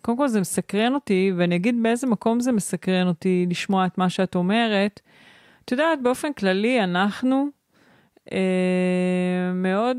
[0.01, 4.09] קודם כל זה מסקרן אותי, ואני אגיד באיזה מקום זה מסקרן אותי לשמוע את מה
[4.09, 5.01] שאת אומרת.
[5.65, 7.47] את יודעת, באופן כללי, אנחנו
[9.53, 9.97] מאוד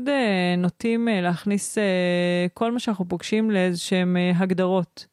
[0.57, 1.77] נוטים להכניס
[2.53, 5.05] כל מה שאנחנו פוגשים לאיזשהם הגדרות.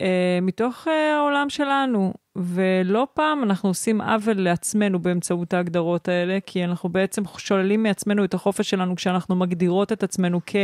[0.00, 2.12] אה, מתוך אה, העולם שלנו.
[2.36, 8.34] ולא פעם אנחנו עושים עוול לעצמנו באמצעות ההגדרות האלה, כי אנחנו בעצם שוללים מעצמנו את
[8.34, 10.56] החופש שלנו כשאנחנו מגדירות את עצמנו כ...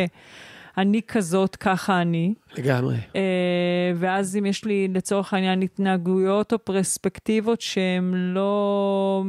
[0.78, 2.34] אני כזאת, ככה אני.
[2.58, 2.96] לגמרי.
[2.96, 3.16] Uh,
[3.96, 9.22] ואז אם יש לי לצורך העניין התנהגויות או פרספקטיבות שהן לא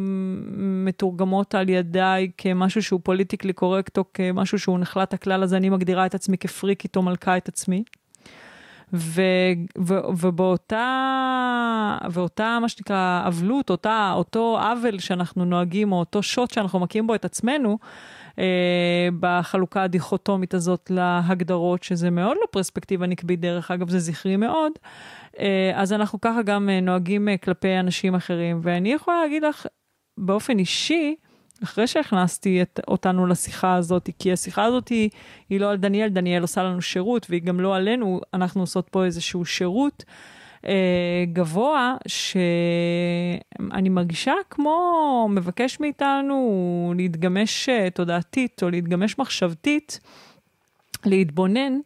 [0.58, 6.06] מתורגמות על ידיי כמשהו שהוא פוליטיקלי קורקט או כמשהו שהוא נחלת הכלל, אז אני מגדירה
[6.06, 7.84] את עצמי כפריקית או מלכה את עצמי.
[8.94, 9.22] ו,
[9.78, 10.88] ו, ובאותה,
[12.12, 17.16] ואותה, מה שנקרא, אבלות, אותה, אותו עוול שאנחנו נוהגים, או אותו שוט שאנחנו מכים בו
[17.16, 17.78] את עצמנו,
[18.40, 24.72] אה, בחלוקה הדיכוטומית הזאת להגדרות, שזה מאוד לא פרספקטיבה נקבית, דרך אגב, זה זכרי מאוד,
[25.40, 28.60] אה, אז אנחנו ככה גם אה, נוהגים אה, כלפי אנשים אחרים.
[28.64, 29.68] ואני יכולה להגיד לך,
[30.18, 31.16] באופן אישי,
[31.64, 35.10] אחרי שהכנסתי את, אותנו לשיחה הזאת, כי השיחה הזאת היא,
[35.50, 39.06] היא לא על דניאל, דניאל עושה לנו שירות, והיא גם לא עלינו, אנחנו עושות פה
[39.06, 40.04] איזשהו שירות.
[40.68, 50.00] אה, גבוה, שאני מרגישה כמו מבקש מאיתנו להתגמש אה, תודעתית או להתגמש מחשבתית,
[51.06, 51.80] להתבונן.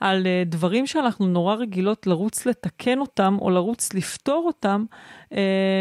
[0.00, 4.84] על uh, דברים שאנחנו נורא רגילות לרוץ לתקן אותם או לרוץ לפתור אותם
[5.24, 5.34] uh,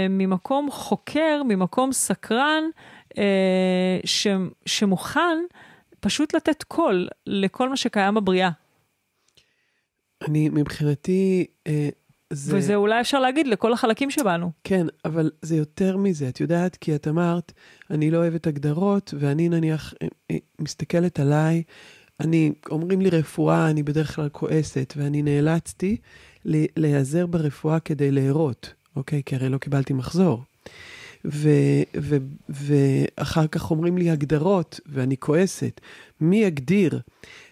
[0.09, 2.63] ממקום חוקר, ממקום סקרן,
[4.05, 4.27] ש,
[4.65, 5.37] שמוכן
[5.99, 8.49] פשוט לתת קול לכל מה שקיים בבריאה.
[10.27, 11.89] אני, מבחינתי, אה,
[12.29, 12.57] זה...
[12.57, 14.51] וזה אולי אפשר להגיד לכל החלקים שבנו.
[14.63, 17.51] כן, אבל זה יותר מזה, את יודעת, כי את אמרת,
[17.89, 21.63] אני לא אוהבת הגדרות, ואני נניח אה, אה, מסתכלת עליי,
[22.19, 25.97] אני, אומרים לי רפואה, אני בדרך כלל כועסת, ואני נאלצתי
[26.77, 29.21] להיעזר ברפואה כדי להרות, אוקיי?
[29.25, 30.43] כי הרי לא קיבלתי מחזור.
[31.25, 31.49] ו,
[31.97, 32.17] ו,
[32.49, 35.81] ואחר כך אומרים לי הגדרות, ואני כועסת.
[36.21, 36.99] מי יגדיר?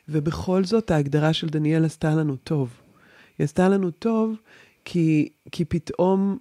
[0.10, 2.70] ובכל זאת ההגדרה של דניאל עשתה לנו טוב.
[3.38, 4.36] היא עשתה לנו טוב
[4.86, 6.38] כי, כי פתאום,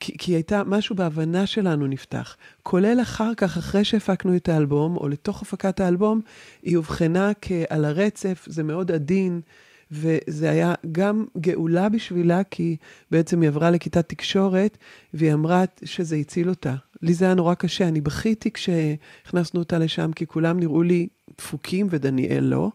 [0.00, 2.36] כי, כי הייתה, משהו בהבנה שלנו נפתח.
[2.62, 6.20] כולל אחר כך, אחרי שהפקנו את האלבום, או לתוך הפקת האלבום,
[6.62, 9.40] היא אובחנה כעל הרצף, זה מאוד עדין.
[9.94, 12.76] וזה היה גם גאולה בשבילה, כי
[13.10, 14.78] בעצם היא עברה לכיתת תקשורת,
[15.14, 16.74] והיא אמרה שזה הציל אותה.
[17.02, 21.86] לי זה היה נורא קשה, אני בכיתי כשהכנסנו אותה לשם, כי כולם נראו לי דפוקים
[21.90, 22.70] ודניאל לא.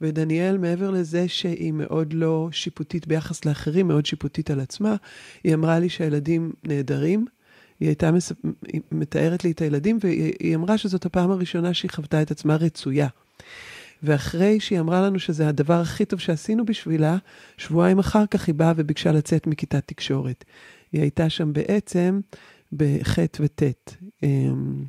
[0.00, 4.96] ודניאל, מעבר לזה שהיא מאוד לא שיפוטית ביחס לאחרים, מאוד שיפוטית על עצמה,
[5.44, 7.26] היא אמרה לי שהילדים נהדרים.
[7.80, 8.32] היא הייתה מס...
[8.66, 13.08] היא מתארת לי את הילדים, והיא אמרה שזאת הפעם הראשונה שהיא חוותה את עצמה רצויה.
[14.02, 17.16] ואחרי שהיא אמרה לנו שזה הדבר הכי טוב שעשינו בשבילה,
[17.56, 20.44] שבועיים אחר כך היא באה וביקשה לצאת מכיתת תקשורת.
[20.92, 22.20] היא הייתה שם בעצם
[22.72, 23.62] בח' וט'.
[24.22, 24.84] אמ,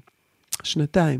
[0.63, 1.19] שנתיים.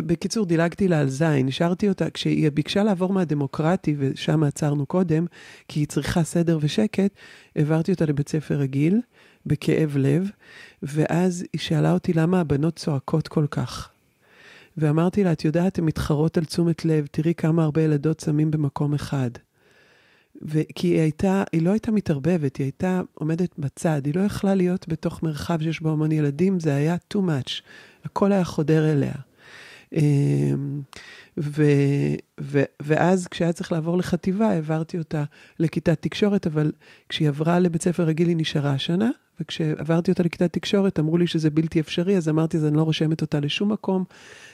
[0.00, 5.26] בקיצור, דילגתי לה על זין, השארתי אותה, כשהיא ביקשה לעבור מהדמוקרטי, ושם עצרנו קודם,
[5.68, 7.14] כי היא צריכה סדר ושקט,
[7.56, 9.00] העברתי אותה לבית ספר רגיל,
[9.46, 10.30] בכאב לב,
[10.82, 13.91] ואז היא שאלה אותי למה הבנות צועקות כל כך.
[14.76, 18.94] ואמרתי לה, את יודעת, הן מתחרות על תשומת לב, תראי כמה הרבה ילדות שמים במקום
[18.94, 19.30] אחד.
[20.74, 24.88] כי היא הייתה, היא לא הייתה מתערבבת, היא הייתה עומדת בצד, היא לא יכלה להיות
[24.88, 27.62] בתוך מרחב שיש בו המון ילדים, זה היה too much,
[28.04, 29.14] הכל היה חודר אליה.
[29.92, 30.82] אמ,
[31.40, 31.64] ו,
[32.40, 35.24] ו, ואז כשהיה צריך לעבור לחטיבה, העברתי אותה
[35.58, 36.72] לכיתת תקשורת, אבל
[37.08, 39.10] כשהיא עברה לבית ספר רגיל היא נשארה שנה,
[39.40, 43.20] וכשעברתי אותה לכיתת תקשורת אמרו לי שזה בלתי אפשרי, אז אמרתי, אז אני לא רושמת
[43.20, 44.04] אותה לשום מקום,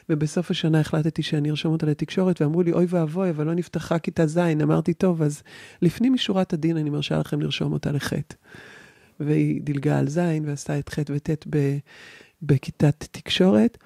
[0.08, 4.26] ובסוף השנה החלטתי שאני ארשום אותה לתקשורת, ואמרו לי, אוי ואבוי, אבל לא נפתחה כיתה
[4.26, 5.42] ז', אמרתי, טוב, אז
[5.82, 8.34] לפנים משורת הדין אני מרשה לכם לרשום אותה לחטא.
[9.20, 11.46] והיא דילגה על ז' ועשתה את ח' וט'
[12.42, 13.78] בכיתת תקשורת,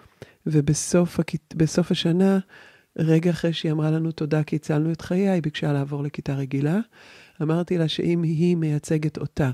[0.46, 1.54] ובסוף הכית,
[1.90, 2.38] השנה,
[2.98, 6.78] רגע אחרי שהיא אמרה לנו תודה כי הצלנו את חייה, היא ביקשה לעבור לכיתה רגילה.
[7.42, 9.50] אמרתי לה שאם היא מייצגת אותה,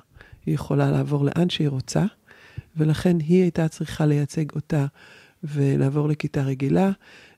[0.48, 2.04] היא יכולה לעבור לאן שהיא רוצה,
[2.76, 4.86] ולכן היא הייתה צריכה לייצג אותה
[5.44, 6.90] ולעבור לכיתה רגילה,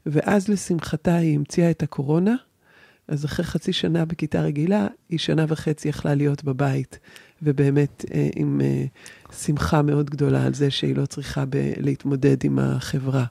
[0.07, 2.35] ואז לשמחתה היא המציאה את הקורונה,
[3.09, 6.99] אז אחרי חצי שנה בכיתה רגילה, היא שנה וחצי יכלה להיות בבית,
[7.43, 8.85] ובאמת אה, עם אה,
[9.33, 13.25] שמחה מאוד גדולה על זה שהיא לא צריכה ב- להתמודד עם החברה.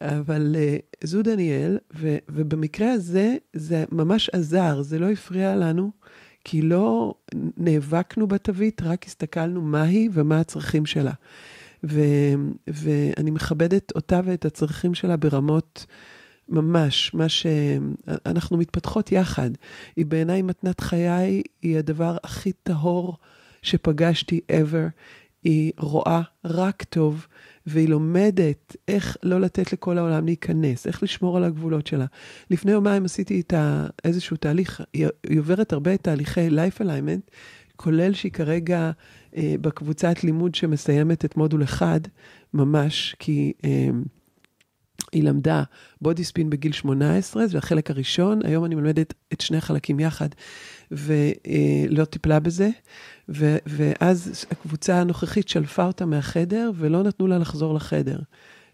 [0.00, 5.90] אבל אה, זו דניאל, ו, ובמקרה הזה זה ממש עזר, זה לא הפריע לנו,
[6.50, 7.14] כי לא
[7.56, 11.12] נאבקנו בתווית, רק הסתכלנו מה היא ומה הצרכים שלה.
[11.84, 12.00] ו,
[12.66, 15.86] ואני מכבדת אותה ואת הצרכים שלה ברמות
[16.48, 19.50] ממש, מה שאנחנו מתפתחות יחד.
[19.96, 23.16] היא בעיניי מתנת חיי, היא הדבר הכי טהור
[23.62, 24.90] שפגשתי ever.
[25.44, 27.26] היא רואה רק טוב,
[27.68, 32.06] והיא לומדת איך לא לתת לכל העולם להיכנס, איך לשמור על הגבולות שלה.
[32.50, 35.06] לפני יומיים עשיתי איתה איזשהו תהליך, היא,
[35.38, 37.30] עוברת הרבה תהליכי life alignment,
[37.76, 38.90] כולל שהיא כרגע
[39.36, 42.00] אה, בקבוצת לימוד שמסיימת את מודול אחד,
[42.54, 43.52] ממש, כי...
[43.64, 43.88] אה,
[45.12, 45.62] היא למדה
[46.00, 50.28] בודי ספין בגיל 18, זה החלק הראשון, היום אני מלמדת את שני החלקים יחד,
[50.90, 52.68] ולא טיפלה בזה,
[53.28, 58.18] ו, ואז הקבוצה הנוכחית שלפה אותה מהחדר, ולא נתנו לה לחזור לחדר.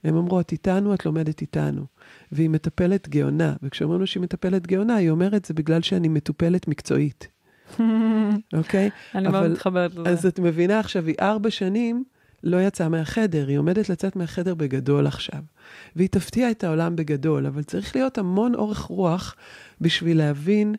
[0.05, 1.85] הם אמרו, את איתנו, את לומדת איתנו.
[2.33, 7.29] והיא מטפלת גאונה, וכשאומרים לו שהיא מטפלת גאונה, היא אומרת, זה בגלל שאני מטופלת מקצועית.
[7.79, 8.89] אוקיי?
[8.89, 9.19] okay?
[9.19, 10.11] אני מאוד מתחברת לזה.
[10.11, 12.05] אז את מבינה עכשיו, היא ארבע שנים
[12.45, 15.41] לא יצאה מהחדר, היא עומדת לצאת מהחדר בגדול עכשיו.
[15.97, 19.37] והיא תפתיע את העולם בגדול, אבל צריך להיות המון אורך רוח
[19.81, 20.75] בשביל להבין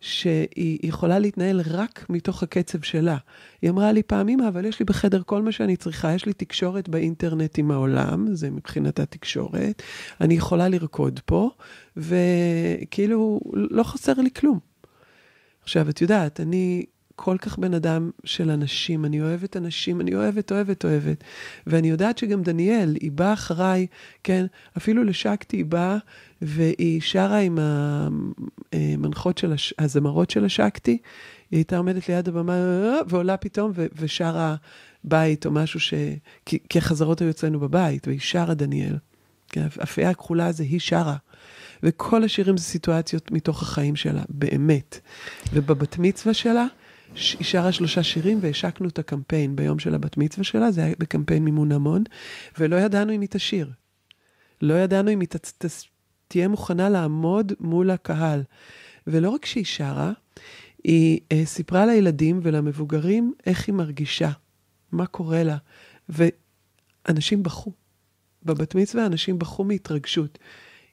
[0.00, 3.16] שהיא יכולה להתנהל רק מתוך הקצב שלה.
[3.62, 6.88] היא אמרה לי פעמים, אבל יש לי בחדר כל מה שאני צריכה, יש לי תקשורת
[6.88, 9.82] באינטרנט עם העולם, זה מבחינת התקשורת,
[10.20, 11.50] אני יכולה לרקוד פה,
[11.96, 14.58] וכאילו, לא חסר לי כלום.
[15.62, 16.84] עכשיו, את יודעת, אני
[17.20, 21.24] כל כך בן אדם של אנשים, אני אוהבת אנשים, אני אוהבת, אוהבת, אוהבת.
[21.66, 23.86] ואני יודעת שגם דניאל, היא באה אחריי,
[24.24, 24.46] כן,
[24.76, 25.96] אפילו לשקטי היא באה,
[26.42, 27.58] והיא שרה עם
[28.72, 29.74] המנחות של, הש...
[29.78, 30.98] הזמרות של השקטי,
[31.50, 32.54] היא הייתה עומדת ליד הבמה
[33.08, 33.86] ועולה פתאום ו...
[33.96, 34.56] ושרה
[35.04, 35.94] בית או משהו ש...
[36.46, 38.96] כי, החזרות היו אצלנו בבית, והיא שרה דניאל.
[39.48, 41.16] כן, הפיה הכחולה זה היא שרה.
[41.82, 45.00] וכל השירים זה סיטואציות מתוך החיים שלה, באמת.
[45.52, 46.66] ובבת מצווה שלה,
[47.14, 51.44] היא שרה שלושה שירים והשקנו את הקמפיין ביום של הבת מצווה שלה, זה היה בקמפיין
[51.44, 52.04] מימון המון,
[52.58, 53.70] ולא ידענו אם היא תשיר.
[54.62, 55.66] לא ידענו אם היא ת, ת,
[56.28, 58.42] תהיה מוכנה לעמוד מול הקהל.
[59.06, 60.12] ולא רק שהיא שרה,
[60.84, 64.30] היא uh, סיפרה לילדים ולמבוגרים איך היא מרגישה,
[64.92, 65.56] מה קורה לה.
[66.08, 67.72] ואנשים בכו.
[68.42, 70.38] בבת מצווה אנשים בכו מהתרגשות.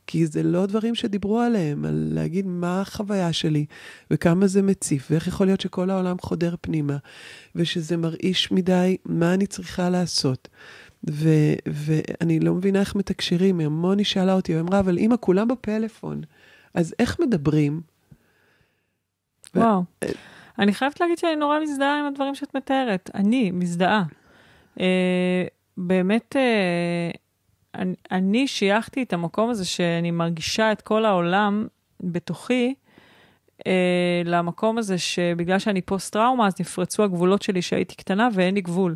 [0.07, 3.65] כי זה לא דברים שדיברו עליהם, על להגיד מה החוויה שלי,
[4.11, 6.97] וכמה זה מציף, ואיך יכול להיות שכל העולם חודר פנימה,
[7.55, 10.47] ושזה מרעיש מדי, מה אני צריכה לעשות.
[11.09, 15.47] ו- ואני לא מבינה איך מתקשרים, המון היא שאלה אותי, היא אמרה, אבל אמא, כולם
[15.47, 16.21] בפלאפון,
[16.73, 17.81] אז איך מדברים?
[19.55, 19.83] וואו.
[20.03, 20.07] ו-
[20.59, 23.09] אני חייבת להגיד שאני נורא מזדהה עם הדברים שאת מתארת.
[23.15, 24.03] אני מזדהה.
[24.79, 25.43] אה,
[25.77, 27.11] באמת, אה,
[28.11, 31.67] אני, שייכתי את המקום הזה שאני מרגישה את כל העולם
[31.99, 32.73] בתוכי,
[33.67, 38.95] אה, למקום הזה שבגלל שאני פוסט-טראומה, אז נפרצו הגבולות שלי שהייתי קטנה ואין לי גבול.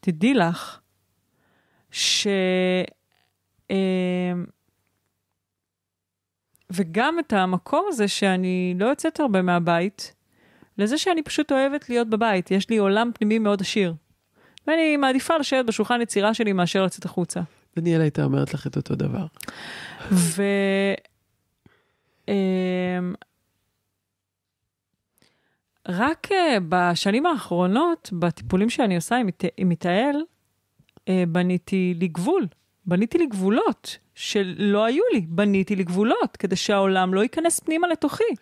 [0.00, 0.80] תדעי לך
[1.90, 2.26] ש...
[3.70, 4.32] אה,
[6.72, 10.14] וגם את המקום הזה שאני לא יוצאת הרבה מהבית,
[10.78, 12.50] לזה שאני פשוט אוהבת להיות בבית.
[12.50, 13.94] יש לי עולם פנימי מאוד עשיר.
[14.66, 17.40] ואני מעדיפה לשבת בשולחן יצירה שלי מאשר לצאת החוצה.
[17.76, 19.26] דניאל הייתה אומרת לך את אותו דבר.
[20.12, 20.42] ו...
[22.28, 23.14] אמ,
[25.88, 29.16] רק אה, בשנים האחרונות, בטיפולים שאני עושה
[29.56, 30.22] עם מתאל,
[31.08, 32.46] אה, בניתי לי גבול.
[32.86, 38.34] בניתי לי גבולות שלא היו לי, בניתי לי גבולות, כדי שהעולם לא ייכנס פנימה לתוכי.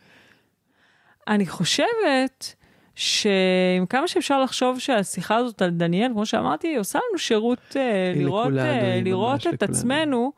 [1.28, 2.54] אני חושבת
[2.97, 8.18] שעם כמה שאפשר לחשוב שהשיחה הזאת על דניאל, כמו שאמרתי, היא עושה לנו שירות uh,
[8.18, 9.72] לראות, לכולנו, uh, לראות את לכולנו.
[9.72, 10.32] עצמנו.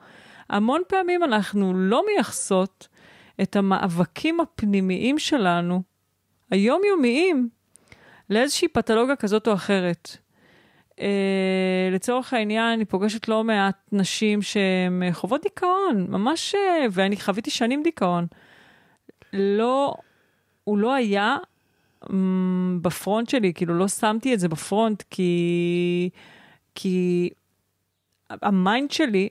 [0.50, 2.88] המון פעמים אנחנו לא מייחסות
[3.42, 5.82] את המאבקים הפנימיים שלנו,
[6.50, 7.48] היומיומיים,
[8.30, 10.16] לאיזושהי פתולוגיה כזאת או אחרת.
[10.90, 11.00] Uh,
[11.92, 16.54] לצורך העניין, אני פוגשת לא מעט נשים שהן חוות דיכאון, ממש,
[16.90, 18.26] ואני חוויתי שנים דיכאון.
[19.32, 19.94] לא,
[20.64, 21.36] הוא לא היה
[22.80, 26.10] ב front שלי, כאילו לא שמתי את זה ב front, כי,
[26.74, 27.30] כי
[28.30, 29.28] ה mind שלי,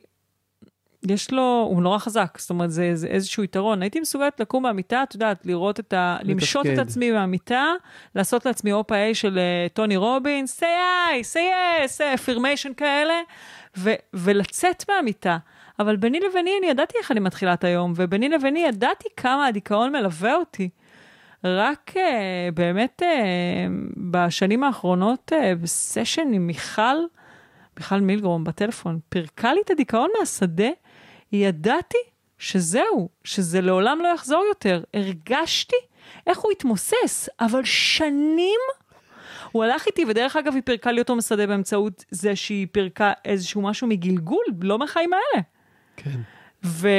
[1.10, 3.82] יש לו, הוא נורא חזק, זאת אומרת, זה, זה איזשהו יתרון.
[3.82, 6.18] הייתי מסוגלת לקום מהמיטה, את יודעת, לראות את ה...
[6.20, 6.32] לתפקד.
[6.32, 7.74] למשות את עצמי מהמיטה,
[8.16, 13.22] לעשות לעצמי אופה איי של אה, טוני רובינס, say I, say yes, affirmation כאלה,
[13.78, 15.38] ו, ולצאת מהמיטה.
[15.80, 19.92] אבל ביני לביני אני ידעתי איך אני מתחילה את היום, וביני לביני ידעתי כמה הדיכאון
[19.92, 20.70] מלווה אותי.
[21.44, 22.00] רק uh,
[22.54, 23.06] באמת uh,
[24.12, 26.98] בשנים האחרונות, uh, בסשן עם מיכל,
[27.78, 30.70] מיכל מילגרום בטלפון, פירקה לי את הדיכאון מהשדה,
[31.32, 31.98] ידעתי
[32.38, 34.84] שזהו, שזה לעולם לא יחזור יותר.
[34.94, 35.76] הרגשתי
[36.28, 38.60] איך הוא התמוסס, אבל שנים
[39.52, 43.62] הוא הלך איתי, ודרך אגב, היא פירקה לי אותו משדה באמצעות זה שהיא פירקה איזשהו
[43.62, 45.44] משהו מגלגול, לא מהחיים האלה.
[45.98, 46.20] כן.
[46.64, 46.90] ו...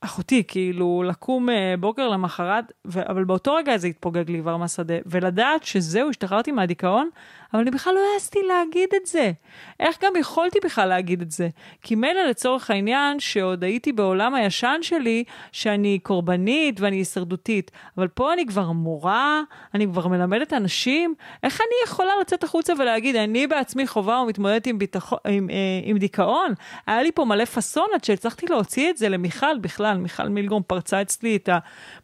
[0.00, 3.00] אחותי, כאילו, לקום אה, בוקר למחרת, ו...
[3.08, 7.08] אבל באותו רגע זה התפוגג לי כבר מהשדה, ולדעת שזהו, השתחררתי מהדיכאון,
[7.52, 9.32] אבל אני בכלל לא העזתי להגיד את זה.
[9.80, 11.48] איך גם יכולתי בכלל להגיד את זה?
[11.82, 18.32] כי מילא לצורך העניין, שעוד הייתי בעולם הישן שלי, שאני קורבנית ואני הישרדותית, אבל פה
[18.32, 19.42] אני כבר מורה,
[19.74, 24.78] אני כבר מלמדת אנשים, איך אני יכולה לצאת החוצה ולהגיד, אני בעצמי חובה ומתמודדת עם,
[24.78, 25.12] ביטח...
[25.12, 26.54] עם, אה, עם דיכאון?
[26.86, 31.02] היה לי פה מלא פאסון עד שהצלחתי להוציא את זה למיכל בכלל, מיכל מילגרום פרצה
[31.02, 31.58] אצלי את ה...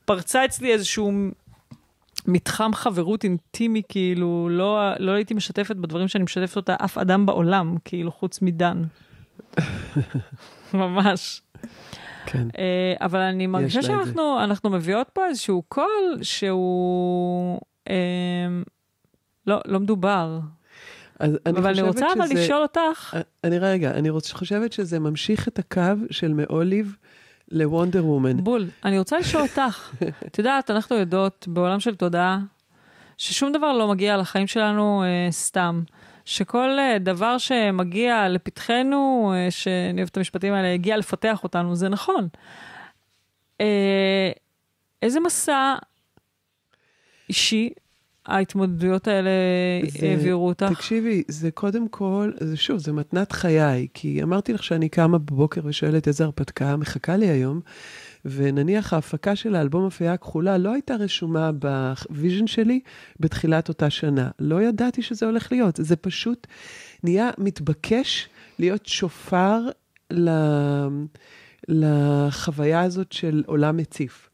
[0.04, 1.12] פרצה אצלי איזשהו
[2.26, 7.76] מתחם חברות אינטימי, כאילו, לא, לא הייתי משתפת בדברים שאני משתפת אותה אף אדם בעולם,
[7.84, 8.82] כאילו, חוץ מדן.
[10.74, 11.42] ממש.
[12.26, 12.48] כן.
[12.52, 17.90] Uh, אבל אני מרגישה שאנחנו אנחנו מביאות פה איזשהו קול שהוא uh,
[19.46, 20.40] לא, לא מדובר.
[21.18, 23.16] אז אני אבל אני רוצה שזה, אבל לשאול אותך.
[23.44, 26.96] אני רגע, אני רוצ, חושבת שזה ממשיך את הקו של מאוליב
[27.50, 28.44] לוונדר וומן.
[28.44, 28.68] בול.
[28.84, 29.92] אני רוצה לשאול אותך,
[30.26, 32.38] את יודעת, אנחנו יודעות בעולם של תודעה,
[33.18, 35.82] ששום דבר לא מגיע לחיים שלנו אה, סתם.
[36.24, 41.88] שכל אה, דבר שמגיע לפתחנו, אה, שאני אוהבת את המשפטים האלה, הגיע לפתח אותנו, זה
[41.88, 42.28] נכון.
[43.60, 44.30] אה,
[45.02, 45.74] איזה מסע
[47.28, 47.70] אישי
[48.26, 49.30] ההתמודדויות האלה
[49.88, 50.66] זה- העבירו אותך?
[50.72, 55.60] תקשיבי, זה קודם כל, זה שוב, זה מתנת חיי, כי אמרתי לך שאני קמה בבוקר
[55.64, 57.60] ושואלת איזה הרפתקה מחכה לי היום,
[58.24, 62.80] ונניח ההפקה של האלבום הפייה הכחולה לא הייתה רשומה ב vision שלי
[63.20, 64.30] בתחילת אותה שנה.
[64.38, 66.46] לא ידעתי שזה הולך להיות, זה פשוט
[67.02, 69.60] נהיה מתבקש להיות שופר
[70.10, 70.30] ל...
[71.68, 74.28] לחוויה הזאת של עולם מציף.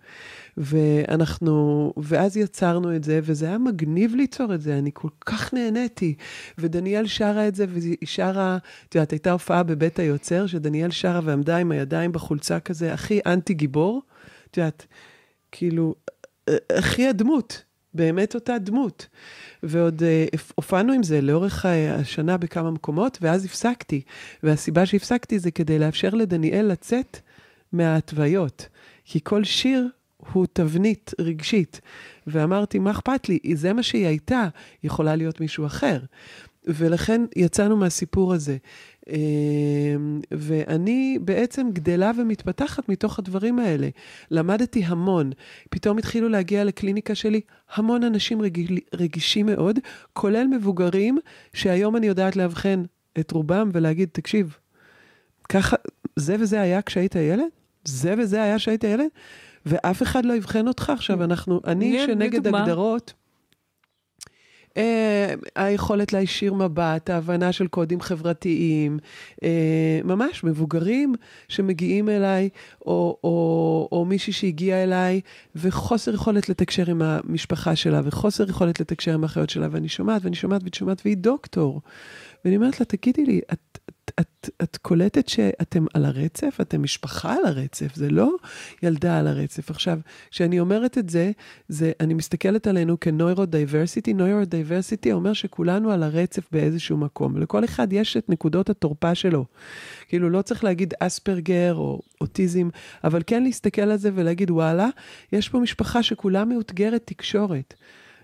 [0.62, 6.14] ואנחנו, ואז יצרנו את זה, וזה היה מגניב ליצור את זה, אני כל כך נהניתי.
[6.58, 8.58] ודניאל שרה את זה, והיא שרה,
[8.88, 13.54] את יודעת, הייתה הופעה בבית היוצר, שדניאל שרה ועמדה עם הידיים בחולצה כזה, הכי אנטי
[13.54, 14.02] גיבור,
[14.50, 14.86] את יודעת,
[15.52, 15.94] כאילו,
[16.48, 17.62] אה, הכי הדמות,
[17.94, 19.06] באמת אותה דמות.
[19.62, 24.02] ועוד אה, הופענו עם זה לאורך אה, השנה בכמה מקומות, ואז הפסקתי.
[24.42, 27.18] והסיבה שהפסקתי זה כדי לאפשר לדניאל לצאת
[27.72, 28.68] מההתוויות.
[29.04, 29.88] כי כל שיר
[30.32, 31.80] הוא תבנית רגשית.
[32.26, 33.38] ואמרתי, מה אכפת לי?
[33.54, 34.48] זה מה שהיא הייתה,
[34.82, 35.98] יכולה להיות מישהו אחר.
[36.66, 38.56] ולכן יצאנו מהסיפור הזה.
[39.08, 43.88] אמ, ואני בעצם גדלה ומתפתחת מתוך הדברים האלה.
[44.30, 45.30] למדתי המון.
[45.70, 47.40] פתאום התחילו להגיע לקליניקה שלי
[47.74, 49.78] המון אנשים רגיל, רגישים מאוד,
[50.12, 51.18] כולל מבוגרים,
[51.52, 52.82] שהיום אני יודעת לאבחן
[53.20, 54.56] את רובם ולהגיד, תקשיב,
[55.48, 55.76] ככה,
[56.16, 57.48] זה וזה היה כשהיית ילד?
[57.84, 59.08] זה וזה היה כשהיית ילד?
[59.66, 60.90] ואף אחד לא יבחן אותך.
[60.90, 62.46] עכשיו, אנחנו, אני שנגד?
[62.46, 63.12] הגדרות,
[64.76, 68.98] אה, היכולת להישיר מבט, ההבנה של קודים חברתיים,
[69.42, 71.14] אה, ממש מבוגרים
[71.48, 72.48] שמגיעים אליי,
[72.86, 75.20] או, או, או מישהי שהגיעה אליי,
[75.56, 80.36] וחוסר יכולת לתקשר עם המשפחה שלה, וחוסר יכולת לתקשר עם האחיות שלה, ואני שומעת, ואני
[80.36, 81.80] שומעת, ואני שומעת, והיא דוקטור.
[82.44, 86.58] ואני אומרת לה, תגידי לי, את, את, את, את קולטת שאתם על הרצף?
[86.60, 88.30] אתם משפחה על הרצף, זה לא
[88.82, 89.70] ילדה על הרצף.
[89.70, 89.98] עכשיו,
[90.30, 91.30] כשאני אומרת את זה,
[91.68, 94.12] זה, אני מסתכלת עלינו כנוירו-דייברסיטי.
[94.12, 97.36] נוירו-דייברסיטי אומר שכולנו על הרצף באיזשהו מקום.
[97.36, 99.44] לכל אחד יש את נקודות התורפה שלו.
[100.08, 102.68] כאילו, לא צריך להגיד אספרגר או אוטיזם,
[103.04, 104.88] אבל כן להסתכל על זה ולהגיד, וואלה,
[105.32, 107.74] יש פה משפחה שכולה מאותגרת תקשורת.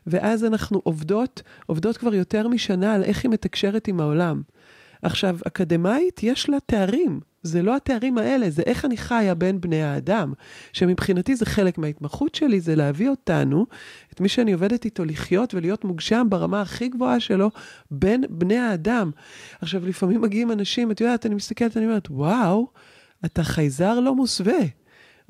[0.07, 4.43] ואז אנחנו עובדות, עובדות כבר יותר משנה על איך היא מתקשרת עם העולם.
[5.03, 7.21] עכשיו, אקדמאית, יש לה תארים.
[7.43, 10.33] זה לא התארים האלה, זה איך אני חיה בין בני האדם.
[10.73, 13.67] שמבחינתי זה חלק מההתמחות שלי, זה להביא אותנו,
[14.13, 17.51] את מי שאני עובדת איתו, לחיות ולהיות מוגשם ברמה הכי גבוהה שלו,
[17.91, 19.11] בין בני האדם.
[19.61, 22.71] עכשיו, לפעמים מגיעים אנשים, את יודעת, אני מסתכלת, אני אומרת, וואו,
[23.25, 24.61] אתה חייזר לא מוסווה.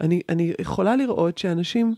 [0.00, 1.94] אני, אני יכולה לראות שאנשים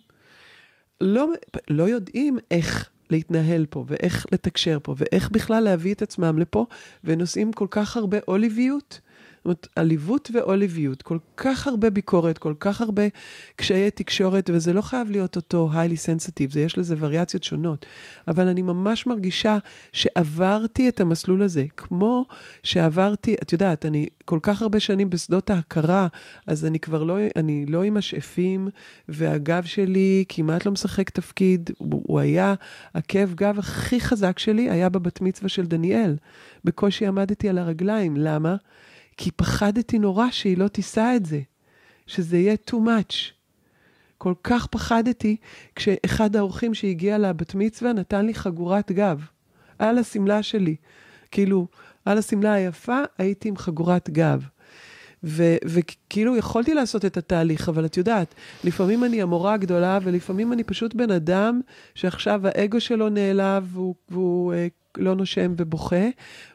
[1.00, 1.28] לא,
[1.70, 6.66] לא יודעים איך להתנהל פה, ואיך לתקשר פה, ואיך בכלל להביא את עצמם לפה,
[7.04, 9.00] ונושאים כל כך הרבה אוליביות.
[9.38, 13.02] זאת אומרת, עליבות ואוליביות, כל כך הרבה ביקורת, כל כך הרבה
[13.56, 17.86] קשיי תקשורת, וזה לא חייב להיות אותו highly sensitive, זה יש לזה וריאציות שונות.
[18.28, 19.58] אבל אני ממש מרגישה
[19.92, 22.26] שעברתי את המסלול הזה, כמו
[22.62, 26.06] שעברתי, את יודעת, אני כל כך הרבה שנים בשדות ההכרה,
[26.46, 28.68] אז אני כבר לא, אני לא עם השאפים,
[29.08, 32.54] והגב שלי כמעט לא משחק תפקיד, הוא, הוא היה,
[32.94, 36.16] עקב גב הכי חזק שלי היה בבת מצווה של דניאל.
[36.64, 38.56] בקושי עמדתי על הרגליים, למה?
[39.18, 41.40] כי פחדתי נורא שהיא לא תישא את זה,
[42.06, 43.14] שזה יהיה too much.
[44.18, 45.36] כל כך פחדתי
[45.74, 49.24] כשאחד האורחים שהגיע לבת מצווה נתן לי חגורת גב,
[49.78, 50.76] על השמלה שלי.
[51.30, 51.66] כאילו,
[52.04, 54.48] על השמלה היפה הייתי עם חגורת גב.
[55.64, 60.94] וכאילו יכולתי לעשות את התהליך, אבל את יודעת, לפעמים אני המורה הגדולה, ולפעמים אני פשוט
[60.94, 61.60] בן אדם
[61.94, 64.66] שעכשיו האגו שלו נעלב והוא, והוא אה,
[64.96, 66.06] לא נושם ובוכה,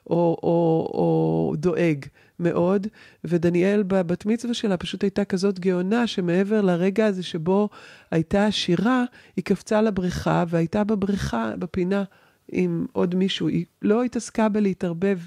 [0.10, 2.06] או, או, או דואג
[2.44, 2.88] מאוד.
[3.24, 7.70] ודניאל בבת מצווה שלה פשוט הייתה כזאת גאונה, שמעבר לרגע הזה שבו
[8.12, 9.04] הייתה שירה,
[9.36, 12.04] היא קפצה לבריכה, והייתה בבריכה, בפינה,
[12.52, 13.48] עם עוד מישהו.
[13.48, 15.20] היא לא התעסקה בלהתערבב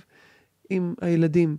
[0.70, 1.56] עם הילדים.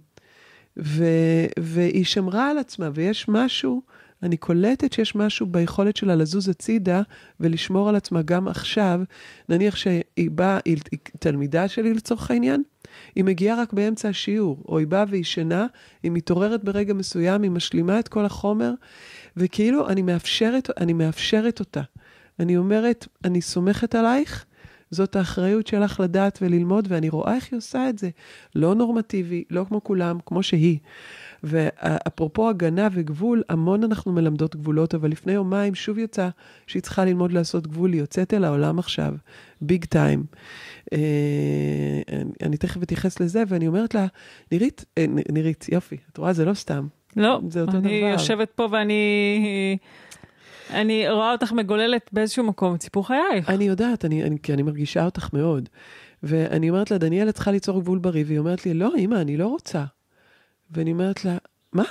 [0.78, 3.82] ו- והיא שמרה על עצמה, ויש משהו,
[4.24, 7.02] אני קולטת שיש משהו ביכולת שלה לזוז הצידה
[7.40, 9.02] ולשמור על עצמה גם עכשיו.
[9.50, 10.78] נניח שהיא באה, היא,
[11.20, 12.64] תלמידה שלי לצורך העניין,
[13.16, 15.68] היא מגיעה רק באמצע השיעור, או היא באה וישנה,
[16.04, 18.74] היא מתעוררת ברגע מסוים, היא משלימה את כל החומר,
[19.38, 21.82] וכאילו אני מאפשרת, אני מאפשרת אותה.
[22.40, 24.46] אני אומרת, אני סומכת עלייך,
[24.92, 28.10] זאת האחריות שלך לדעת וללמוד, ואני רואה איך היא עושה את זה.
[28.56, 30.78] לא נורמטיבי, לא כמו כולם, כמו שהיא.
[31.44, 36.30] ואפרופו הגנה וגבול, המון אנחנו מלמדות גבולות, אבל לפני יומיים שוב יצא
[36.68, 39.14] שהיא צריכה ללמוד לעשות גבול, היא יוצאת אל העולם עכשיו,
[39.62, 40.24] ביג טיים.
[42.44, 44.06] אני תכף אתייחס לזה, ואני אומרת לה,
[44.52, 46.88] נירית, אה, נירית, יופי, את רואה, זה לא סתם.
[47.16, 48.08] לא, זה אותו אני דבר.
[48.12, 49.78] יושבת פה ואני
[50.70, 53.50] אני רואה אותך מגוללת באיזשהו מקום את סיפור חייך.
[53.50, 55.70] אני יודעת, אני, אני, כי אני מרגישה אותך מאוד.
[56.24, 59.38] ואני אומרת לה, דניאל, את צריכה ליצור גבול בריא, והיא אומרת לי, לא, אמא, אני
[59.38, 59.84] לא רוצה.
[60.72, 61.38] ואני אומרת לה,
[61.74, 61.84] מה?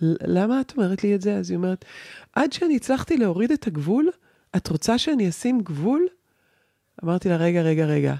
[0.00, 1.36] למה את אומרת לי את זה?
[1.36, 1.84] אז היא אומרת,
[2.32, 4.10] עד שאני הצלחתי להוריד את הגבול,
[4.56, 6.06] את רוצה שאני אשים גבול?
[7.04, 8.14] אמרתי לה, רגע, רגע, רגע.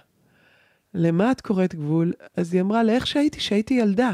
[0.94, 2.12] למה את קוראת גבול?
[2.36, 4.12] אז היא אמרה, לאיך שהייתי, שהייתי ילדה.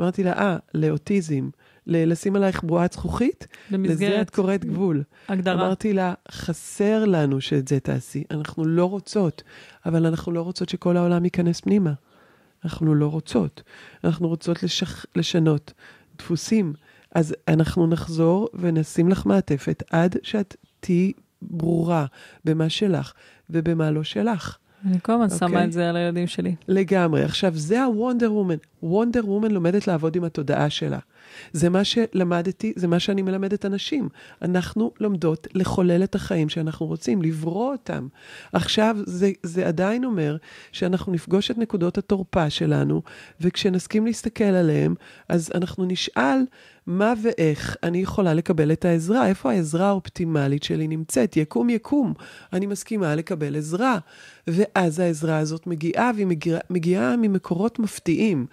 [0.00, 1.48] אמרתי לה, אה, לאוטיזם,
[1.86, 3.46] לשים עלייך בועת זכוכית?
[3.70, 4.12] במסגרת...
[4.12, 5.02] לזה את קוראת גבול.
[5.28, 5.54] הגדרה.
[5.54, 8.24] אמרתי לה, חסר לנו שאת זה תעשי.
[8.30, 9.42] אנחנו לא רוצות,
[9.86, 11.92] אבל אנחנו לא רוצות שכל העולם ייכנס פנימה.
[12.64, 13.62] אנחנו לא רוצות.
[14.04, 15.06] אנחנו רוצות לשח...
[15.16, 15.72] לשנות
[16.18, 16.72] דפוסים.
[17.14, 22.06] אז אנחנו נחזור ונשים לך מעטפת עד שאת תהיי ברורה
[22.44, 23.12] במה שלך
[23.50, 24.56] ובמה לא שלך.
[24.86, 25.64] אני כל הזמן שמה אוקיי.
[25.64, 26.54] את זה על הילדים שלי.
[26.68, 27.22] לגמרי.
[27.22, 28.56] עכשיו, זה הוונדר וומן.
[28.82, 30.98] וונדר וומן לומדת לעבוד עם התודעה שלה.
[31.52, 34.08] זה מה שלמדתי, זה מה שאני מלמדת אנשים.
[34.42, 38.08] אנחנו לומדות לחולל את החיים שאנחנו רוצים, לברוא אותם.
[38.52, 40.36] עכשיו, זה, זה עדיין אומר
[40.72, 43.02] שאנחנו נפגוש את נקודות התורפה שלנו,
[43.40, 44.94] וכשנסכים להסתכל עליהם,
[45.28, 46.38] אז אנחנו נשאל
[46.86, 52.14] מה ואיך אני יכולה לקבל את העזרה, איפה העזרה האופטימלית שלי נמצאת, יקום יקום,
[52.52, 53.98] אני מסכימה לקבל עזרה.
[54.46, 56.26] ואז העזרה הזאת מגיעה, והיא
[56.70, 58.46] מגיעה, ממקורות מפתיעים,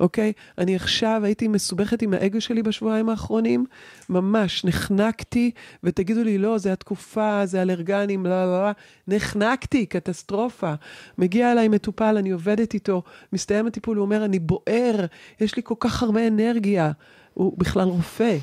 [0.00, 0.32] אוקיי?
[0.58, 3.66] אני עכשיו הייתי מסובכת עם האגו שלי בשבועיים האחרונים,
[4.08, 5.50] ממש נחנקתי,
[5.84, 8.70] ותגידו לי, לא, זה התקופה, זה אלרגנים, לא, לא, לא,
[9.08, 10.74] נחנקתי, קטסטרופה.
[11.18, 13.02] מגיע אליי מטופל, אני עובדת איתו,
[13.32, 15.06] מסתיים הטיפול, הוא אומר, אני בוער,
[15.40, 16.92] יש לי כל כך הרבה אנרגיה.
[17.34, 18.36] הוא בכלל רופא.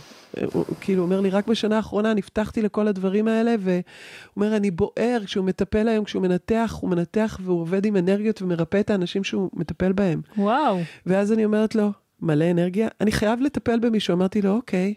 [0.54, 3.82] הוא כאילו אומר לי, רק בשנה האחרונה נפתחתי לכל הדברים האלה, והוא
[4.36, 8.80] אומר, אני בוער, כשהוא מטפל היום, כשהוא מנתח, הוא מנתח והוא עובד עם אנרגיות ומרפא
[8.80, 10.22] את האנשים שהוא מטפל בהם.
[10.38, 10.80] וואו.
[11.06, 14.14] ואז אני אומרת לו, מלא אנרגיה, אני חייב לטפל במישהו.
[14.16, 14.94] אמרתי לו, אוקיי,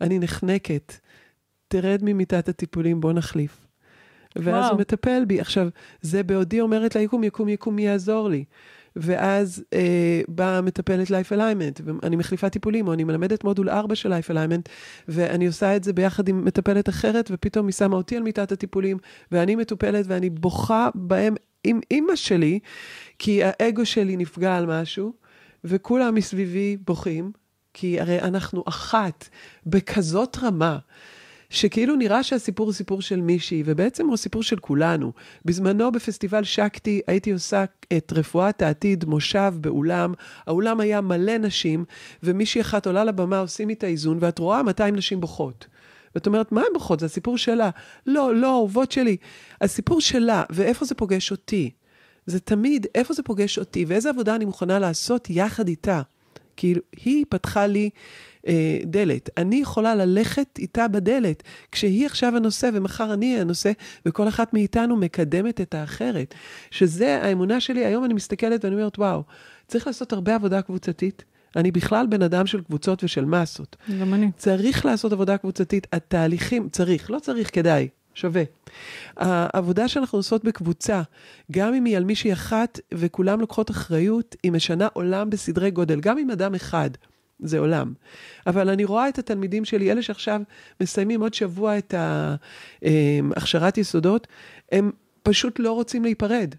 [0.00, 0.92] אני נחנקת,
[1.68, 3.66] תרד ממיטת הטיפולים, בוא נחליף.
[4.36, 4.72] ואז וואו.
[4.72, 5.40] הוא מטפל בי.
[5.40, 5.68] עכשיו,
[6.00, 8.44] זה בעודי אומרת לה, יקום, יקום, יקום, מי יעזור לי?
[8.96, 14.08] ואז אה, באה מטפלת Life Alignment, ואני מחליפה טיפולים, או אני מלמדת מודול 4 של
[14.08, 14.68] Life Alignment,
[15.08, 18.98] ואני עושה את זה ביחד עם מטפלת אחרת, ופתאום היא שמה אותי על מיטת הטיפולים,
[19.32, 21.34] ואני מטופלת, ואני בוכה בהם
[21.64, 22.58] עם אימא שלי,
[23.18, 25.12] כי האגו שלי נפגע על משהו,
[25.64, 27.32] וכולם מסביבי בוכים,
[27.74, 29.28] כי הרי אנחנו אחת
[29.66, 30.78] בכזאת רמה.
[31.50, 35.12] שכאילו נראה שהסיפור הוא סיפור של מישהי, ובעצם הוא סיפור של כולנו.
[35.44, 37.64] בזמנו בפסטיבל שקטי הייתי עושה
[37.96, 40.14] את רפואת העתיד, מושב באולם,
[40.46, 41.84] האולם היה מלא נשים,
[42.22, 45.66] ומישהי אחת עולה לבמה, עושים איתה איזון, ואת רואה 200 נשים בוכות.
[46.14, 47.00] ואת אומרת, מה הן בוכות?
[47.00, 47.70] זה הסיפור שלה.
[48.06, 49.16] לא, לא, אהובות שלי.
[49.60, 51.70] הסיפור שלה, ואיפה זה פוגש אותי?
[52.26, 56.02] זה תמיד, איפה זה פוגש אותי, ואיזה עבודה אני מוכנה לעשות יחד איתה.
[56.56, 57.90] כאילו, היא פתחה לי
[58.46, 59.30] אה, דלת.
[59.36, 61.42] אני יכולה ללכת איתה בדלת,
[61.72, 63.72] כשהיא עכשיו הנושא ומחר אני הנושא,
[64.06, 66.34] וכל אחת מאיתנו מקדמת את האחרת.
[66.70, 69.22] שזה האמונה שלי, היום אני מסתכלת ואני אומרת, וואו,
[69.68, 71.24] צריך לעשות הרבה עבודה קבוצתית.
[71.56, 73.76] אני בכלל בן אדם של קבוצות ושל מסות.
[74.00, 74.30] גם אני.
[74.36, 75.86] צריך לעשות עבודה קבוצתית.
[75.92, 78.42] התהליכים, צריך, לא צריך, כדאי, שווה.
[79.16, 81.02] העבודה שאנחנו עושות בקבוצה,
[81.52, 86.18] גם אם היא על מישהי אחת וכולם לוקחות אחריות, היא משנה עולם בסדרי גודל, גם
[86.18, 86.90] עם אדם אחד.
[87.40, 87.92] זה עולם.
[88.46, 90.40] אבל אני רואה את התלמידים שלי, אלה שעכשיו
[90.80, 91.94] מסיימים עוד שבוע את
[93.36, 94.26] הכשרת יסודות,
[94.72, 94.90] הם
[95.22, 96.54] פשוט לא רוצים להיפרד.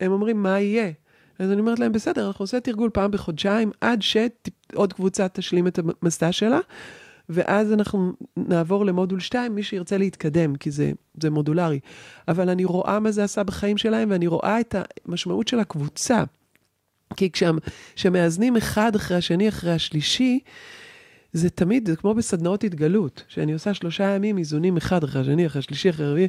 [0.00, 0.90] הם אומרים, מה יהיה?
[1.38, 5.78] אז אני אומרת להם, בסדר, אנחנו עושים תרגול פעם בחודשיים, עד שעוד קבוצה תשלים את
[6.02, 6.58] המסע שלה,
[7.28, 11.80] ואז אנחנו נעבור למודול 2, מי שירצה להתקדם, כי זה, זה מודולרי.
[12.28, 14.74] אבל אני רואה מה זה עשה בחיים שלהם, ואני רואה את
[15.06, 16.24] המשמעות של הקבוצה.
[17.16, 17.30] כי
[17.94, 20.40] כשמאזנים אחד אחרי השני אחרי השלישי,
[21.34, 25.58] זה תמיד, זה כמו בסדנאות התגלות, שאני עושה שלושה ימים איזונים אחד אחרי השני, אחרי
[25.58, 26.28] השלישי, אחרי הרביעי,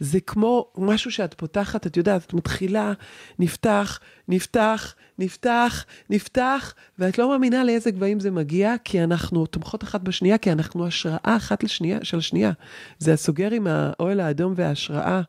[0.00, 2.92] זה כמו משהו שאת פותחת, את יודעת, את מתחילה,
[3.38, 10.00] נפתח, נפתח, נפתח, נפתח, ואת לא מאמינה לאיזה גבהים זה מגיע, כי אנחנו תומכות אחת
[10.00, 12.52] בשנייה, כי אנחנו השראה אחת לשנייה, של השנייה.
[12.98, 15.22] זה הסוגר עם האוהל האדום וההשראה,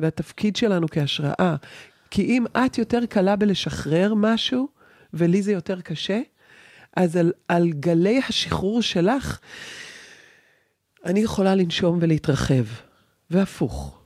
[0.00, 1.56] והתפקיד שלנו כהשראה.
[2.10, 4.68] כי אם את יותר קלה בלשחרר משהו,
[5.14, 6.20] ולי זה יותר קשה,
[6.96, 9.38] אז על, על גלי השחרור שלך,
[11.04, 12.64] אני יכולה לנשום ולהתרחב,
[13.30, 14.00] והפוך.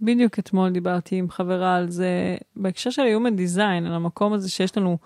[0.00, 4.76] בדיוק אתמול דיברתי עם חברה על זה, בהקשר של Human Design, על המקום הזה שיש
[4.76, 4.98] לנו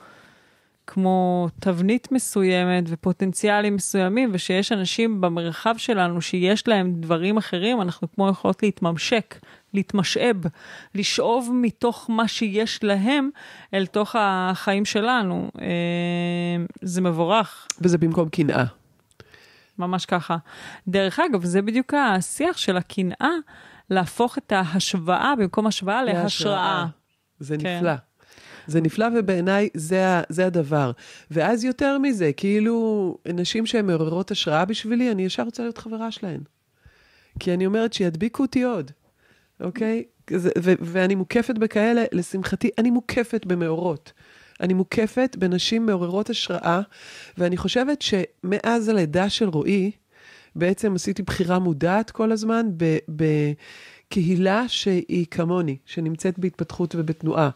[0.86, 8.28] כמו תבנית מסוימת ופוטנציאלים מסוימים, ושיש אנשים במרחב שלנו שיש להם דברים אחרים, אנחנו כמו
[8.28, 9.34] יכולות להתממשק,
[9.74, 10.36] להתמשאב,
[10.94, 13.30] לשאוב מתוך מה שיש להם
[13.74, 15.50] אל תוך החיים שלנו.
[15.60, 15.66] אה,
[16.82, 17.66] זה מבורך.
[17.80, 18.64] וזה במקום קנאה.
[19.78, 20.36] ממש ככה.
[20.88, 23.30] דרך אגב, זה בדיוק השיח של הקנאה,
[23.90, 26.86] להפוך את ההשוואה במקום השוואה להשראה.
[27.40, 27.76] זה כן.
[27.76, 27.92] נפלא.
[28.66, 30.90] זה נפלא, ובעיניי זה, זה הדבר.
[31.30, 36.40] ואז יותר מזה, כאילו, נשים שהן מעוררות השראה בשבילי, אני ישר רוצה להיות חברה שלהן.
[37.38, 38.90] כי אני אומרת שידביקו אותי עוד,
[39.60, 40.04] אוקיי?
[40.30, 44.12] זה, ו- ואני מוקפת בכאלה, לשמחתי, אני מוקפת במאורות.
[44.60, 46.80] אני מוקפת בנשים מעוררות השראה,
[47.38, 49.90] ואני חושבת שמאז הלידה של רועי,
[50.56, 52.66] בעצם עשיתי בחירה מודעת כל הזמן
[53.08, 57.50] בקהילה שהיא כמוני, שנמצאת בהתפתחות ובתנועה.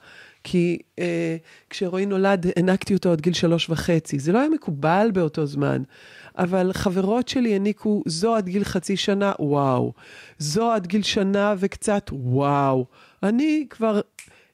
[0.51, 1.37] כי אה,
[1.71, 4.19] כשרועי נולד, הענקתי אותו עד גיל שלוש וחצי.
[4.19, 5.83] זה לא היה מקובל באותו זמן,
[6.39, 9.93] אבל חברות שלי העניקו זו עד גיל חצי שנה, וואו.
[10.39, 12.87] זו עד גיל שנה וקצת, וואו.
[13.23, 14.01] אני כבר,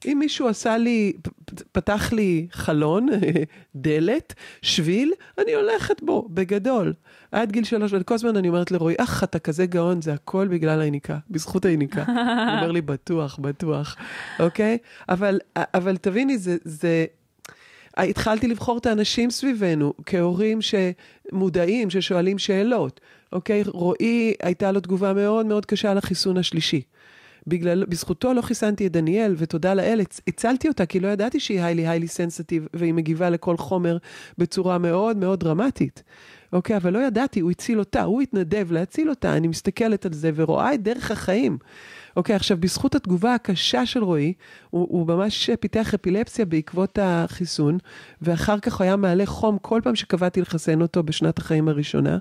[0.07, 1.13] אם מישהו עשה לי,
[1.73, 3.09] פתח לי חלון,
[3.77, 6.95] דלת, שביל, אני הולכת בו, בגדול.
[7.33, 10.81] עד גיל שלוש, וכל הזמן אני אומרת לרועי, אך, אתה כזה גאון, זה הכל בגלל
[10.81, 12.05] היניקה, בזכות היניקה.
[12.07, 13.97] הוא אומר לי, בטוח, בטוח,
[14.41, 14.79] אוקיי?
[15.09, 17.05] אבל, אבל תביני, זה, זה,
[17.97, 23.01] התחלתי לבחור את האנשים סביבנו כהורים שמודעים, ששואלים שאלות.
[23.33, 26.83] אוקיי, רועי, הייתה לו תגובה מאוד מאוד קשה לחיסון השלישי.
[27.47, 31.61] בגלל, בזכותו לא חיסנתי את דניאל, ותודה לאל, הצ- הצלתי אותה, כי לא ידעתי שהיא
[31.61, 33.99] היילי היילי סנסיטיב, והיא מגיבה לכל חומר
[34.39, 36.03] בצורה מאוד מאוד דרמטית.
[36.53, 40.31] אוקיי, אבל לא ידעתי, הוא הציל אותה, הוא התנדב להציל אותה, אני מסתכלת על זה
[40.35, 41.59] ורואה את דרך החיים.
[42.17, 44.33] אוקיי, עכשיו, בזכות התגובה הקשה של רועי,
[44.71, 47.79] הוא, הוא ממש פיתח אפילפסיה בעקבות החיסון,
[48.23, 52.19] ואחר כך היה מעלה חום כל פעם שקבעתי לחסן אותו בשנת החיים הראשונה.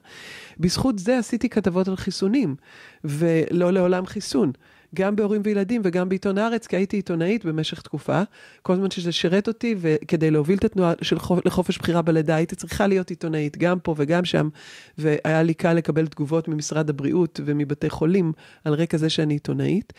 [0.60, 2.56] בזכות זה עשיתי כתבות על חיסונים,
[3.04, 4.52] ולא לעולם חיסון.
[4.96, 8.22] גם בהורים וילדים וגם בעיתון הארץ, כי הייתי עיתונאית במשך תקופה.
[8.62, 11.46] כל זמן שזה שירת אותי, וכדי להוביל את התנועה של חופ...
[11.46, 14.50] לחופש בחירה בלידה, הייתי צריכה להיות עיתונאית, גם פה וגם שם,
[14.98, 18.32] והיה לי קל לקבל תגובות ממשרד הבריאות ומבתי חולים
[18.66, 19.94] על רקע זה שאני עיתונאית.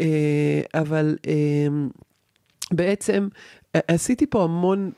[0.00, 1.68] אה, אבל אה,
[2.72, 3.28] בעצם
[3.74, 4.90] עשיתי פה המון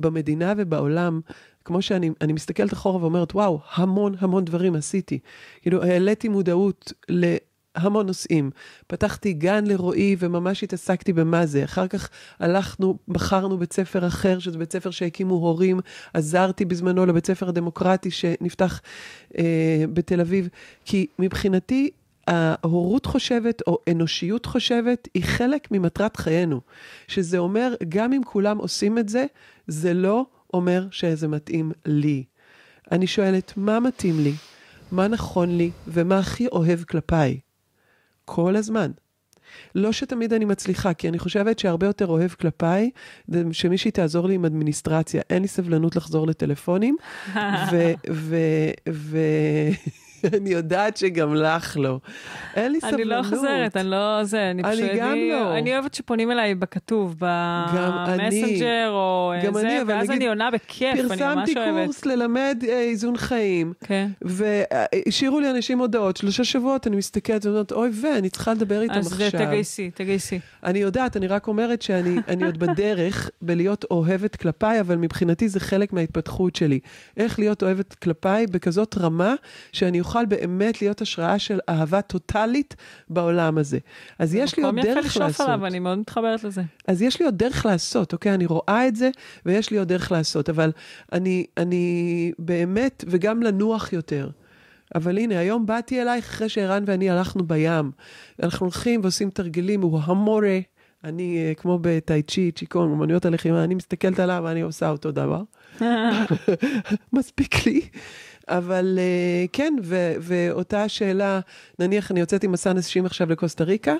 [0.00, 1.20] במדינה ובעולם.
[1.64, 5.18] כמו שאני אני מסתכלת אחורה ואומרת, וואו, המון המון דברים עשיתי.
[5.62, 7.36] כאילו, העליתי מודעות ל...
[7.74, 8.50] המון נושאים.
[8.86, 11.64] פתחתי גן לרועי וממש התעסקתי במה זה.
[11.64, 12.08] אחר כך
[12.40, 15.80] הלכנו, בחרנו בית ספר אחר, שזה בית ספר שהקימו הורים.
[16.14, 18.80] עזרתי בזמנו לבית ספר הדמוקרטי שנפתח
[19.38, 20.48] אה, בתל אביב.
[20.84, 21.90] כי מבחינתי,
[22.26, 26.60] ההורות חושבת, או אנושיות חושבת, היא חלק ממטרת חיינו.
[27.08, 29.26] שזה אומר, גם אם כולם עושים את זה,
[29.66, 32.24] זה לא אומר שזה מתאים לי.
[32.92, 34.32] אני שואלת, מה מתאים לי?
[34.92, 35.70] מה נכון לי?
[35.88, 37.38] ומה הכי אוהב כלפיי?
[38.24, 38.90] כל הזמן.
[39.74, 42.90] לא שתמיד אני מצליחה, כי אני חושבת שהרבה יותר אוהב כלפיי,
[43.52, 45.22] שמישהי תעזור לי עם אדמיניסטרציה.
[45.30, 46.96] אין לי סבלנות לחזור לטלפונים,
[50.32, 51.98] ואני יודעת שגם לך לא.
[52.56, 53.00] אין לי סבלנות.
[53.00, 54.90] אני לא חוזרת, אני לא זה, אני אני פשוט...
[54.98, 55.58] גם לא.
[55.58, 60.92] אני אוהבת שפונים אליי בכתוב, במסנג'ר או גם זה, אני, אבל ואז אני עונה בכיף,
[60.92, 61.84] אני ממש פרסמתי אוהבת.
[61.84, 64.08] קורס ללמד אה, איזון חיים, כן.
[64.22, 69.12] והשאירו לי אנשים הודעות, שלושה שבועות, אני מסתכלת ואומרת, אוי ואני צריכה לדבר איתם אז
[69.12, 69.30] עכשיו.
[69.30, 70.40] תגייסי, תגייסי.
[70.64, 75.60] אני יודעת, אני רק אומרת שאני אני עוד בדרך בלהיות אוהבת כלפיי, אבל מבחינתי זה
[75.60, 76.80] חלק מההתפתחות שלי.
[77.16, 79.34] איך להיות אוהבת כלפיי בכזאת רמה,
[79.72, 82.76] שאני אוכל באמת להיות השראה של אהבה טוטאלית
[83.08, 83.78] בעולם הזה.
[84.18, 85.48] אז יש לי עוד מקום יפה דרך לשאוף לעשות.
[85.48, 86.62] עליו, אני מאוד מתחברת לזה.
[86.88, 88.34] אז יש לי עוד דרך לעשות, אוקיי?
[88.34, 89.10] אני רואה את זה,
[89.46, 90.72] ויש לי עוד דרך לעשות, אבל
[91.12, 94.30] אני, אני באמת, וגם לנוח יותר.
[94.94, 97.90] אבל הנה, היום באתי אלייך אחרי שערן ואני הלכנו בים.
[98.42, 100.58] אנחנו הולכים ועושים תרגילים, הוא המורה.
[101.04, 105.42] אני, אה, כמו בטאי צ'י, צ'יקון, אומנויות הלחימה, אני מסתכלת עליו ואני עושה אותו דבר.
[107.12, 107.80] מספיק לי.
[108.48, 111.40] אבל אה, כן, ו- ואותה שאלה,
[111.78, 113.94] נניח אני יוצאת עם מסע נשים עכשיו לקוסטה ריקה,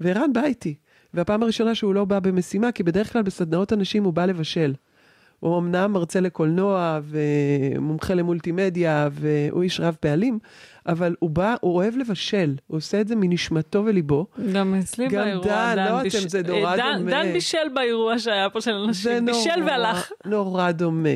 [0.00, 0.74] וערן בא איתי.
[1.14, 4.74] והפעם הראשונה שהוא לא בא במשימה, כי בדרך כלל בסדנאות הנשים הוא בא לבשל.
[5.40, 10.38] הוא אמנם מרצה לקולנוע ומומחה למולטימדיה והוא איש רב פעלים,
[10.86, 14.26] אבל הוא בא, הוא אוהב לבשל, הוא עושה את זה מנשמתו וליבו.
[14.52, 17.10] גם אצלי גם באירוע, דן, לא ביש- אתם, זה נורא אה, דן- דומה.
[17.10, 20.10] דן בישל באירוע שהיה פה של אנשים, בישל נורא, והלך.
[20.26, 21.08] נורא דומה.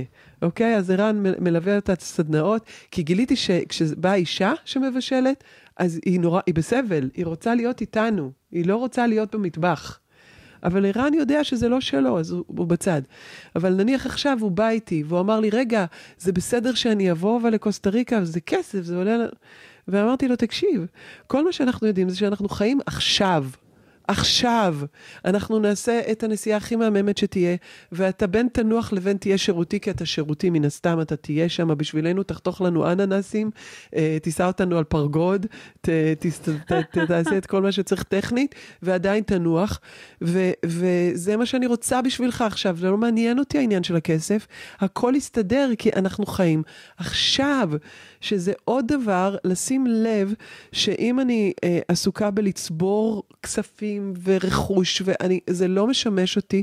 [0.45, 0.76] אוקיי?
[0.76, 5.45] אז ערן מלווה את הסדנאות, כי גיליתי שכשבאה אישה שמבשלת,
[5.76, 9.99] אז היא נורא, היא בסבל, היא רוצה להיות איתנו, היא לא רוצה להיות במטבח.
[10.64, 13.03] אבל ערן יודע שזה לא שלו, אז הוא, הוא בצד.
[13.57, 15.84] אבל נניח עכשיו הוא בא איתי, והוא אמר לי, רגע,
[16.18, 19.16] זה בסדר שאני אבוא אבל לקוסטה ריקה, זה כסף, זה עולה...
[19.16, 19.28] ל-"
[19.88, 20.86] ואמרתי לו, תקשיב,
[21.26, 23.47] כל מה שאנחנו יודעים זה שאנחנו חיים עכשיו.
[24.09, 24.76] עכשיו.
[25.24, 27.57] אנחנו נעשה את הנסיעה הכי מהממת שתהיה,
[27.92, 32.22] ואתה בין תנוח לבין תהיה שירותי, כי אתה שירותי, מן הסתם אתה תהיה שם בשבילנו,
[32.22, 33.50] תחתוך לנו אננסים,
[33.96, 35.46] אה, תיסע אותנו על פרגוד,
[35.80, 35.88] ת,
[36.18, 39.80] תס, ת, ת, ת, תעשה את כל מה שצריך טכנית, ועדיין תנוח.
[40.22, 44.46] ו, וזה מה שאני רוצה בשבילך עכשיו, זה לא מעניין אותי העניין של הכסף,
[44.80, 46.62] הכל יסתדר, כי אנחנו חיים
[46.96, 47.70] עכשיו.
[48.25, 50.35] שזה עוד דבר, לשים לב
[50.72, 56.62] שאם אני אה, עסוקה בלצבור כספים ורכוש, וזה לא משמש אותי,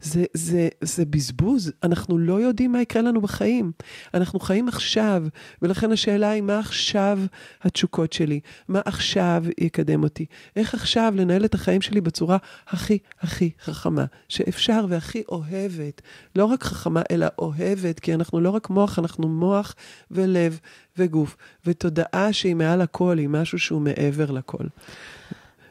[0.00, 1.72] זה, זה, זה בזבוז.
[1.82, 3.72] אנחנו לא יודעים מה יקרה לנו בחיים.
[4.14, 5.24] אנחנו חיים עכשיו,
[5.62, 7.18] ולכן השאלה היא, מה עכשיו
[7.62, 8.40] התשוקות שלי?
[8.68, 10.26] מה עכשיו יקדם אותי?
[10.56, 12.36] איך עכשיו לנהל את החיים שלי בצורה
[12.68, 16.02] הכי הכי חכמה שאפשר והכי אוהבת?
[16.36, 19.74] לא רק חכמה, אלא אוהבת, כי אנחנו לא רק מוח, אנחנו מוח
[20.10, 20.60] ולב
[21.00, 21.36] וגוף,
[21.66, 24.64] ותודעה שהיא מעל הכל, היא משהו שהוא מעבר לכל.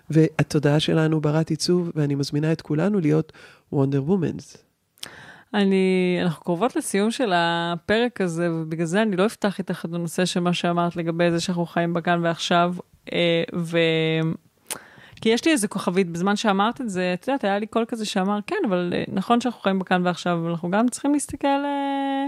[0.09, 3.33] והתודעה שלנו ברת עיצוב, ואני מזמינה את כולנו להיות
[3.71, 4.57] וונדר וומנס.
[5.53, 10.25] אני, אנחנו קרובות לסיום של הפרק הזה, ובגלל זה אני לא אפתח איתך את הנושא
[10.25, 12.75] של מה שאמרת לגבי זה שאנחנו חיים בכאן ועכשיו,
[13.13, 13.77] אה, ו...
[15.21, 18.05] כי יש לי איזה כוכבית, בזמן שאמרת את זה, את יודעת, היה לי קול כזה
[18.05, 21.47] שאמר, כן, אבל אה, נכון שאנחנו חיים בכאן ועכשיו, אבל אנחנו גם צריכים להסתכל...
[21.47, 22.27] אה,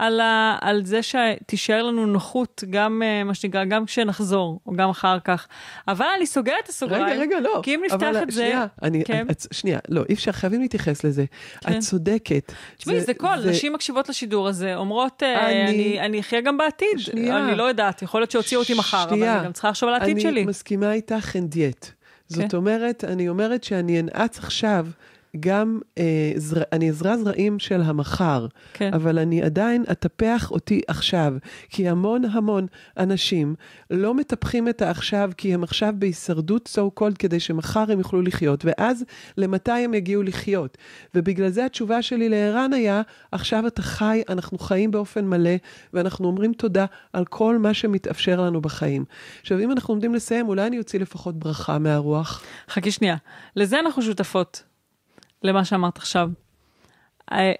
[0.00, 4.90] על, ה, על זה שתישאר לנו נוחות, גם אה, מה שנקרא, גם כשנחזור, או גם
[4.90, 5.46] אחר כך.
[5.88, 7.04] אבל אני סוגרת את הסוגריים.
[7.06, 7.60] רגע, רגע, לא.
[7.62, 8.86] כי אם נפתח אבל, את שנייה, זה...
[8.86, 9.26] אני, כן.
[9.30, 11.24] את, שנייה, לא, אי אפשר, חייבים להתייחס לזה.
[11.60, 11.72] כן.
[11.72, 12.52] את צודקת.
[12.76, 16.98] תשמעי, זה קול, זה- נשים מקשיבות לשידור הזה, אומרות, אה, אני- אני, אחיה גם בעתיד.
[16.98, 17.48] שנייה.
[17.48, 19.36] אני לא יודעת, יכול להיות שהוציאו אותי מחר, אבל שנייה.
[19.38, 20.40] אני גם צריכה לחשוב על העתיד שלי.
[20.40, 21.86] אני מסכימה איתך אין דיאט.
[22.28, 22.56] זאת כן.
[22.56, 24.86] אומרת, אני אומרת שאני אנעץ עכשיו
[25.40, 28.94] גם, אה, זר, אני אזרע זרעים של המחר, כן.
[28.94, 31.34] אבל אני עדיין אטפח אותי עכשיו,
[31.68, 32.66] כי המון המון
[32.98, 33.54] אנשים
[33.90, 38.64] לא מטפחים את העכשיו, כי הם עכשיו בהישרדות so called כדי שמחר הם יוכלו לחיות,
[38.64, 39.04] ואז
[39.36, 40.78] למתי הם יגיעו לחיות.
[41.14, 43.02] ובגלל זה התשובה שלי לערן היה,
[43.32, 45.56] עכשיו אתה חי, אנחנו חיים באופן מלא,
[45.94, 49.04] ואנחנו אומרים תודה על כל מה שמתאפשר לנו בחיים.
[49.40, 52.42] עכשיו, אם אנחנו עומדים לסיים, אולי אני אוציא לפחות ברכה מהרוח.
[52.68, 53.16] חכי שנייה,
[53.56, 54.62] לזה אנחנו שותפות,
[55.42, 56.30] למה שאמרת עכשיו.
[57.32, 57.52] אה,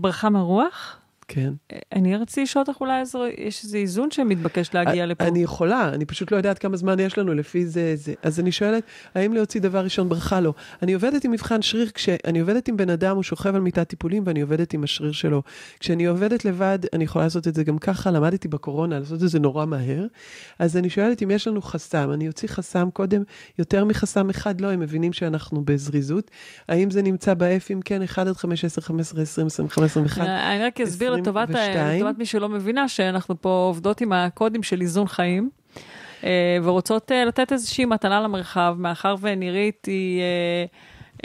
[0.00, 1.01] ברכה מהרוח?
[1.34, 1.52] כן.
[1.72, 5.24] אה, אני רציתי לשאול אותך אולי איזה, יש איזה איזון שמתבקש להגיע לפה.
[5.24, 8.14] אני יכולה, אני פשוט לא יודעת כמה זמן יש לנו לפי זה, זה.
[8.22, 8.82] אז אני שואלת,
[9.14, 10.40] האם להוציא דבר ראשון ברכה?
[10.40, 10.54] לא.
[10.82, 14.22] אני עובדת עם מבחן שריר, כשאני עובדת עם בן אדם, הוא שוכב על מיטת טיפולים,
[14.26, 15.42] ואני עובדת עם השריר שלו.
[15.80, 19.40] כשאני עובדת לבד, אני יכולה לעשות את זה גם ככה, למדתי בקורונה לעשות את זה
[19.40, 20.06] נורא מהר.
[20.58, 23.22] אז אני שואלת אם יש לנו חסם, אני אוציא חסם קודם,
[23.58, 26.30] יותר מחסם אחד, לא, הם מבינים שאנחנו בזריזות.
[26.68, 27.34] האם זה נמצא
[27.72, 30.20] אם כן, 1 עד 5, 10, 15, 20, 25, 21.
[30.20, 31.96] אני אני רק אסביר לטובת, ה- 22.
[32.00, 35.50] לטובת מי שלא מבינה, שאנחנו פה עובדות עם הקודים של איזון חיים,
[36.24, 40.20] אה, ורוצות אה, לתת איזושהי מתנה למרחב, מאחר ונירית היא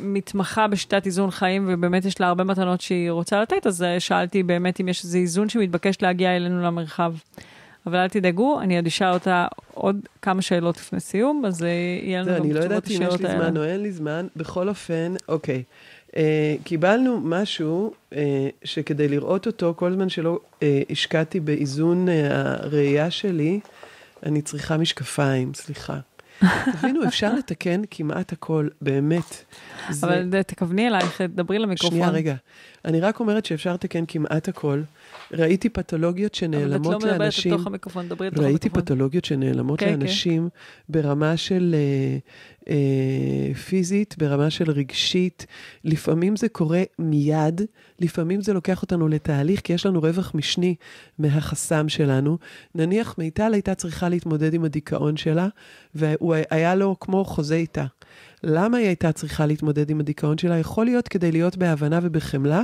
[0.00, 4.80] מתמחה בשיטת איזון חיים, ובאמת יש לה הרבה מתנות שהיא רוצה לתת, אז שאלתי באמת
[4.80, 7.14] אם יש איזה איזון שמתבקש להגיע אלינו למרחב.
[7.86, 12.30] אבל אל תדאגו, אני עוד אשאל אותה עוד כמה שאלות לפני סיום, אז יהיה לנו
[12.30, 13.44] גם אני לא תשובות יודעת אם יש לי האלה.
[13.44, 14.26] זמן או אין לי זמן.
[14.36, 15.62] בכל אופן, אוקיי.
[16.64, 18.22] קיבלנו משהו אה,
[18.64, 22.26] שכדי לראות אותו, כל זמן שלא אה, השקעתי באיזון אה,
[22.64, 23.60] הראייה שלי,
[24.26, 25.98] אני צריכה משקפיים, סליחה.
[26.72, 29.44] תבינו, אפשר לתקן כמעט הכל, באמת.
[29.90, 31.96] זה- אבל ד- תכווני אלייך, דברי למיקרופון.
[31.98, 32.34] שנייה, רגע.
[32.84, 34.82] אני רק אומרת שאפשר לתקן כמעט הכל.
[35.32, 37.52] ראיתי פתולוגיות אבל את לא שנעלמות מדברת לאנשים.
[37.54, 38.82] לתוך המיקרופון, דברי לתוך ראיתי המיקרופון.
[38.82, 40.00] פתולוגיות שנעלמות כן, כן.
[40.00, 40.48] לאנשים
[40.88, 42.18] ברמה של אה,
[42.74, 45.46] אה, פיזית, ברמה של רגשית.
[45.84, 47.60] לפעמים זה קורה מיד,
[48.00, 50.74] לפעמים זה לוקח אותנו לתהליך, כי יש לנו רווח משני
[51.18, 52.38] מהחסם שלנו.
[52.74, 55.48] נניח מיטל הייתה צריכה להתמודד עם הדיכאון שלה,
[55.94, 57.84] והוא היה לו כמו חוזה איתה.
[58.46, 60.58] למה היא הייתה צריכה להתמודד עם הדיכאון שלה?
[60.58, 62.62] יכול להיות כדי להיות בהבנה ובחמלה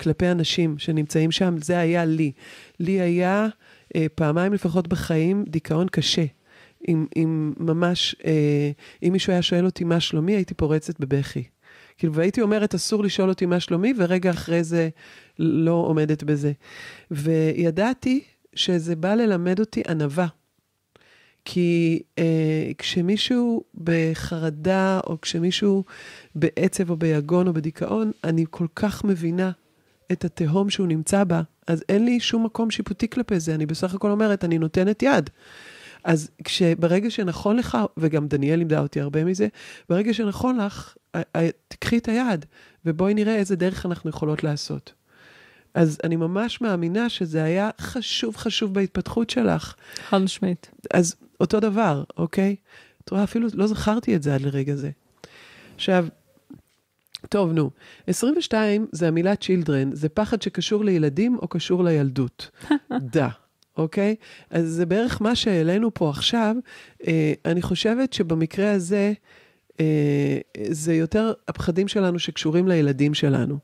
[0.00, 1.54] כלפי אנשים שנמצאים שם.
[1.58, 2.32] זה היה לי.
[2.80, 3.48] לי היה
[3.96, 6.24] אה, פעמיים לפחות בחיים דיכאון קשה.
[6.88, 8.70] אם, אם ממש, אה,
[9.02, 11.42] אם מישהו היה שואל אותי מה שלומי, הייתי פורצת בבכי.
[11.98, 14.88] כאילו, והייתי אומרת, אסור לשאול אותי מה שלומי, ורגע אחרי זה
[15.38, 16.52] לא עומדת בזה.
[17.10, 18.20] וידעתי
[18.54, 20.26] שזה בא ללמד אותי ענווה.
[21.44, 25.84] כי אה, כשמישהו בחרדה, או כשמישהו
[26.34, 29.50] בעצב או ביגון או בדיכאון, אני כל כך מבינה
[30.12, 33.94] את התהום שהוא נמצא בה, אז אין לי שום מקום שיפוטי כלפי זה, אני בסך
[33.94, 35.30] הכל אומרת, אני נותנת יד.
[36.04, 39.48] אז כשברגע שנכון לך, וגם דניאל לימדה אותי הרבה מזה,
[39.88, 40.94] ברגע שנכון לך,
[41.68, 42.46] תקחי את היד,
[42.84, 44.92] ובואי נראה איזה דרך אנחנו יכולות לעשות.
[45.74, 49.74] אז אני ממש מאמינה שזה היה חשוב חשוב בהתפתחות שלך.
[50.08, 50.70] חד משמעית.
[50.94, 52.56] אז אותו דבר, אוקיי?
[53.04, 54.90] את רואה, אפילו לא זכרתי את זה עד לרגע זה.
[55.74, 56.06] עכשיו,
[57.28, 57.70] טוב, נו,
[58.06, 62.50] 22 זה המילה children, זה פחד שקשור לילדים או קשור לילדות.
[63.12, 63.28] דה.
[63.76, 64.14] אוקיי?
[64.50, 66.56] אז זה בערך מה שהעלינו פה עכשיו.
[67.06, 69.12] אה, אני חושבת שבמקרה הזה,
[69.80, 70.38] אה,
[70.70, 73.58] זה יותר הפחדים שלנו שקשורים לילדים שלנו.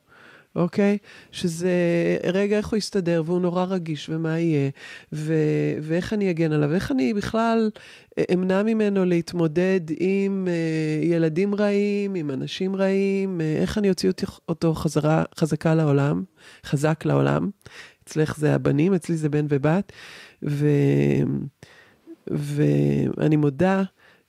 [0.57, 0.99] אוקיי?
[1.31, 1.70] שזה,
[2.33, 4.70] רגע, איך הוא יסתדר, והוא נורא רגיש, ומה יהיה,
[5.12, 5.35] ו,
[5.83, 7.70] ואיך אני אגן עליו, איך אני בכלל
[8.35, 14.11] אמנע ממנו להתמודד עם uh, ילדים רעים, עם אנשים רעים, uh, איך אני אוציא
[14.49, 16.24] אותו חזרה, חזקה לעולם,
[16.65, 17.51] חזק לעולם.
[18.05, 19.93] אצלך זה הבנים, אצלי זה בן ובת,
[20.43, 20.69] ו,
[22.27, 23.83] ואני מודה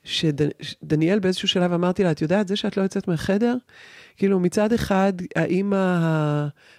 [0.03, 3.55] שדניאל באיזשהו שלב אמרתי לה, את יודעת, זה שאת לא יוצאת מהחדר,
[4.17, 5.97] כאילו מצד אחד, האימא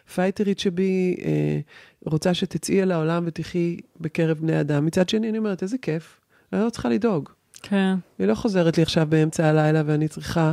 [0.06, 1.60] הפייטרית שבי אה,
[2.04, 4.86] רוצה שתצאי אל העולם ותחי בקרב בני אדם.
[4.86, 6.20] מצד שני, אני אומרת, איזה כיף,
[6.52, 7.28] אני לא צריכה לדאוג.
[7.62, 7.94] כן.
[8.18, 10.52] היא לא חוזרת לי עכשיו באמצע הלילה ואני צריכה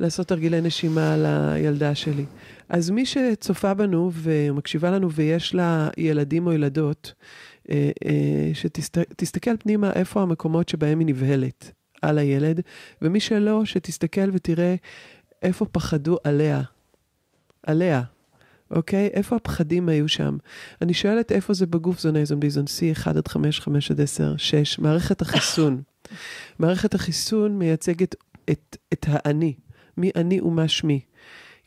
[0.00, 2.24] לעשות תרגילי נשימה על הילדה שלי.
[2.68, 7.12] אז מי שצופה בנו ומקשיבה לנו ויש לה ילדים או ילדות,
[7.70, 11.72] אה, אה, שתסתכל פנימה איפה המקומות שבהם היא נבהלת
[12.02, 12.60] על הילד,
[13.02, 14.74] ומי שלא, שתסתכל ותראה
[15.44, 16.62] איפה פחדו עליה.
[17.62, 18.02] עליה,
[18.70, 19.06] אוקיי?
[19.06, 20.36] איפה הפחדים היו שם?
[20.82, 24.78] אני שואלת איפה זה בגוף זונזום דיזון C, 1 עד 5, 5 עד 10, 6,
[24.78, 25.82] מערכת החיסון.
[26.58, 28.14] מערכת החיסון מייצגת
[28.50, 29.54] את, את האני,
[29.96, 31.00] מי אני ומה שמי.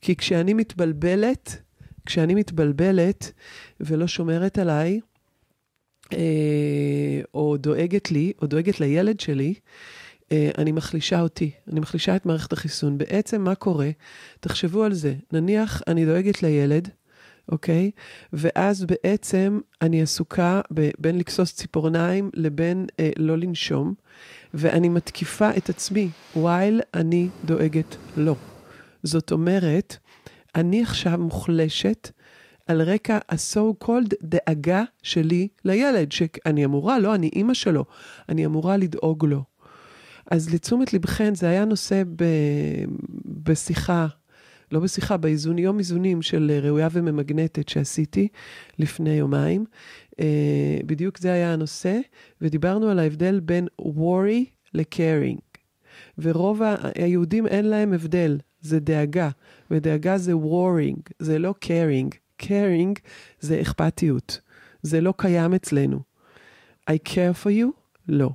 [0.01, 1.61] כי כשאני מתבלבלת,
[2.05, 3.31] כשאני מתבלבלת
[3.79, 4.99] ולא שומרת עליי,
[6.13, 9.53] אה, או דואגת לי, או דואגת לילד שלי,
[10.31, 12.97] אני מחלישה אותי, אני מחלישה את מערכת החיסון.
[12.97, 13.89] בעצם מה קורה?
[14.39, 15.15] תחשבו על זה.
[15.31, 16.89] נניח אני דואגת לילד,
[17.51, 17.91] אוקיי?
[18.33, 23.93] ואז בעצם אני עסוקה ב- בין לכסוס ציפורניים לבין אה, לא לנשום,
[24.53, 28.35] ואני מתקיפה את עצמי while אני דואגת לו.
[29.03, 29.97] זאת אומרת,
[30.55, 32.11] אני עכשיו מוחלשת
[32.67, 37.85] על רקע ה-so called דאגה שלי לילד, שאני אמורה, לא, אני אימא שלו,
[38.29, 39.43] אני אמורה לדאוג לו.
[40.31, 42.23] אז לתשומת לבכן, זה היה נושא ב,
[43.43, 44.07] בשיחה,
[44.71, 48.27] לא בשיחה, באיזון, יום איזונים של ראויה וממגנטת שעשיתי
[48.79, 49.65] לפני יומיים.
[50.11, 50.17] Uh,
[50.85, 51.99] בדיוק זה היה הנושא,
[52.41, 55.59] ודיברנו על ההבדל בין worry ל-caring.
[56.17, 56.61] ורוב
[56.95, 59.29] היהודים אין להם הבדל, זה דאגה,
[59.71, 62.15] ודאגה זה worrying, זה לא caring.
[62.41, 62.99] caring
[63.39, 64.41] זה אכפתיות,
[64.81, 65.99] זה לא קיים אצלנו.
[66.89, 67.67] I care for you?
[68.07, 68.29] לא.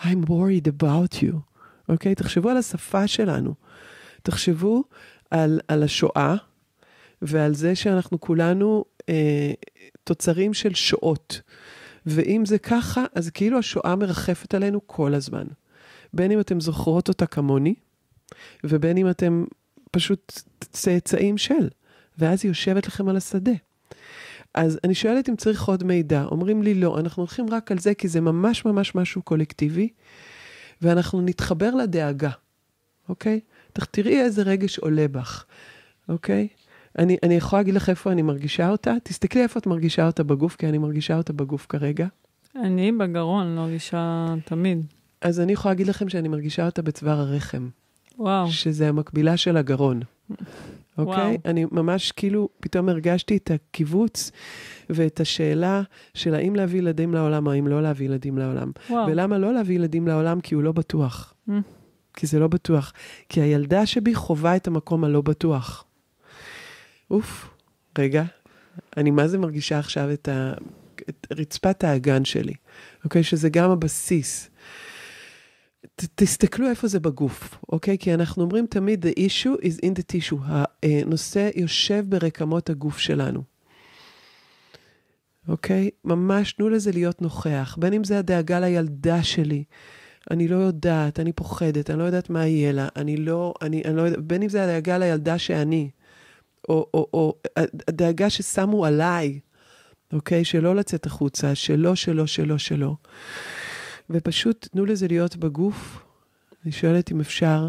[0.00, 1.36] I'm worried about you.
[1.88, 2.12] אוקיי?
[2.12, 2.14] Okay?
[2.14, 3.54] תחשבו על השפה שלנו.
[4.22, 4.84] תחשבו
[5.30, 6.34] על, על השואה
[7.22, 9.52] ועל זה שאנחנו כולנו אה,
[10.04, 11.40] תוצרים של שואות.
[12.06, 15.46] ואם זה ככה, אז כאילו השואה מרחפת עלינו כל הזמן.
[16.12, 17.74] בין אם אתם זוכרות אותה כמוני,
[18.64, 19.44] ובין אם אתם
[19.90, 21.68] פשוט צאצאים של,
[22.18, 23.52] ואז היא יושבת לכם על השדה.
[24.56, 26.24] אז אני שואלת אם צריך עוד מידע.
[26.24, 29.88] אומרים לי לא, אנחנו הולכים רק על זה כי זה ממש ממש משהו קולקטיבי,
[30.82, 32.30] ואנחנו נתחבר לדאגה,
[33.08, 33.40] אוקיי?
[33.72, 35.44] תראי איזה רגש עולה בך,
[36.08, 36.48] אוקיי?
[36.98, 38.94] אני, אני יכולה להגיד לך איפה אני מרגישה אותה?
[39.02, 42.06] תסתכלי איפה את מרגישה אותה בגוף, כי אני מרגישה אותה בגוף כרגע.
[42.56, 44.86] אני בגרון, לא מרגישה תמיד.
[45.20, 47.68] אז אני יכולה להגיד לכם שאני מרגישה אותה בצוואר הרחם.
[48.18, 48.50] וואו.
[48.50, 50.00] שזה המקבילה של הגרון.
[50.98, 51.14] אוקיי?
[51.14, 51.36] וואו.
[51.44, 54.30] אני ממש כאילו, פתאום הרגשתי את הקיבוץ
[54.90, 55.82] ואת השאלה
[56.14, 58.70] של האם להביא ילדים לעולם או האם לא להביא ילדים לעולם.
[58.90, 59.06] וואו.
[59.06, 60.40] ולמה לא להביא ילדים לעולם?
[60.40, 61.34] כי הוא לא בטוח.
[61.48, 61.52] Mm.
[62.16, 62.92] כי זה לא בטוח.
[63.28, 65.84] כי הילדה שבי חווה את המקום הלא בטוח.
[67.10, 67.50] אוף,
[67.98, 68.24] רגע,
[68.96, 70.52] אני מה זה מרגישה עכשיו את, ה,
[71.08, 72.54] את רצפת האגן שלי,
[73.04, 73.22] אוקיי?
[73.22, 74.50] שזה גם הבסיס.
[75.96, 77.98] ת, תסתכלו איפה זה בגוף, אוקיי?
[77.98, 80.42] כי אנחנו אומרים תמיד, the issue is in the tissue.
[80.82, 83.42] הנושא יושב ברקמות הגוף שלנו.
[85.48, 85.90] אוקיי?
[86.04, 87.76] ממש תנו לזה להיות נוכח.
[87.80, 89.64] בין אם זה הדאגה לילדה שלי,
[90.30, 93.96] אני לא יודעת, אני פוחדת, אני לא יודעת מה יהיה לה, אני לא, אני, אני
[93.96, 95.90] לא יודעת, בין אם זה הדאגה לילדה שאני,
[96.68, 97.34] או, או, או
[97.66, 99.40] הדאגה ששמו עליי,
[100.12, 100.44] אוקיי?
[100.44, 102.96] שלא לצאת החוצה, שלא, שלא, שלא, שלא.
[104.10, 106.04] ופשוט תנו לזה להיות בגוף.
[106.64, 107.68] אני שואלת אם אפשר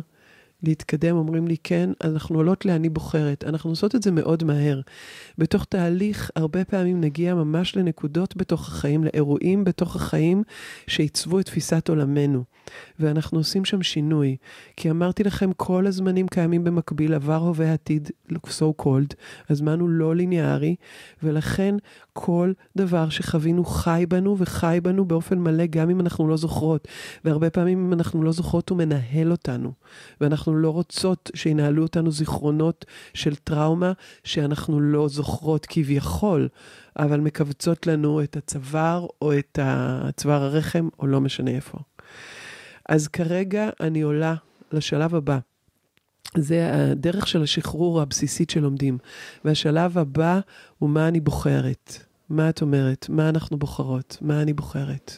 [0.63, 3.43] להתקדם, אומרים לי, כן, אנחנו עולות לאני בוחרת.
[3.43, 4.81] אנחנו עושות את זה מאוד מהר.
[5.37, 10.43] בתוך תהליך, הרבה פעמים נגיע ממש לנקודות בתוך החיים, לאירועים בתוך החיים
[10.87, 12.43] שעיצבו את תפיסת עולמנו.
[12.99, 14.37] ואנחנו עושים שם שינוי.
[14.75, 19.13] כי אמרתי לכם, כל הזמנים קיימים במקביל, עבר, הווה, עתיד, so called.
[19.49, 20.75] הזמן הוא לא ליניארי,
[21.23, 21.75] ולכן
[22.19, 26.87] כל דבר שחווינו חי בנו וחי בנו באופן מלא, גם אם אנחנו לא זוכרות.
[27.25, 29.71] והרבה פעמים אם אנחנו לא זוכרות, הוא מנהל אותנו.
[30.21, 33.91] ואנחנו לא רוצות שינהלו אותנו זיכרונות של טראומה
[34.23, 36.47] שאנחנו לא זוכרות כביכול,
[36.99, 39.59] אבל מכווצות לנו את הצוואר או את
[40.15, 41.77] צוואר הרחם, או לא משנה איפה.
[42.89, 44.35] אז כרגע אני עולה
[44.71, 45.39] לשלב הבא.
[46.37, 48.97] זה הדרך של השחרור הבסיסית שלומדים.
[49.45, 50.39] והשלב הבא
[50.77, 52.06] הוא מה אני בוחרת.
[52.29, 53.09] מה את אומרת?
[53.09, 54.17] מה אנחנו בוחרות?
[54.21, 55.17] מה אני בוחרת?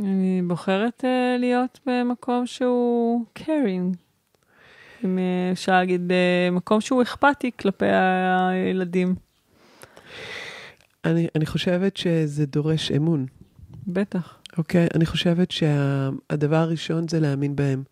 [0.00, 3.96] אני בוחרת uh, להיות במקום שהוא caring.
[5.04, 9.14] אם uh, אפשר להגיד, uh, מקום שהוא אכפתי כלפי הילדים.
[11.04, 13.26] אני, אני חושבת שזה דורש אמון.
[13.86, 14.38] בטח.
[14.58, 14.86] אוקיי?
[14.86, 17.82] Okay, אני חושבת שהדבר שה, הראשון זה להאמין בהם.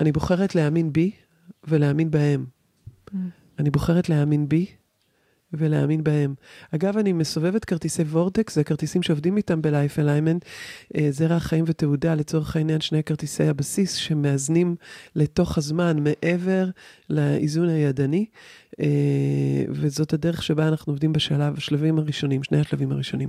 [0.00, 1.10] אני בוחרת להאמין בי
[1.64, 2.46] ולהאמין בהם.
[3.08, 3.14] Mm.
[3.58, 4.66] אני בוחרת להאמין בי
[5.52, 6.34] ולהאמין בהם.
[6.74, 9.60] אגב, אני מסובבת כרטיסי וורטקס, זה כרטיסים שעובדים איתם
[9.98, 10.46] Alignment,
[10.96, 14.76] אה, זרע החיים ותעודה, לצורך העניין שני כרטיסי הבסיס שמאזנים
[15.16, 16.66] לתוך הזמן מעבר
[17.10, 18.26] לאיזון הידני.
[18.80, 23.28] אה, וזאת הדרך שבה אנחנו עובדים בשלב, השלבים הראשונים, שני השלבים הראשונים.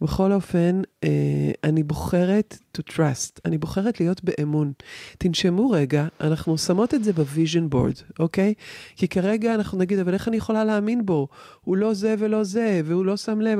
[0.00, 4.72] בכל אופן, אה, אני בוחרת to trust, אני בוחרת להיות באמון.
[5.18, 8.54] תנשמו רגע, אנחנו שמות את זה ב vision board, אוקיי?
[8.96, 11.28] כי כרגע אנחנו נגיד, אבל איך אני יכולה להאמין בו?
[11.60, 13.58] הוא לא זה ולא זה, והוא לא שם לב,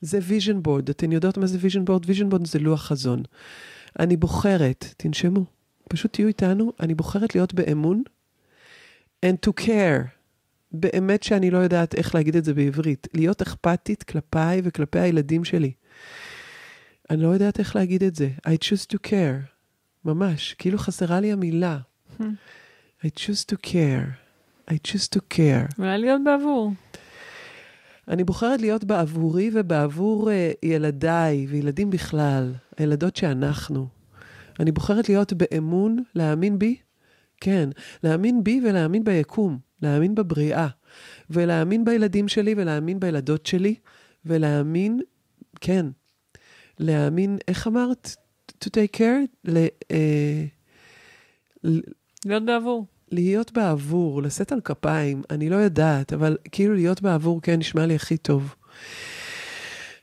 [0.00, 0.88] זה vision board.
[0.88, 2.02] אתן יודעות מה זה vision board?
[2.06, 3.22] vision board זה לוח חזון.
[3.98, 5.44] אני בוחרת, תנשמו,
[5.88, 8.02] פשוט תהיו איתנו, אני בוחרת להיות באמון.
[9.26, 10.20] And to care.
[10.72, 13.08] באמת שאני לא יודעת איך להגיד את זה בעברית.
[13.14, 15.72] להיות אכפתית כלפיי וכלפי הילדים שלי.
[17.10, 18.28] אני לא יודעת איך להגיד את זה.
[18.46, 19.50] I choose to care.
[20.04, 21.78] ממש, כאילו חסרה לי המילה.
[22.18, 22.22] Hmm.
[23.04, 24.06] I choose to care.
[24.70, 25.74] I choose to care.
[25.78, 26.72] אולי להיות בעבור.
[28.08, 30.32] אני בוחרת להיות בעבורי ובעבור uh,
[30.62, 33.88] ילדיי וילדים בכלל, הילדות שאנחנו.
[34.60, 36.76] אני בוחרת להיות באמון, להאמין בי
[37.40, 37.68] כן,
[38.04, 40.68] להאמין בי ולהאמין ביקום, להאמין בבריאה,
[41.30, 43.74] ולהאמין בילדים שלי ולהאמין בילדות שלי,
[44.24, 45.00] ולהאמין,
[45.60, 45.86] כן,
[46.78, 48.16] להאמין, איך אמרת?
[48.64, 49.26] to take care?
[49.44, 50.44] ל, אה,
[52.24, 52.86] להיות בעבור.
[53.12, 57.94] להיות בעבור, לשאת על כפיים, אני לא יודעת, אבל כאילו להיות בעבור, כן, נשמע לי
[57.94, 58.54] הכי טוב.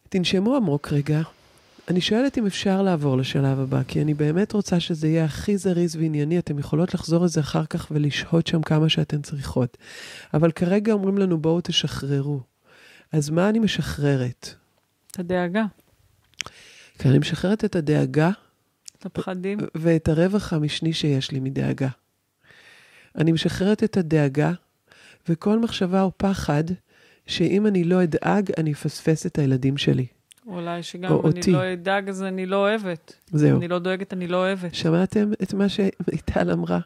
[0.10, 1.22] תנשמו עמוק רגע,
[1.88, 5.96] אני שואלת אם אפשר לעבור לשלב הבא, כי אני באמת רוצה שזה יהיה הכי זריז
[5.96, 6.40] וענייני.
[6.40, 9.78] אתן יכולות לחזור לזה אחר כך ולשהות שם כמה שאתן צריכות.
[10.34, 12.40] אבל כרגע אומרים לנו, בואו תשחררו.
[13.12, 14.54] אז מה אני משחררת?
[15.12, 15.66] את הדאגה.
[17.00, 18.32] כי אני משחררת את הדאגה.
[19.00, 19.58] את הפחדים.
[19.76, 21.90] ואת הרווח המשני שיש לי מדאגה.
[23.18, 24.52] אני משחררת את הדאגה,
[25.30, 26.64] וכל מחשבה או פחד,
[27.28, 30.06] שאם אני לא אדאג, אני אפספס את הילדים שלי.
[30.48, 33.14] אולי שגם אם אני לא אדאג, אז אני לא אוהבת.
[33.32, 33.58] זהו.
[33.58, 34.76] אני לא דואגת, אני לא אוהבת.
[34.76, 36.80] שמעתם את מה שמיטל אמרה?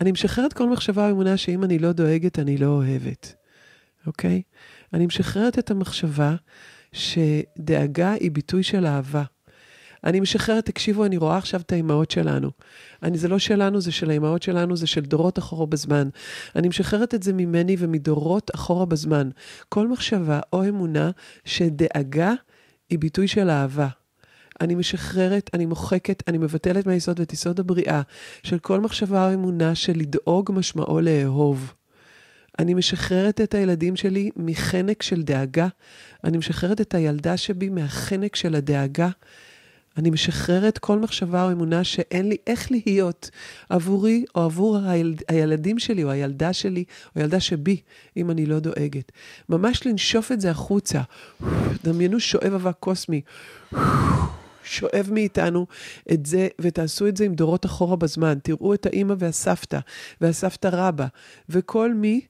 [0.00, 3.34] אני משחררת כל מחשבה או אמונה שאם אני לא דואגת, אני לא אוהבת,
[4.06, 4.42] אוקיי?
[4.94, 6.34] אני משחררת את המחשבה
[6.92, 9.22] שדאגה היא ביטוי של אהבה.
[10.04, 12.50] אני משחררת, תקשיבו, אני רואה עכשיו את האימהות שלנו.
[13.02, 16.08] אני, זה לא שלנו, זה של האימהות שלנו, זה של דורות אחורה בזמן.
[16.56, 19.30] אני משחררת את זה ממני ומדורות אחורה בזמן.
[19.68, 21.10] כל מחשבה או אמונה
[21.44, 22.34] שדאגה
[22.90, 23.88] היא ביטוי של אהבה.
[24.60, 28.02] אני משחררת, אני מוחקת, אני מבטלת מהיסוד ואת יסוד הבריאה
[28.42, 31.72] של כל מחשבה או אמונה של לדאוג משמעו לאהוב.
[32.58, 35.68] אני משחררת את הילדים שלי מחנק של דאגה.
[36.24, 39.08] אני משחררת את הילדה שבי מהחנק של הדאגה.
[40.00, 43.30] אני משחררת כל מחשבה או אמונה שאין לי איך להיות
[43.68, 46.84] עבורי או עבור הילד, הילדים שלי או הילדה שלי
[47.16, 47.80] או הילדה שבי,
[48.16, 49.12] אם אני לא דואגת.
[49.48, 51.00] ממש לנשוף את זה החוצה.
[51.84, 53.20] דמיינו שואב אבק קוסמי.
[54.64, 55.66] שואב מאיתנו
[56.12, 58.38] את זה, ותעשו את זה עם דורות אחורה בזמן.
[58.42, 59.78] תראו את האימא והסבתא,
[60.20, 61.06] והסבתא רבא,
[61.48, 62.20] וכל מי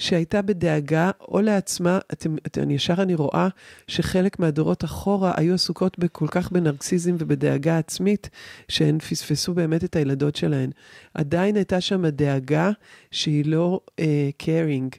[0.00, 3.48] שהייתה בדאגה או לעצמה, אתם, אתם, ישר אני רואה
[3.86, 8.30] שחלק מהדורות אחורה היו עסוקות כל כך בנרקסיזם ובדאגה עצמית,
[8.68, 10.70] שהן פספסו באמת את הילדות שלהן.
[11.14, 12.70] עדיין הייתה שם הדאגה
[13.10, 14.02] שהיא לא uh,
[14.42, 14.98] caring.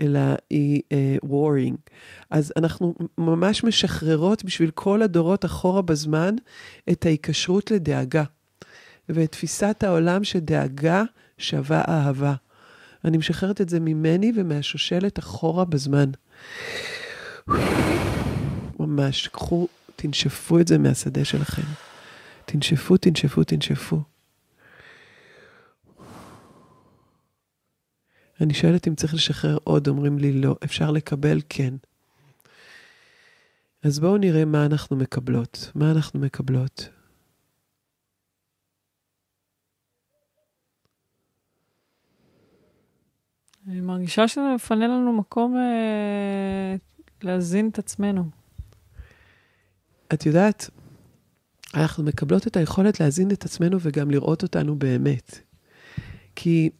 [0.00, 0.20] אלא
[0.50, 1.90] היא uh, warring.
[2.30, 6.34] אז אנחנו ממש משחררות בשביל כל הדורות אחורה בזמן
[6.90, 8.24] את ההיקשרות לדאגה.
[9.08, 11.02] ואת תפיסת העולם שדאגה
[11.38, 12.34] שווה אהבה.
[13.04, 16.10] אני משחררת את זה ממני ומהשושלת אחורה בזמן.
[18.80, 21.62] ממש, קחו, תנשפו את זה מהשדה שלכם.
[22.44, 24.02] תנשפו, תנשפו, תנשפו.
[28.40, 30.56] אני שואלת אם צריך לשחרר עוד, אומרים לי לא.
[30.64, 31.40] אפשר לקבל?
[31.48, 31.74] כן.
[33.82, 35.70] אז בואו נראה מה אנחנו מקבלות.
[35.74, 36.88] מה אנחנו מקבלות?
[43.68, 46.76] אני מרגישה שזה מפנה לנו מקום אה,
[47.22, 48.24] להזין את עצמנו.
[50.14, 50.70] את יודעת,
[51.74, 55.38] אנחנו מקבלות את היכולת להזין את עצמנו וגם לראות אותנו באמת.
[56.36, 56.70] כי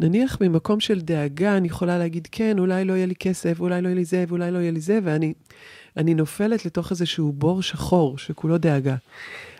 [0.00, 3.88] נניח ממקום של דאגה, אני יכולה להגיד, כן, אולי לא יהיה לי כסף, אולי לא
[3.88, 5.34] יהיה לי זה, ואולי לא יהיה לי זה, ואני
[5.96, 8.96] אני נופלת לתוך איזשהו בור שחור שכולו דאגה.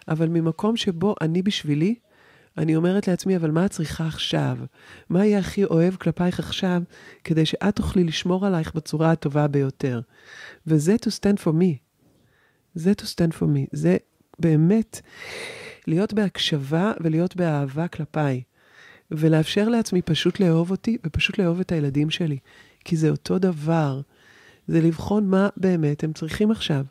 [0.09, 1.94] אבל ממקום שבו אני בשבילי,
[2.58, 4.58] אני אומרת לעצמי, אבל מה את צריכה עכשיו?
[5.08, 6.82] מה יהיה הכי אוהב כלפייך עכשיו,
[7.24, 10.00] כדי שאת תוכלי לשמור עלייך בצורה הטובה ביותר?
[10.66, 11.76] וזה to stand for me.
[12.74, 13.68] זה to stand for me.
[13.72, 13.96] זה
[14.38, 15.00] באמת
[15.86, 18.42] להיות בהקשבה ולהיות באהבה כלפיי.
[19.10, 22.38] ולאפשר לעצמי פשוט לאהוב אותי ופשוט לאהוב את הילדים שלי.
[22.84, 24.00] כי זה אותו דבר.
[24.68, 26.84] זה לבחון מה באמת הם צריכים עכשיו.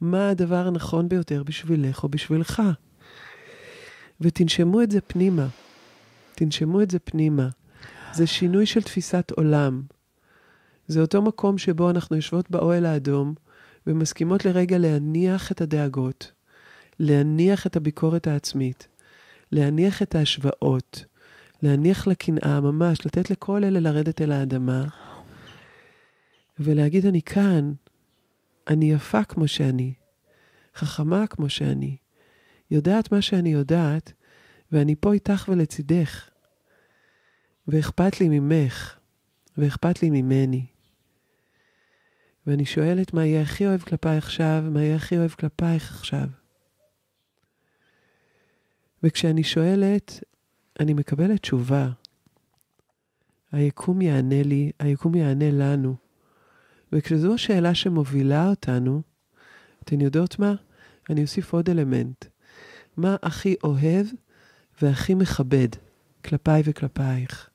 [0.00, 2.62] מה הדבר הנכון ביותר בשבילך או בשבילך.
[4.20, 5.46] ותנשמו את זה פנימה.
[6.34, 7.48] תנשמו את זה פנימה.
[8.12, 9.82] זה שינוי של תפיסת עולם.
[10.86, 13.34] זה אותו מקום שבו אנחנו יושבות באוהל האדום
[13.86, 16.32] ומסכימות לרגע להניח את הדאגות,
[16.98, 18.88] להניח את הביקורת העצמית,
[19.52, 21.04] להניח את ההשוואות,
[21.62, 24.84] להניח לקנאה, ממש, לתת לכל אלה לרדת אל האדמה,
[26.58, 27.72] ולהגיד, אני כאן,
[28.68, 29.94] אני יפה כמו שאני,
[30.76, 31.96] חכמה כמו שאני,
[32.70, 34.12] יודעת מה שאני יודעת,
[34.72, 36.30] ואני פה איתך ולצידך.
[37.68, 38.98] ואכפת לי ממך,
[39.58, 40.66] ואכפת לי ממני.
[42.46, 46.28] ואני שואלת מה יהיה הכי אוהב כלפיי עכשיו, מה יהיה הכי אוהב כלפייך עכשיו.
[49.02, 50.24] וכשאני שואלת,
[50.80, 51.90] אני מקבלת תשובה.
[53.52, 55.94] היקום יענה לי, היקום יענה לנו.
[56.92, 59.02] וכשזו השאלה שמובילה אותנו,
[59.84, 60.54] אתן יודעות מה?
[61.10, 62.24] אני אוסיף עוד אלמנט.
[62.96, 64.06] מה הכי אוהב
[64.82, 65.68] והכי מכבד
[66.24, 67.50] כלפיי וכלפייך?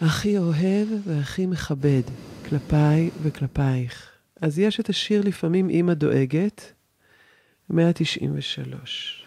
[0.00, 2.02] הכי אוהב והכי מכבד
[2.48, 4.10] כלפיי וכלפייך.
[4.40, 6.72] אז יש את השיר לפעמים אימא דואגת,
[7.70, 9.26] 193.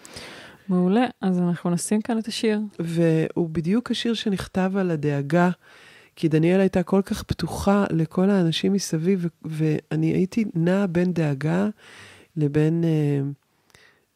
[0.68, 2.60] מעולה, אז אנחנו נשים כאן את השיר.
[2.78, 5.50] והוא בדיוק השיר שנכתב על הדאגה,
[6.16, 11.68] כי דניאל הייתה כל כך פתוחה לכל האנשים מסביב, ואני הייתי נעה בין דאגה
[12.36, 13.20] לבין, אה,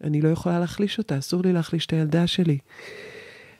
[0.04, 2.58] אני לא יכולה להחליש אותה, אסור לי להחליש את הילדה שלי.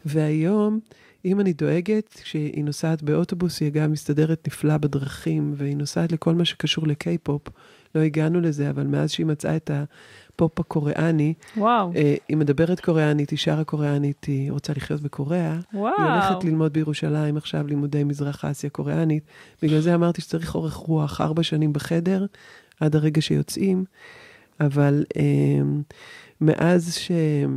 [0.05, 0.81] והיום,
[1.25, 6.45] אם אני דואגת, כשהיא נוסעת באוטובוס, היא גם מסתדרת נפלא בדרכים, והיא נוסעת לכל מה
[6.45, 7.43] שקשור לקיי-פופ.
[7.95, 11.93] לא הגענו לזה, אבל מאז שהיא מצאה את הפופ הקוריאני, וואו.
[11.97, 15.59] אה, היא מדברת קוריאנית, היא שרה קוריאנית, היא רוצה לחיות בקוריאה.
[15.75, 15.93] וואו.
[15.99, 19.25] היא הולכת ללמוד בירושלים עכשיו לימודי מזרח אסיה קוריאנית.
[19.63, 22.27] בגלל זה אמרתי שצריך אורך רוח, ארבע שנים בחדר,
[22.81, 23.85] עד הרגע שיוצאים.
[24.61, 25.23] אבל אה,
[26.41, 27.49] מאז שהיא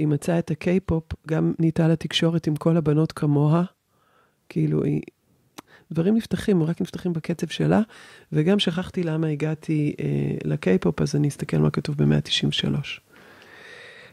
[0.00, 3.64] אה, מצאה את הקיי-פופ, גם נהייתה לה תקשורת עם כל הבנות כמוה.
[4.48, 5.00] כאילו, היא...
[5.92, 7.80] דברים נפתחים, רק נפתחים בקצב שלה,
[8.32, 13.00] וגם שכחתי למה הגעתי אה, לקיי-פופ, אז אני אסתכל מה כתוב ב-193.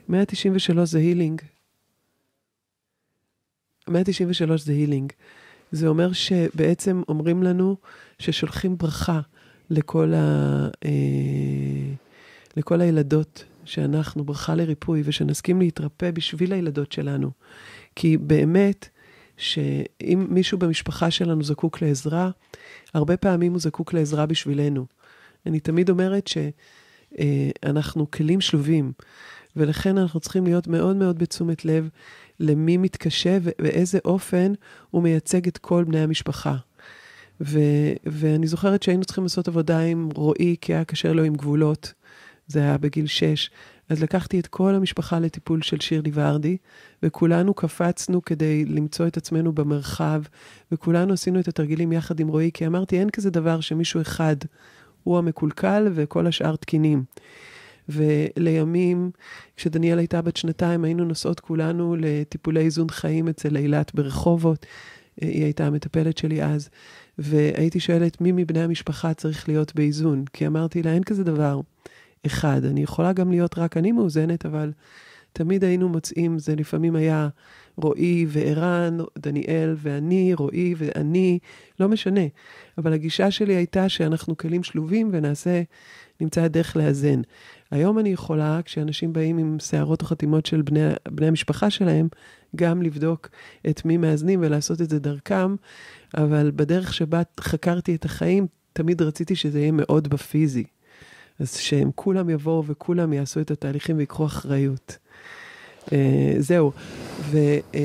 [0.10, 1.42] 193 זה הילינג.
[3.88, 5.14] 193 זה הילינג.
[5.72, 7.78] זה אומר שבעצם אומרים לנו
[8.20, 9.22] ששולחים ברכה
[9.70, 11.94] לכל, ה, אה,
[12.58, 17.32] לכל הילדות שאנחנו, ברכה לריפוי, ושנסכים להתרפא בשביל הילדות שלנו.
[17.96, 18.90] כי באמת,
[19.38, 22.30] שאם מישהו במשפחה שלנו זקוק לעזרה,
[22.94, 24.86] הרבה פעמים הוא זקוק לעזרה בשבילנו.
[25.46, 28.92] אני תמיד אומרת שאנחנו אה, כלים שלובים,
[29.56, 31.90] ולכן אנחנו צריכים להיות מאוד מאוד בתשומת לב
[32.40, 34.54] למי מתקשה ובאיזה אופן
[34.92, 36.56] הוא מייצג את כל בני המשפחה.
[37.42, 41.94] ו- ואני זוכרת שהיינו צריכים לעשות עבודה עם רועי, כי היה קשה לו עם גבולות.
[42.48, 43.50] זה היה בגיל שש.
[43.90, 46.58] אז לקחתי את כל המשפחה לטיפול של שירלי ורדי,
[47.04, 50.22] וכולנו קפצנו כדי למצוא את עצמנו במרחב,
[50.72, 54.36] וכולנו עשינו את התרגילים יחד עם רועי, כי אמרתי, אין כזה דבר שמישהו אחד
[55.04, 57.04] הוא המקולקל וכל השאר תקינים.
[57.90, 59.12] ולימים,
[59.58, 64.66] כשדניאל הייתה בת שנתיים, היינו נוסעות כולנו לטיפולי איזון חיים אצל אילת ברחובות.
[65.22, 66.70] היא הייתה המטפלת שלי אז,
[67.18, 71.62] והייתי שואלת מי מבני המשפחה צריך להיות באיזון, כי אמרתי לה, אין כזה דבר.
[72.26, 72.66] אחד.
[72.66, 74.72] אני יכולה גם להיות רק אני מאוזנת, אבל
[75.34, 77.28] תמיד היינו מוצאים, זה לפעמים היה
[77.78, 81.40] רועי וערן, דניאל ואני, רועי ואני,
[81.80, 82.22] לא משנה.
[82.78, 85.62] אבל הגישה שלי הייתה שאנחנו כלים שלובים ונעשה,
[86.22, 87.22] נמצא הדרך לאזן.
[87.72, 92.08] היום אני יכולה, כשאנשים באים עם שערות או חתימות של בני, בני המשפחה שלהם,
[92.56, 93.30] גם לבדוק
[93.70, 95.56] את מי מאזנים ולעשות את זה דרכם,
[96.18, 100.64] אבל בדרך שבה חקרתי את החיים, תמיד רציתי שזה יהיה מאוד בפיזי.
[101.40, 104.98] אז שהם כולם יבואו וכולם יעשו את התהליכים ויקחו אחריות.
[105.86, 105.90] Uh,
[106.40, 106.72] זהו.
[107.22, 107.38] ו,
[107.72, 107.76] אה,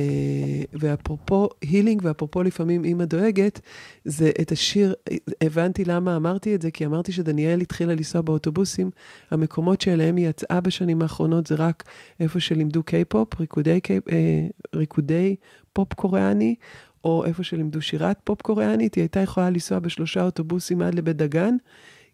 [0.72, 3.60] ואפרופו healing, ואפרופו לפעמים אימא דואגת,
[4.04, 4.94] זה את השיר,
[5.40, 8.90] הבנתי למה אמרתי את זה, כי אמרתי שדניאל התחילה לנסוע באוטובוסים,
[9.30, 11.84] המקומות שאליהם היא יצאה בשנים האחרונות זה רק
[12.20, 14.12] איפה שלימדו קיי-פופ, ריקודי, אה,
[14.76, 15.36] ריקודי
[15.72, 16.54] פופ קוריאני,
[17.04, 21.56] או איפה שלימדו שירת פופ קוריאנית, היא הייתה יכולה לנסוע בשלושה אוטובוסים עד לבית דגן,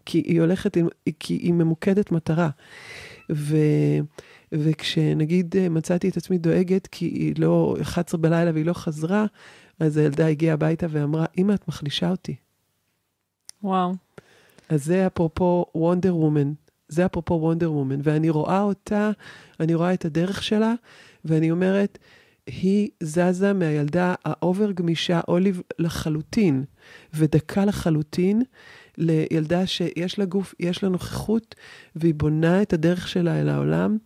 [0.06, 0.76] כי היא הולכת,
[1.20, 2.48] כי היא ממוקדת מטרה.
[3.32, 3.56] ו...
[4.52, 9.26] וכשנגיד אה, מצאתי את עצמי דואגת כי היא לא, 11 בלילה והיא לא חזרה,
[9.80, 12.34] אז הילדה הגיעה הביתה ואמרה, אמא, את מחלישה אותי.
[13.62, 13.92] וואו.
[14.68, 16.52] אז זה אפרופו Wonder Woman.
[16.88, 17.98] זה אפרופו Wonder Woman.
[18.02, 19.10] ואני רואה אותה,
[19.60, 20.74] אני רואה את הדרך שלה,
[21.24, 21.98] ואני אומרת,
[22.47, 26.64] היא זזה מהילדה ה over גמישה, Olive לחלוטין,
[27.14, 28.43] ודקה לחלוטין,
[28.98, 31.55] לילדה שיש לה גוף, יש לה נוכחות,
[31.97, 33.98] והיא בונה את הדרך שלה אל העולם.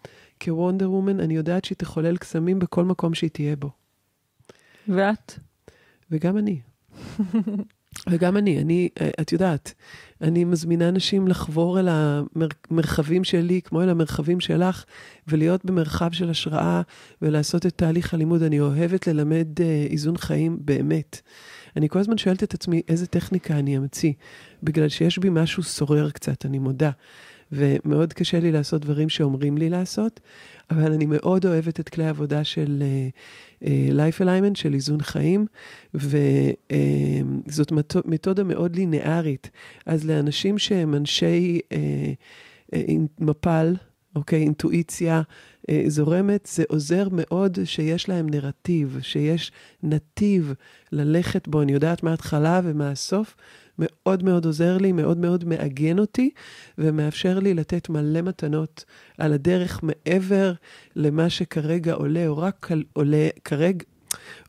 [0.43, 3.71] כוונדר וומן, אני יודעת שהיא תחולל קסמים בכל מקום שהיא תהיה בו.
[4.89, 5.39] ואת?
[6.11, 6.61] וגם אני.
[8.11, 8.89] וגם אני, אני,
[9.21, 9.75] את יודעת,
[10.23, 14.85] אני מזמינה אנשים לחבור אל המרחבים שלי, כמו אל המרחבים שלך,
[15.29, 16.83] ולהיות במרחב של השראה,
[17.23, 18.43] ולעשות את תהליך הלימוד.
[18.43, 21.21] אני אוהבת ללמד uh, איזון חיים באמת.
[21.77, 24.13] אני כל הזמן שואלת את עצמי איזה טכניקה אני אמציא,
[24.63, 26.91] בגלל שיש בי משהו סורר קצת, אני מודה.
[27.53, 30.21] ומאוד קשה לי לעשות דברים שאומרים לי לעשות,
[30.71, 35.47] אבל אני מאוד אוהבת את כלי העבודה של uh, uh, Life Alignment, של איזון חיים,
[35.95, 39.51] וזאת uh, מתודה מאוד לינארית.
[39.87, 42.79] אז לאנשים שהם אנשי uh, uh,
[43.19, 43.75] מפל,
[44.17, 45.23] אוקיי, אינטואיציה
[45.71, 49.53] אה, זורמת, זה עוזר מאוד שיש להם נרטיב, שיש
[49.83, 50.55] נתיב
[50.93, 53.37] ללכת בו, אני יודעת מה ההתחלה ומה הסוף,
[53.79, 56.31] מאוד מאוד עוזר לי, מאוד מאוד מעגן אותי,
[56.79, 58.85] ומאפשר לי לתת מלא מתנות
[59.19, 60.53] על הדרך מעבר
[60.97, 63.85] למה שכרגע עולה, או רק עולה כרגע,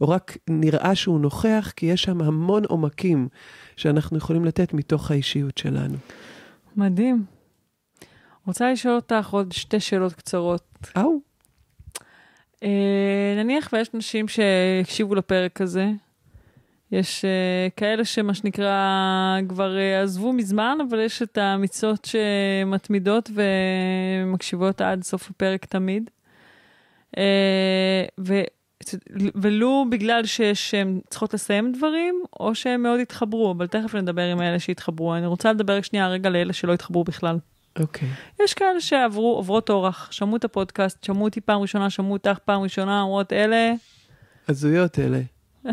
[0.01, 3.27] או רק נראה שהוא נוכח, כי יש שם המון עומקים
[3.75, 5.97] שאנחנו יכולים לתת מתוך האישיות שלנו.
[6.75, 7.25] מדהים.
[8.47, 10.77] רוצה לשאול אותך עוד שתי שאלות קצרות.
[10.97, 11.19] אאו.
[12.63, 15.91] אה, נניח ויש נשים שהקשיבו לפרק הזה,
[16.91, 24.81] יש uh, כאלה שמה שנקרא כבר uh, עזבו מזמן, אבל יש את האמיצות שמתמידות ומקשיבות
[24.81, 26.09] עד סוף הפרק תמיד.
[27.15, 27.19] Uh,
[28.19, 28.41] ו,
[29.35, 30.21] ולו בגלל
[30.53, 35.15] שהן צריכות לסיים דברים, או שהן מאוד התחברו, אבל תכף נדבר עם אלה שהתחברו.
[35.15, 37.37] אני רוצה לדבר שנייה רגע לאלה שלא התחברו בכלל.
[37.79, 38.09] אוקיי.
[38.09, 38.43] Okay.
[38.43, 42.61] יש כאלה שעברו, עוברות אורח, שמעו את הפודקאסט, שמעו אותי פעם ראשונה, שמעו אותך פעם
[42.61, 43.73] ראשונה, אומרות אלה...
[44.47, 45.21] הזויות אלה.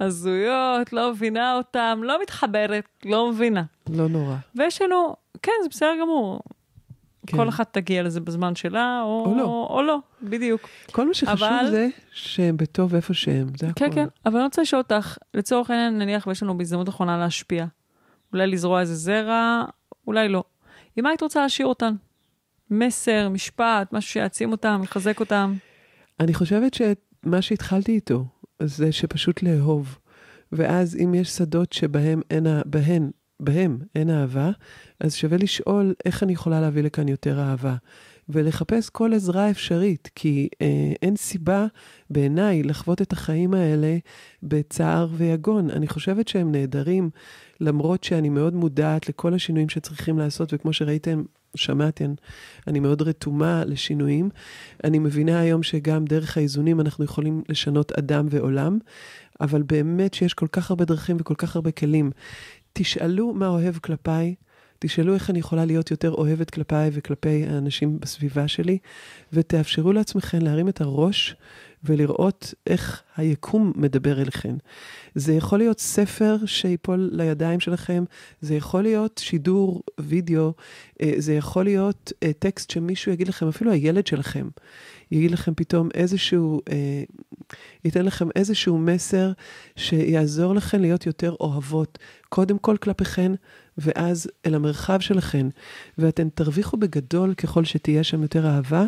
[0.00, 3.62] הזויות, לא מבינה אותם, לא מתחברת, לא מבינה.
[3.88, 4.36] לא נורא.
[4.54, 6.40] ויש לנו, כן, זה בסדר גמור.
[7.26, 7.36] כן.
[7.36, 9.66] כל אחת תגיע לזה בזמן שלה, או, או, לא.
[9.70, 10.68] או לא, בדיוק.
[10.92, 11.70] כל מה שחשוב אבל...
[11.70, 13.88] זה שהם בטוב איפה שהם, זה כן, הכול.
[13.88, 17.66] כן, כן, אבל אני רוצה לשאול אותך, לצורך העניין, נניח ויש לנו בהזדמנות אחרונה להשפיע.
[18.32, 19.64] אולי לזרוע איזה זרע,
[20.06, 20.44] אולי לא.
[20.96, 21.94] עם מה היית רוצה להשאיר אותן?
[22.70, 25.54] מסר, משפט, משהו שיעצים אותם, יחזק אותם?
[26.20, 28.24] אני חושבת שמה שהתחלתי איתו,
[28.62, 29.98] זה שפשוט לאהוב.
[30.52, 33.10] ואז אם יש שדות שבהם אין, בהן,
[33.40, 34.50] בהם אין אהבה,
[35.00, 37.76] אז שווה לשאול איך אני יכולה להביא לכאן יותר אהבה.
[38.32, 41.66] ולחפש כל עזרה אפשרית, כי אה, אין סיבה
[42.10, 43.96] בעיניי לחוות את החיים האלה
[44.42, 45.70] בצער ויגון.
[45.70, 47.10] אני חושבת שהם נהדרים,
[47.60, 51.22] למרות שאני מאוד מודעת לכל השינויים שצריכים לעשות, וכמו שראיתם,
[51.54, 52.14] שמעתם,
[52.66, 54.30] אני מאוד רתומה לשינויים.
[54.84, 58.78] אני מבינה היום שגם דרך האיזונים אנחנו יכולים לשנות אדם ועולם,
[59.40, 62.10] אבל באמת שיש כל כך הרבה דרכים וכל כך הרבה כלים.
[62.72, 64.34] תשאלו מה אוהב כלפיי.
[64.78, 68.78] תשאלו איך אני יכולה להיות יותר אוהבת כלפיי וכלפי האנשים בסביבה שלי,
[69.32, 71.36] ותאפשרו לעצמכם להרים את הראש
[71.84, 74.56] ולראות איך היקום מדבר אליכם.
[75.14, 78.04] זה יכול להיות ספר שיפול לידיים שלכם,
[78.40, 80.52] זה יכול להיות שידור וידאו,
[81.02, 84.48] אה, זה יכול להיות אה, טקסט שמישהו יגיד לכם, אפילו הילד שלכם,
[85.10, 87.02] יגיד לכם פתאום איזשהו, אה,
[87.84, 89.32] ייתן לכם איזשהו מסר
[89.76, 93.32] שיעזור לכם להיות יותר אוהבות, קודם כל כלפיכן
[93.80, 95.46] ואז אל המרחב שלכן,
[95.98, 98.84] ואתן תרוויחו בגדול ככל שתהיה שם יותר אהבה,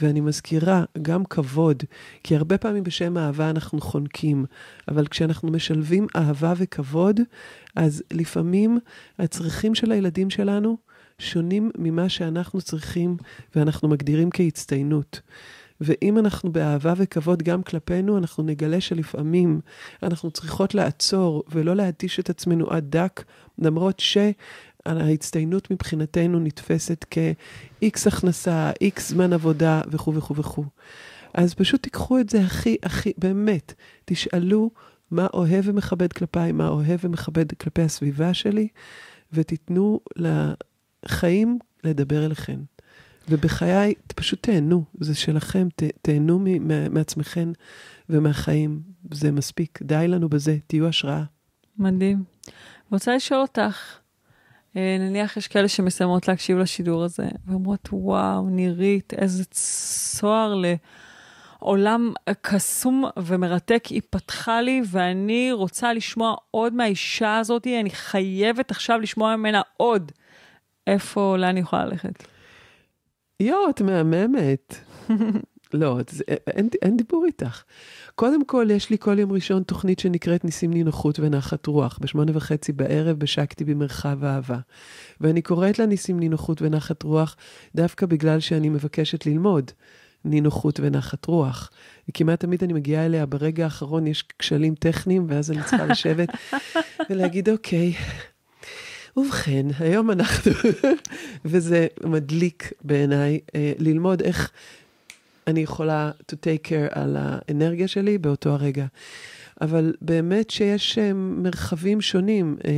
[0.00, 1.82] ואני מזכירה, גם כבוד,
[2.24, 4.44] כי הרבה פעמים בשם אהבה אנחנו חונקים,
[4.88, 7.20] אבל כשאנחנו משלבים אהבה וכבוד,
[7.76, 8.78] אז לפעמים
[9.18, 10.76] הצרכים של הילדים שלנו
[11.18, 13.16] שונים ממה שאנחנו צריכים
[13.56, 15.20] ואנחנו מגדירים כהצטיינות.
[15.80, 19.60] ואם אנחנו באהבה וכבוד גם כלפינו, אנחנו נגלה שלפעמים
[20.02, 23.24] אנחנו צריכות לעצור ולא להתיש את עצמנו עד דק,
[23.58, 30.64] למרות שההצטיינות מבחינתנו נתפסת כ-X הכנסה, X זמן עבודה וכו' וכו' וכו'.
[31.34, 33.74] אז פשוט תיקחו את זה הכי, הכי, באמת,
[34.04, 34.70] תשאלו
[35.10, 38.68] מה אוהב ומכבד כלפיי, מה אוהב ומכבד כלפי הסביבה שלי,
[39.32, 42.60] ותיתנו לחיים לדבר אליכן.
[43.30, 47.52] ובחיי, פשוט תהנו, זה שלכם, ת, תהנו מ, מעצמכם
[48.08, 48.80] ומהחיים,
[49.12, 51.22] זה מספיק, די לנו בזה, תהיו השראה.
[51.78, 52.24] מדהים.
[52.90, 53.98] רוצה לשאול אותך,
[54.76, 60.54] אה, נניח יש כאלה שמסיימות להקשיב לשידור הזה, ואומרות, וואו, נירית, איזה צוהר
[61.60, 68.98] לעולם קסום ומרתק היא פתחה לי, ואני רוצה לשמוע עוד מהאישה הזאת, אני חייבת עכשיו
[68.98, 70.12] לשמוע ממנה עוד.
[70.86, 72.37] איפה, לאן אני יכולה ללכת?
[73.40, 74.74] יואו, את מהממת.
[75.74, 77.62] לא, זה, אין, אין דיבור איתך.
[78.14, 82.72] קודם כל, יש לי כל יום ראשון תוכנית שנקראת ניסים נינוחות ונחת רוח, בשמונה וחצי
[82.72, 84.58] בערב בשקתי במרחב אהבה.
[85.20, 87.36] ואני קוראת לה ניסים נינוחות ונחת רוח
[87.74, 89.70] דווקא בגלל שאני מבקשת ללמוד
[90.24, 91.70] נינוחות ונחת רוח.
[92.08, 96.28] וכמעט תמיד אני מגיעה אליה ברגע האחרון, יש כשלים טכניים, ואז אני צריכה לשבת
[97.10, 97.92] ולהגיד, אוקיי,
[99.18, 100.52] ובכן, היום אנחנו,
[101.44, 104.50] וזה מדליק בעיניי, אה, ללמוד איך
[105.46, 108.86] אני יכולה to take care על האנרגיה שלי באותו הרגע.
[109.60, 112.56] אבל באמת שיש אה, מרחבים שונים.
[112.64, 112.72] אה,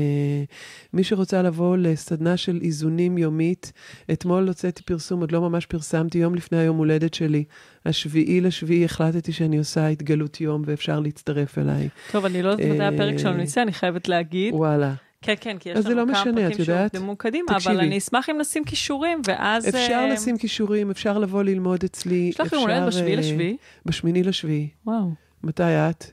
[0.92, 3.72] מי שרוצה לבוא לסדנה של איזונים יומית,
[4.12, 7.44] אתמול הוצאתי פרסום, עוד לא ממש פרסמתי, יום לפני היום הולדת שלי,
[7.86, 11.88] השביעי לשביעי, החלטתי שאני עושה התגלות יום ואפשר להצטרף אליי.
[12.12, 14.54] טוב, אני לא יודעת מתי הפרק שלנו נצא, אני חייבת להגיד.
[14.54, 14.94] וואלה.
[15.22, 17.74] כן, כן, כי יש לנו לא כמה משנה, פרקים שהוקדמו קדימה, תקשיבי.
[17.74, 19.68] אבל אני אשמח אם נשים כישורים, ואז...
[19.68, 20.12] אפשר uh...
[20.12, 22.14] לשים כישורים, אפשר לבוא ללמוד אצלי.
[22.14, 23.56] יש לך יום הולדת בשביעי לשביעי?
[23.86, 24.68] בשמיני לשביעי.
[24.86, 25.10] וואו.
[25.42, 26.04] מתי את?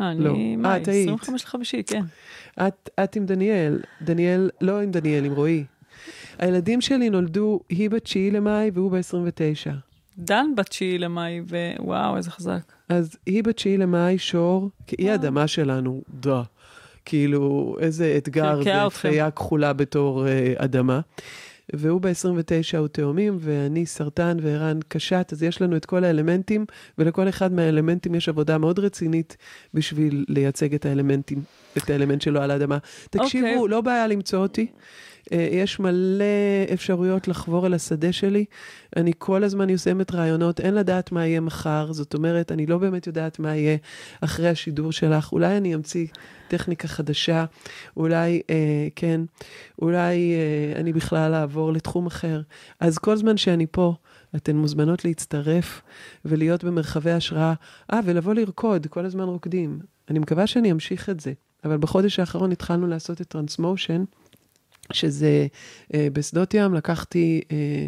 [0.00, 0.34] אני, לא.
[0.58, 1.08] מה, את היית.
[1.08, 2.02] 25 לחמישי, כן.
[2.66, 5.64] את, את עם דניאל, דניאל, לא עם דניאל, עם רועי.
[6.38, 9.70] הילדים שלי נולדו, היא בתשיעי למאי והוא ב-29.
[10.18, 11.40] דן בתשיעי למאי,
[11.78, 12.72] ווואו, איזה חזק.
[12.88, 16.42] אז היא בתשיעי למאי, שור, כי היא האדמה שלנו, דה.
[17.08, 21.00] כאילו, איזה אתגר זה חיה כחולה בתור uh, אדמה.
[21.72, 26.64] והוא ב-29 הוא תאומים, ואני סרטן וערן קשת, אז יש לנו את כל האלמנטים,
[26.98, 29.36] ולכל אחד מהאלמנטים יש עבודה מאוד רצינית
[29.74, 31.42] בשביל לייצג את האלמנטים,
[31.76, 32.78] את האלמנט שלו על האדמה.
[33.10, 33.56] תקשיבו, okay.
[33.56, 33.70] אוקיי.
[33.70, 34.66] לא בעיה למצוא אותי.
[35.32, 36.24] אה, יש מלא
[36.72, 38.44] אפשרויות לחבור אל השדה שלי.
[38.96, 43.06] אני כל הזמן יוזמת רעיונות, אין לדעת מה יהיה מחר, זאת אומרת, אני לא באמת
[43.06, 43.76] יודעת מה יהיה
[44.20, 45.32] אחרי השידור שלך.
[45.32, 46.06] אולי אני אמציא
[46.48, 47.44] טכניקה חדשה,
[47.96, 49.20] אולי, אה, כן,
[49.82, 52.40] אולי אה, אני בכלל אעבור לתחום אחר.
[52.80, 53.94] אז כל זמן שאני פה,
[54.36, 55.82] אתן מוזמנות להצטרף
[56.24, 57.54] ולהיות במרחבי השראה.
[57.92, 59.78] אה, ולבוא לרקוד, כל הזמן רוקדים.
[60.10, 61.32] אני מקווה שאני אמשיך את זה.
[61.64, 64.04] אבל בחודש האחרון התחלנו לעשות את Transmotion.
[64.92, 65.46] שזה
[65.94, 67.86] אה, בשדות ים, לקחתי אה,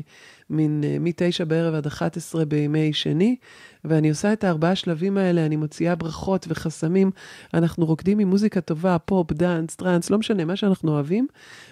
[0.51, 3.37] מין אה, מ-9 בערב עד 11 בימי שני,
[3.85, 7.11] ואני עושה את הארבעה שלבים האלה, אני מוציאה ברכות וחסמים.
[7.55, 11.27] אנחנו רוקדים עם מוזיקה טובה, פופ, דאנס, טראנס, לא משנה, מה שאנחנו אוהבים.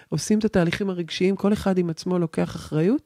[0.09, 3.01] עושים את התהליכים הרגשיים, כל אחד עם עצמו לוקח אחריות,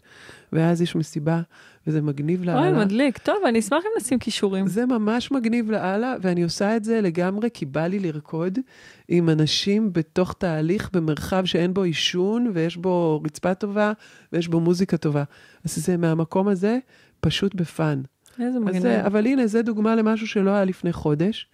[0.53, 1.41] ואז יש מסיבה,
[1.88, 2.61] וזה מגניב לאללה.
[2.61, 3.18] אוי, מדליק.
[3.18, 4.68] טוב, אני אשמח אם נשים כישורים.
[4.68, 8.60] זה ממש מגניב לאללה, ואני עושה את זה לגמרי כי בא לי לרקוד
[9.07, 13.91] עם אנשים בתוך תהליך במרחב שאין בו עישון, ויש בו רצפה טובה,
[14.34, 15.23] ויש בו מוזיקה טובה.
[15.65, 16.77] אז זה מהמקום הזה
[17.19, 18.01] פשוט בפאן.
[18.39, 18.85] איזה מגניב.
[18.85, 21.47] אבל הנה, זה דוגמה למשהו שלא היה לפני חודש.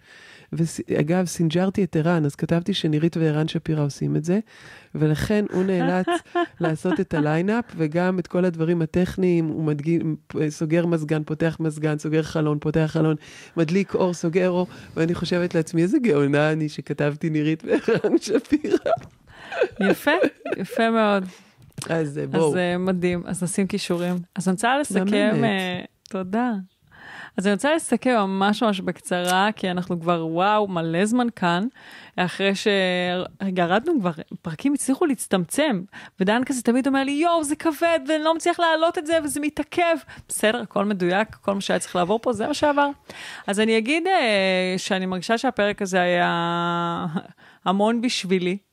[0.52, 4.38] ואגב, סנג'רתי את ערן, אז כתבתי שנירית וערן שפירא עושים את זה,
[4.94, 6.06] ולכן הוא נאלץ
[6.60, 10.16] לעשות את הליינאפ, וגם את כל הדברים הטכניים, הוא מדגים,
[10.48, 13.16] סוגר מזגן, פותח מזגן, סוגר חלון, פותח חלון,
[13.56, 14.66] מדליק אור, סוגר אור,
[14.96, 18.76] ואני חושבת לעצמי, איזה גאונה אני שכתבתי נירית וערן שפירא.
[19.90, 20.10] יפה,
[20.56, 21.24] יפה מאוד.
[21.88, 22.48] אז בואו.
[22.48, 24.16] אז אה, מדהים, אז נשים כישורים.
[24.36, 26.52] אז אני רוצה לסכם, אה, תודה.
[27.36, 31.66] אז אני רוצה לסכם ממש ממש בקצרה, כי אנחנו כבר, וואו, מלא זמן כאן,
[32.16, 34.10] אחרי שירדנו כבר,
[34.42, 35.82] פרקים הצליחו להצטמצם,
[36.20, 39.40] ודן כזה תמיד אומר לי, יואו, זה כבד, ואני לא מצליח להעלות את זה, וזה
[39.40, 39.96] מתעכב.
[40.28, 42.90] בסדר, הכל מדויק, כל מה שהיה צריך לעבור פה, זה מה שעבר.
[43.46, 44.10] אז אני אגיד uh,
[44.76, 47.06] שאני מרגישה שהפרק הזה היה
[47.64, 48.69] המון בשבילי.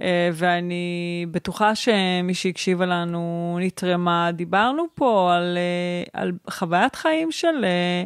[0.00, 4.30] אה, ואני בטוחה שמי שהקשיבה לנו נתרמה.
[4.32, 7.64] דיברנו פה על, אה, על חוויית חיים של...
[7.64, 8.04] אה,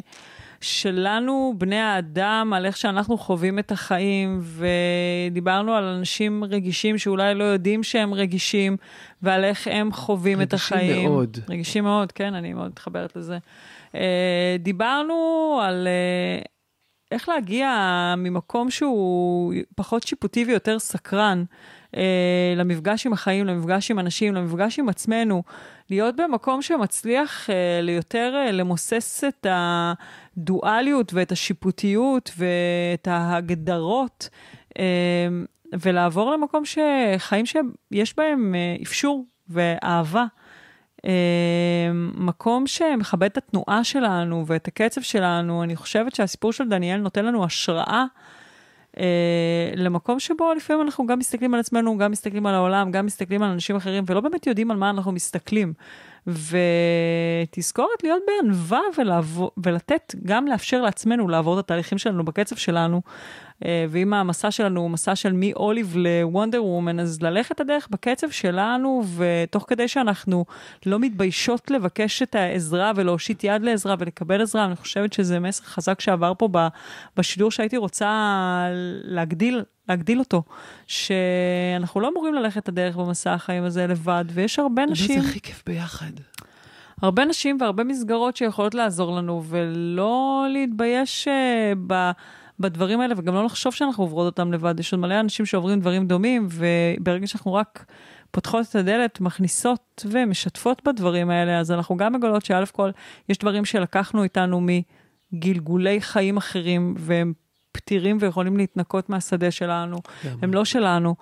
[0.60, 7.44] שלנו, בני האדם, על איך שאנחנו חווים את החיים, ודיברנו על אנשים רגישים שאולי לא
[7.44, 8.76] יודעים שהם רגישים,
[9.22, 10.90] ועל איך הם חווים את החיים.
[10.90, 11.38] רגישים מאוד.
[11.48, 13.38] רגישים מאוד, כן, אני מאוד מתחברת לזה.
[14.58, 15.88] דיברנו על
[17.12, 17.68] איך להגיע
[18.16, 21.44] ממקום שהוא פחות שיפוטי ויותר סקרן.
[21.96, 25.42] אה, למפגש עם החיים, למפגש עם אנשים, למפגש עם עצמנו,
[25.90, 34.28] להיות במקום שמצליח אה, ליותר אה, למוסס את הדואליות ואת השיפוטיות ואת ההגדרות,
[35.72, 40.24] ולעבור למקום שחיים שיש בהם אפשור ואהבה.
[41.06, 45.62] אה, מקום שמכבד את התנועה שלנו ואת הקצב שלנו.
[45.62, 48.04] אני חושבת שהסיפור של דניאל נותן לנו השראה אה,
[49.76, 53.50] למקום שבו לפעמים אנחנו גם מסתכלים על עצמנו, גם מסתכלים על העולם, גם מסתכלים על
[53.50, 55.72] אנשים אחרים, ולא באמת יודעים על מה אנחנו מסתכלים.
[56.26, 58.80] ותזכורת להיות בענווה
[59.56, 63.02] ולתת, גם לאפשר לעצמנו לעבור את התהליכים שלנו בקצב שלנו.
[63.64, 69.02] אה, ואם המסע שלנו הוא מסע של מאוליב לוונדר וומן, אז ללכת הדרך בקצב שלנו,
[69.16, 70.44] ותוך כדי שאנחנו
[70.86, 76.00] לא מתביישות לבקש את העזרה ולהושיט יד לעזרה ולקבל עזרה, אני חושבת שזה מסר חזק
[76.00, 76.48] שעבר פה
[77.16, 78.10] בשידור שהייתי רוצה
[79.04, 80.42] להגדיל להגדיל אותו,
[80.86, 85.20] שאנחנו לא אמורים ללכת את הדרך במסע החיים הזה לבד, ויש הרבה נשים...
[85.20, 86.12] זה הכי כיף ביחד.
[87.02, 92.10] הרבה נשים והרבה מסגרות שיכולות לעזור לנו, ולא להתבייש uh, ב...
[92.60, 94.80] בדברים האלה, וגם לא לחשוב שאנחנו עוברות אותם לבד.
[94.80, 97.84] יש עוד מלא אנשים שעוברים דברים דומים, וברגע שאנחנו רק
[98.30, 102.90] פותחות את הדלת, מכניסות ומשתפות בדברים האלה, אז אנחנו גם מגלות שא' כל,
[103.28, 104.66] יש דברים שלקחנו איתנו
[105.32, 107.32] מגלגולי חיים אחרים, והם
[107.74, 109.98] פתירים ויכולים להתנקות מהשדה שלנו,
[110.42, 111.14] הם לא שלנו.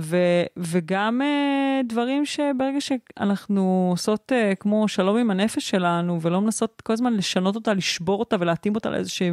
[0.00, 6.80] ו- וגם uh, דברים שברגע שאנחנו עושות uh, כמו שלום עם הנפש שלנו, ולא מנסות
[6.80, 9.30] כל הזמן לשנות אותה, לשבור אותה ולהתאים אותה לאיזושהי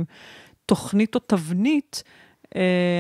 [0.66, 2.04] תוכנית או תבנית,
[2.45, 2.49] uh,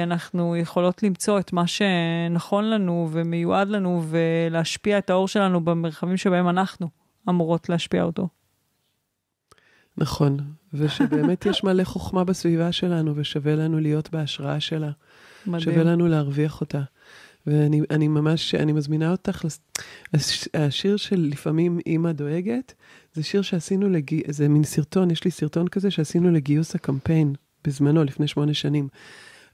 [0.03, 6.49] אנחנו יכולות למצוא את מה שנכון לנו ומיועד לנו, ולהשפיע את האור שלנו במרחבים שבהם
[6.49, 6.89] אנחנו
[7.29, 8.27] אמורות להשפיע אותו.
[9.97, 10.39] נכון,
[10.73, 14.91] ושבאמת יש מלא חוכמה בסביבה שלנו, ושווה לנו להיות בהשראה שלה.
[15.47, 15.61] מדהים.
[15.61, 16.81] שווה לנו להרוויח אותה.
[17.47, 19.45] ואני אני ממש, אני מזמינה אותך,
[20.13, 20.47] לס...
[20.53, 22.73] השיר של לפעמים אימא דואגת,
[23.13, 24.31] זה שיר שעשינו, לג...
[24.31, 27.33] זה מין סרטון, יש לי סרטון כזה שעשינו לגיוס הקמפיין
[27.65, 28.87] בזמנו, לפני שמונה שנים.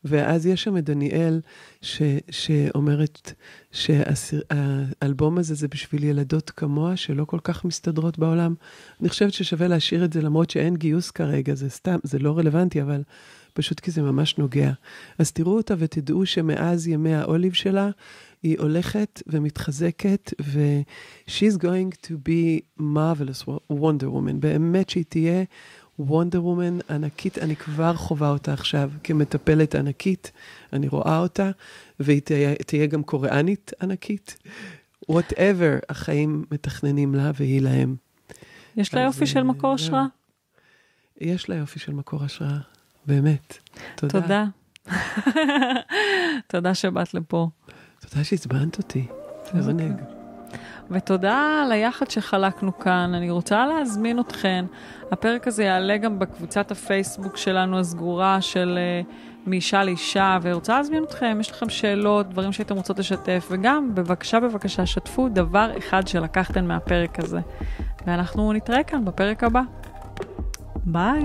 [0.06, 1.42] ואז יש שם את דניאל,
[1.82, 2.02] ש,
[2.32, 3.32] שאומרת
[3.72, 8.56] שהאלבום הזה זה בשביל ילדות כמוה, שלא כל כך מסתדרות בעולם.
[9.02, 12.82] אני חושבת ששווה להשאיר את זה, למרות שאין גיוס כרגע, זה סתם, זה לא רלוונטי,
[12.82, 13.04] אבל
[13.54, 14.72] פשוט כי זה ממש נוגע.
[15.20, 17.90] אז תראו אותה ותדעו שמאז ימי האוליב שלה,
[18.44, 24.36] היא הולכת ומתחזקת, ו-she's going to be marvelous wonder woman.
[24.40, 25.44] באמת שהיא תהיה
[26.00, 30.32] וונדר וומן ענקית, אני כבר חווה אותה עכשיו כמטפלת ענקית,
[30.74, 31.52] אני רואה אותה,
[32.00, 34.38] והיא תהיה, תהיה גם קוריאנית ענקית.
[35.12, 37.96] whatever החיים מתכננים לה והיא להם.
[38.76, 40.06] יש לה יופי של מקור אה, השראה?
[41.22, 42.58] יש לה יופי של מקור השראה,
[43.06, 43.58] באמת.
[43.96, 44.22] תודה.
[44.22, 44.46] תודה.
[46.48, 47.50] תודה שבאת לפה.
[48.00, 49.08] תודה שהזמנת אותי.
[49.54, 50.13] זה עונג.
[50.92, 53.12] ותודה על היחד שחלקנו כאן.
[53.14, 54.66] אני רוצה להזמין אתכן.
[55.12, 61.38] הפרק הזה יעלה גם בקבוצת הפייסבוק שלנו הסגורה של uh, מאישה לאישה, ורוצה להזמין אתכם,
[61.40, 67.20] יש לכם שאלות, דברים שהייתם רוצות לשתף, וגם, בבקשה, בבקשה, שתפו דבר אחד שלקחתם מהפרק
[67.20, 67.40] הזה.
[68.08, 69.62] ואנחנו נתראה כאן בפרק הבא.
[70.86, 71.24] ביי.